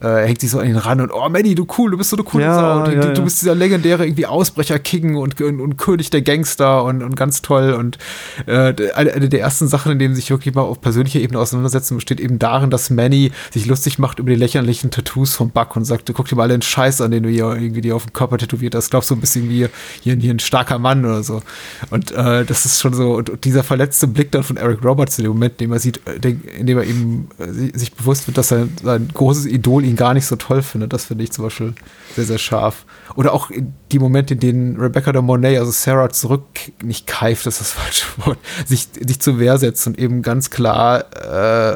äh, 0.06 0.28
hängt 0.28 0.40
sich 0.40 0.52
so 0.52 0.60
an 0.60 0.68
ihn 0.68 0.76
ran 0.76 1.02
und 1.02 1.12
oh 1.12 1.28
Manny, 1.30 1.56
du 1.56 1.66
cool, 1.78 1.92
du 1.92 1.98
bist 1.98 2.12
so 2.12 2.18
eine 2.18 2.24
coole 2.24 2.44
ja, 2.44 2.56
Sau. 2.56 2.86
Du, 2.86 2.92
ja, 2.92 3.14
du, 3.14 3.24
bist 3.24 3.42
dieser 3.42 3.56
legendäre 3.56 4.06
irgendwie 4.06 4.28
Ausbrecher 4.28 4.78
King 4.78 5.16
und, 5.16 5.42
und, 5.42 5.60
und, 5.60 5.78
König 5.78 6.12
der 6.12 6.22
Gangster 6.22 6.84
und, 6.84 7.02
und 7.02 7.16
ganz 7.16 7.42
toll. 7.42 7.74
Und 7.74 7.98
äh, 8.46 8.74
eine, 8.94 9.14
eine 9.14 9.30
der 9.30 9.40
ersten 9.40 9.68
Sachen, 9.68 9.92
in 9.92 10.00
denen 10.00 10.16
sich 10.16 10.30
wirklich 10.30 10.54
mal 10.54 10.62
auf 10.62 10.80
persönlicher 10.82 11.20
Ebene 11.20 11.40
auseinandersetzen, 11.40 11.96
besteht 11.96 12.20
eben 12.20 12.38
darin, 12.38 12.70
dass 12.70 12.90
Manny 12.90 13.32
sich 13.52 13.66
lustig 13.66 13.98
macht 13.98 14.20
über 14.20 14.30
die 14.30 14.36
lächerlichen 14.36 14.92
Tattoos 14.92 15.34
von 15.34 15.50
Buck 15.50 15.76
und 15.76 15.86
sagt, 15.86 16.12
guck 16.14 16.28
dir 16.28 16.36
mal 16.36 16.44
alle 16.44 16.54
den 16.54 16.62
Scheiß 16.62 17.02
an, 17.02 17.12
den 17.12 17.24
du 17.24 17.30
hier 17.30 17.56
irgendwie 17.56 17.82
dir 17.82 17.96
auf 17.96 18.06
dem 18.06 18.14
Körper 18.14 18.38
tätowiert 18.38 18.76
hast. 18.76 18.92
Glaubst 18.92 19.10
du 19.10 19.16
ein 19.16 19.22
bisschen 19.22 19.50
wie 19.50 19.68
hier, 20.02 20.16
hier 20.16 20.34
ein 20.34 20.40
starker 20.40 20.78
Mann 20.78 21.04
oder 21.06 21.24
so. 21.24 21.42
Und 21.90 22.12
äh, 22.12 22.46
das 22.46 22.66
ist 22.66 22.80
schon 22.80 22.94
so, 22.94 23.16
und, 23.16 23.30
und, 23.30 23.44
dieser 23.44 23.64
verletzte 23.64 24.08
Blick 24.08 24.32
dann 24.32 24.44
von 24.44 24.58
Eric 24.58 24.84
Roberts 24.84 25.18
in 25.18 25.24
dem 25.24 25.34
Moment, 25.34 25.54
in 25.54 25.70
dem 25.70 25.74
er 25.74 25.80
sieht, 25.80 26.02
äh, 26.08 26.36
in 26.58 26.68
dem 26.68 26.78
er 26.78 26.84
eben 26.84 27.30
äh, 27.40 27.78
sich 27.78 27.94
bewusst 27.94 28.28
wird, 28.28 28.38
dass 28.38 28.50
sein, 28.50 28.72
sein 28.84 29.10
großes 29.14 29.46
Idol 29.48 29.84
ihn 29.84 29.95
gar 29.96 30.14
nicht 30.14 30.26
so 30.26 30.36
toll 30.36 30.62
finde. 30.62 30.88
Das 30.88 31.06
finde 31.06 31.24
ich 31.24 31.32
zum 31.32 31.44
Beispiel 31.46 31.74
sehr, 32.16 32.26
sehr 32.26 32.38
scharf. 32.38 32.86
Oder 33.16 33.34
auch 33.34 33.50
die 33.92 34.00
Momente, 34.00 34.34
in 34.34 34.40
denen 34.40 34.80
Rebecca 34.80 35.12
de 35.12 35.22
Mornay, 35.22 35.58
also 35.58 35.72
Sarah, 35.72 36.10
zurück, 36.10 36.44
nicht 36.84 37.08
keift, 37.08 37.46
das 37.46 37.62
ist 37.62 37.62
das 37.62 37.72
falsche 37.72 38.06
Wort, 38.26 38.38
sich, 38.66 38.88
sich 39.06 39.20
zur 39.20 39.40
Wehr 39.40 39.58
setzt 39.58 39.86
und 39.88 39.98
eben 40.00 40.22
ganz 40.22 40.50
klar 40.50 41.06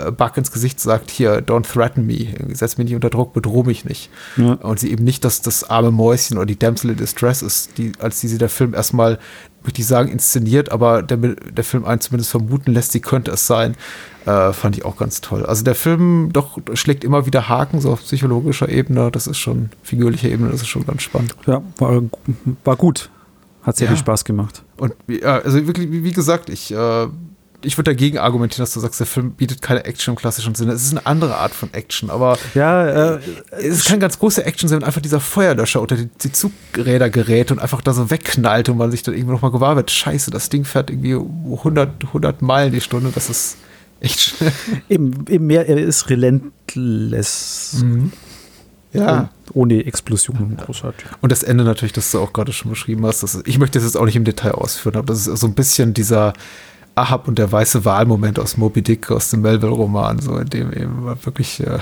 äh, 0.07 0.11
Buck 0.11 0.37
ins 0.37 0.51
Gesicht 0.51 0.79
sagt, 0.79 1.11
hier, 1.11 1.41
don't 1.41 1.71
threaten 1.71 2.05
me, 2.05 2.27
setz 2.53 2.77
mich 2.77 2.85
nicht 2.85 2.95
unter 2.95 3.09
Druck, 3.09 3.33
bedroh 3.33 3.63
mich 3.63 3.85
nicht. 3.85 4.09
Ja. 4.37 4.53
Und 4.53 4.79
sie 4.79 4.91
eben 4.91 5.03
nicht 5.03 5.23
dass 5.23 5.41
das 5.41 5.69
arme 5.69 5.91
Mäuschen 5.91 6.37
oder 6.37 6.45
die 6.45 6.59
Damsel 6.59 6.91
in 6.91 6.97
Distress 6.97 7.41
ist, 7.41 7.77
die, 7.77 7.91
als 7.99 8.19
die 8.19 8.27
sie 8.27 8.37
der 8.37 8.49
Film 8.49 8.73
erstmal 8.73 9.19
möchte 9.63 9.81
ich 9.81 9.87
sagen, 9.87 10.09
inszeniert, 10.09 10.71
aber 10.71 11.03
der, 11.03 11.17
der 11.17 11.63
Film 11.63 11.85
einen 11.85 12.01
zumindest 12.01 12.31
vermuten 12.31 12.71
lässt, 12.71 12.91
sie 12.93 13.01
könnte 13.01 13.31
es 13.31 13.45
sein, 13.45 13.75
äh, 14.29 14.53
fand 14.53 14.77
ich 14.77 14.85
auch 14.85 14.97
ganz 14.97 15.21
toll. 15.21 15.45
Also 15.45 15.63
der 15.63 15.75
Film 15.75 16.29
doch 16.31 16.59
schlägt 16.73 17.03
immer 17.03 17.25
wieder 17.25 17.49
Haken, 17.49 17.81
so 17.81 17.91
auf 17.91 18.01
psychologischer 18.01 18.69
Ebene, 18.69 19.09
das 19.11 19.27
ist 19.27 19.39
schon, 19.39 19.69
figürlicher 19.81 20.29
Ebene, 20.29 20.51
das 20.51 20.61
ist 20.61 20.67
schon 20.67 20.85
ganz 20.85 21.01
spannend. 21.01 21.35
Ja, 21.47 21.61
war, 21.77 22.01
war 22.63 22.75
gut. 22.75 23.09
Hat 23.63 23.77
sehr 23.77 23.87
ja. 23.87 23.93
viel 23.93 23.99
Spaß 23.99 24.25
gemacht. 24.25 24.63
Und 24.77 24.93
ja, 25.07 25.39
also 25.39 25.65
wirklich, 25.67 25.91
wie, 25.91 26.11
gesagt, 26.11 26.49
ich 26.49 26.71
äh, 26.71 27.07
ich 27.61 27.77
würde 27.77 27.91
dagegen 27.91 28.17
argumentieren, 28.17 28.63
dass 28.63 28.73
du 28.73 28.79
sagst, 28.79 29.01
der 29.01 29.07
Film 29.07 29.31
bietet 29.31 29.61
keine 29.61 29.83
Action 29.83 30.13
im 30.13 30.17
klassischen 30.17 30.55
Sinne. 30.55 30.71
Es 30.71 30.83
ist 30.83 30.91
eine 30.91 31.05
andere 31.05 31.35
Art 31.35 31.51
von 31.51 31.73
Action, 31.73 32.09
aber 32.09 32.37
ja, 32.53 33.15
äh, 33.15 33.19
es 33.51 33.83
keine 33.83 33.99
ganz 33.99 34.17
große 34.17 34.45
Action, 34.45 34.69
sondern 34.69 34.87
einfach 34.87 35.01
dieser 35.01 35.19
Feuerlöscher 35.19 35.81
unter 35.81 35.97
die, 35.97 36.07
die 36.07 36.31
Zugräder 36.31 37.09
gerät 37.09 37.51
und 37.51 37.59
einfach 37.59 37.81
da 37.81 37.91
so 37.91 38.09
wegknallt 38.09 38.69
und 38.69 38.77
man 38.77 38.91
sich 38.91 39.03
dann 39.03 39.13
irgendwie 39.13 39.33
nochmal 39.33 39.51
gewahr 39.51 39.75
wird, 39.75 39.91
scheiße, 39.91 40.31
das 40.31 40.47
Ding 40.47 40.63
fährt 40.63 40.89
irgendwie 40.89 41.15
100, 41.15 42.05
100 42.05 42.41
Meilen 42.41 42.71
die 42.71 42.79
Stunde, 42.79 43.11
das 43.13 43.29
ist 43.29 43.57
echt 43.99 44.19
schnell. 44.19 44.51
Eben, 44.89 45.25
eben 45.27 45.47
mehr, 45.47 45.67
er 45.67 45.77
ist 45.77 46.09
relentless. 46.09 47.81
Mhm. 47.83 48.11
Ja. 48.91 49.19
Und 49.19 49.29
ohne 49.53 49.85
Explosionen 49.85 50.57
großartig. 50.57 51.05
Und 51.21 51.31
das 51.31 51.43
Ende 51.43 51.63
natürlich, 51.63 51.93
das 51.93 52.09
du 52.11 52.19
auch 52.19 52.33
gerade 52.33 52.53
schon 52.53 52.71
beschrieben 52.71 53.05
hast. 53.05 53.21
Das, 53.21 53.41
ich 53.45 53.59
möchte 53.59 53.77
das 53.77 53.85
jetzt 53.85 53.97
auch 53.97 54.05
nicht 54.05 54.15
im 54.15 54.23
Detail 54.23 54.51
ausführen, 54.51 54.95
aber 54.95 55.13
das 55.13 55.27
ist 55.27 55.39
so 55.39 55.47
ein 55.47 55.53
bisschen 55.53 55.93
dieser, 55.93 56.33
Ahab 56.99 57.27
und 57.27 57.39
der 57.39 57.51
weiße 57.51 57.85
Wahlmoment 57.85 58.39
aus 58.39 58.57
Moby 58.57 58.81
Dick, 58.81 59.09
aus 59.09 59.29
dem 59.29 59.41
Melville-Roman, 59.41 60.19
so 60.19 60.37
in 60.37 60.49
dem 60.49 60.73
eben 60.73 61.05
wirklich 61.23 61.61
äh, 61.61 61.79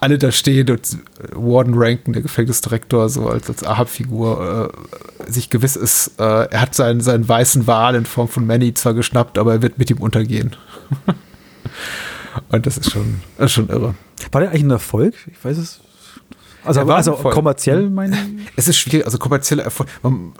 alle 0.00 0.18
da 0.18 0.32
stehen 0.32 0.70
und 0.70 0.98
Warden 1.32 1.74
Rankin, 1.76 2.12
der 2.12 2.22
Gefängnisdirektor, 2.22 3.08
so 3.08 3.28
als, 3.28 3.48
als 3.48 3.64
Ahab-Figur, 3.64 4.72
äh, 5.26 5.30
sich 5.30 5.50
gewiss 5.50 5.76
ist, 5.76 6.18
äh, 6.18 6.46
er 6.50 6.60
hat 6.60 6.74
seinen, 6.74 7.00
seinen 7.00 7.28
weißen 7.28 7.66
Wal 7.66 7.94
in 7.94 8.06
Form 8.06 8.28
von 8.28 8.46
Manny 8.46 8.74
zwar 8.74 8.94
geschnappt, 8.94 9.38
aber 9.38 9.52
er 9.52 9.62
wird 9.62 9.78
mit 9.78 9.90
ihm 9.90 9.98
untergehen. 9.98 10.56
Und 12.50 12.66
das 12.66 12.78
ist 12.78 12.90
schon, 12.90 13.20
das 13.36 13.46
ist 13.46 13.52
schon 13.52 13.68
irre. 13.68 13.94
War 14.30 14.40
der 14.40 14.50
eigentlich 14.50 14.64
ein 14.64 14.70
Erfolg? 14.70 15.14
Ich 15.30 15.44
weiß 15.44 15.58
es. 15.58 15.80
Also, 16.64 16.80
also 16.82 17.12
kommerziell 17.14 17.90
meine 17.90 18.16
Es 18.54 18.68
ist 18.68 18.76
schwierig, 18.76 19.04
also 19.04 19.18
kommerzieller 19.18 19.64
Erfolg. 19.64 19.88
Man, 20.02 20.32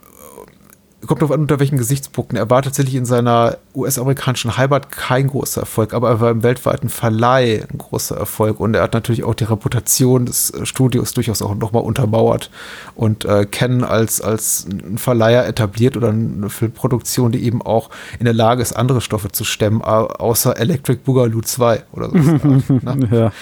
kommt 1.07 1.21
darauf 1.21 1.35
an, 1.35 1.41
unter 1.41 1.59
welchen 1.59 1.79
Gesichtspunkten. 1.79 2.39
Er 2.39 2.49
war 2.49 2.63
tatsächlich 2.63 2.95
in 2.95 3.05
seiner 3.05 3.59
US-amerikanischen 3.75 4.57
Heimat 4.57 4.93
kein 4.93 5.29
großer 5.29 5.63
Erfolg, 5.63 5.95
aber 5.95 6.11
er 6.11 6.21
war 6.21 6.31
im 6.31 6.43
weltweiten 6.43 6.89
Verleih 6.89 7.67
ein 7.71 7.79
großer 7.79 8.17
Erfolg 8.17 8.61
und 8.61 8.75
er 8.75 8.83
hat 8.83 8.95
natürlich 8.95 9.25
auch 9.25 9.35
die 9.35 9.45
Reputation 9.45 10.27
des 10.27 10.51
äh, 10.51 10.65
Studios 10.65 11.13
durchaus 11.13 11.43
auch 11.43 11.55
nochmal 11.55 11.83
untermauert 11.83 12.51
und 12.95 13.25
äh, 13.25 13.47
Ken 13.47 13.83
als, 13.85 14.21
als 14.21 14.67
ein 14.71 14.99
Verleiher 14.99 15.47
etabliert 15.47 15.97
oder 15.97 16.11
eine 16.11 16.51
Filmproduktion, 16.51 17.33
die 17.33 17.45
eben 17.45 17.63
auch 17.63 17.91
in 18.19 18.25
der 18.25 18.35
Lage 18.35 18.63
ist, 18.63 18.75
andere 18.75 19.01
Stoffe 19.01 19.31
zu 19.33 19.45
stemmen, 19.45 19.83
außer 19.83 20.57
Electric 20.57 21.01
Boogaloo 21.05 21.41
2 21.41 21.83
oder 21.93 22.11
so. 22.11 22.17
ne? 22.19 23.09
ja. 23.11 23.33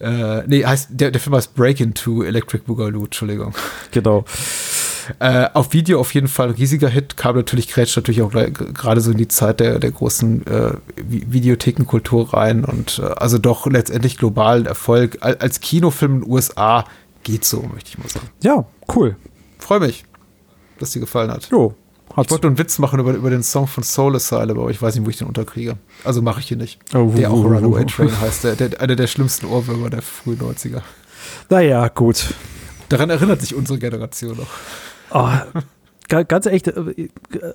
Äh, 0.00 0.42
nee, 0.46 0.64
heißt, 0.64 0.88
der, 0.90 1.10
der 1.10 1.20
Film 1.20 1.36
heißt 1.36 1.54
Break 1.54 1.80
Into 1.80 2.22
Electric 2.22 2.64
Boogaloo, 2.66 3.04
Entschuldigung. 3.04 3.54
Genau. 3.92 4.24
Äh, 5.18 5.48
auf 5.54 5.72
Video 5.72 6.00
auf 6.00 6.14
jeden 6.14 6.28
Fall 6.28 6.48
ein 6.48 6.54
riesiger 6.54 6.88
Hit, 6.88 7.16
kam 7.16 7.36
natürlich 7.36 7.68
Grätsch 7.68 7.96
natürlich 7.96 8.22
auch 8.22 8.30
gerade 8.30 9.00
so 9.00 9.10
in 9.10 9.18
die 9.18 9.28
Zeit 9.28 9.60
der, 9.60 9.78
der 9.78 9.90
großen 9.90 10.46
äh, 10.46 10.72
Videothekenkultur 10.96 12.34
rein 12.34 12.64
und 12.64 12.98
äh, 12.98 13.06
also 13.16 13.38
doch 13.38 13.66
letztendlich 13.66 14.18
globalen 14.18 14.66
Erfolg. 14.66 15.18
Als 15.20 15.60
Kinofilm 15.60 16.16
in 16.16 16.20
den 16.22 16.30
USA 16.30 16.84
geht 17.22 17.44
so, 17.44 17.62
möchte 17.62 17.90
ich 17.90 17.98
mal 17.98 18.08
sagen. 18.08 18.28
Ja, 18.42 18.66
cool. 18.94 19.16
Freue 19.58 19.80
mich, 19.80 20.04
dass 20.78 20.92
dir 20.92 21.00
gefallen 21.00 21.30
hat. 21.30 21.48
Jo. 21.50 21.74
Ich 22.10 22.30
wollte 22.30 22.46
nur 22.46 22.50
einen 22.50 22.58
Witz 22.58 22.78
machen 22.78 22.98
über, 22.98 23.12
über 23.12 23.28
den 23.28 23.42
Song 23.42 23.66
von 23.66 23.82
Soul 23.82 24.16
Asylum, 24.16 24.58
aber 24.58 24.70
ich 24.70 24.80
weiß 24.80 24.94
nicht, 24.94 25.04
wo 25.04 25.10
ich 25.10 25.18
den 25.18 25.26
unterkriege. 25.26 25.76
Also 26.02 26.22
mache 26.22 26.40
ich 26.40 26.48
hier 26.48 26.56
nicht. 26.56 26.78
Oh, 26.94 27.12
der 27.14 27.30
auch 27.30 27.44
Runaway 27.44 27.84
Train 27.84 28.20
heißt, 28.20 28.44
der, 28.44 28.56
der, 28.56 28.80
einer 28.80 28.96
der 28.96 29.06
schlimmsten 29.06 29.46
Ohrwürmer 29.46 29.90
der 29.90 30.00
frühen 30.00 30.38
90er. 30.38 30.80
Naja, 31.50 31.88
gut. 31.88 32.32
Daran 32.88 33.10
erinnert 33.10 33.40
sich 33.40 33.54
unsere 33.54 33.78
Generation 33.78 34.36
noch. 34.36 34.46
Oh, 35.10 35.28
ganz 36.08 36.46
echt, 36.46 36.68
äh, 36.68 37.08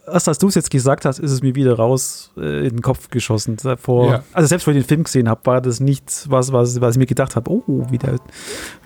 erst 0.07 0.27
als 0.27 0.37
du 0.37 0.47
es 0.47 0.55
jetzt 0.55 0.71
gesagt 0.71 1.05
hast, 1.05 1.19
ist 1.19 1.31
es 1.31 1.41
mir 1.41 1.55
wieder 1.55 1.75
raus 1.75 2.31
äh, 2.37 2.67
in 2.67 2.75
den 2.75 2.81
Kopf 2.81 3.09
geschossen. 3.09 3.57
Davor, 3.61 4.11
ja. 4.11 4.23
Also 4.33 4.47
selbst 4.47 4.67
wenn 4.67 4.75
ich 4.75 4.83
den 4.83 4.87
Film 4.87 5.03
gesehen 5.03 5.29
habe, 5.29 5.41
war 5.45 5.61
das 5.61 5.79
nichts, 5.79 6.29
was, 6.29 6.51
was, 6.51 6.81
was 6.81 6.95
ich 6.95 6.99
mir 6.99 7.05
gedacht 7.05 7.35
habe, 7.35 7.49
oh, 7.51 7.85
wieder 7.89 8.15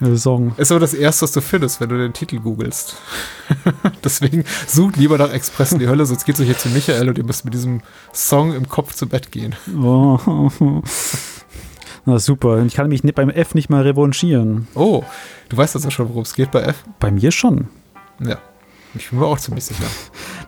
ein 0.02 0.18
Song. 0.18 0.54
Ist 0.58 0.72
aber 0.72 0.80
das 0.80 0.94
Erste, 0.94 1.24
was 1.24 1.32
du 1.32 1.42
findest, 1.42 1.82
wenn 1.82 1.90
du 1.90 1.98
den 1.98 2.14
Titel 2.14 2.40
googelst. 2.40 2.96
Deswegen 4.04 4.44
sucht 4.68 4.98
lieber 4.98 5.18
nach 5.18 5.32
Express 5.32 5.72
in 5.72 5.80
die 5.80 5.88
Hölle, 5.88 6.06
sonst 6.06 6.26
geht 6.26 6.36
es 6.36 6.42
euch 6.42 6.50
jetzt 6.50 6.62
zu 6.62 6.70
Michael 6.70 7.10
und 7.10 7.18
ihr 7.18 7.26
müsst 7.26 7.46
mit 7.46 7.54
diesem 7.54 7.82
Song 8.14 8.54
im 8.54 8.70
Kopf 8.70 8.94
zu 8.94 9.08
Bett 9.08 9.32
gehen. 9.32 9.56
Oh. 9.82 10.20
Na 12.08 12.20
super, 12.20 12.64
ich 12.64 12.76
kann 12.76 12.88
mich 12.88 13.02
beim 13.16 13.32
F 13.32 13.56
nicht 13.56 13.72
mal 13.72 13.82
revanchieren. 13.82 14.68
Oh, 14.76 15.04
du 15.50 15.58
weißt 15.58 15.76
also 15.76 15.90
schon, 15.90 16.10
worum 16.10 16.22
es 16.22 16.36
geht 16.36 16.52
bei 16.52 16.62
F? 16.62 16.84
Bei 17.00 17.10
mir 17.10 17.32
schon. 17.32 17.68
Ja. 18.24 18.38
Ich 18.96 19.10
bin 19.10 19.20
mir 19.20 19.26
auch 19.26 19.40
ziemlich 19.40 19.66
sicher. 19.66 19.86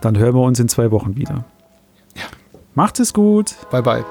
Dann 0.01 0.17
hören 0.17 0.35
wir 0.35 0.41
uns 0.41 0.59
in 0.59 0.69
zwei 0.69 0.91
Wochen 0.91 1.15
wieder. 1.15 1.45
Ja. 2.15 2.23
Macht 2.75 2.99
es 2.99 3.13
gut. 3.13 3.55
Bye, 3.71 3.81
bye. 3.81 4.05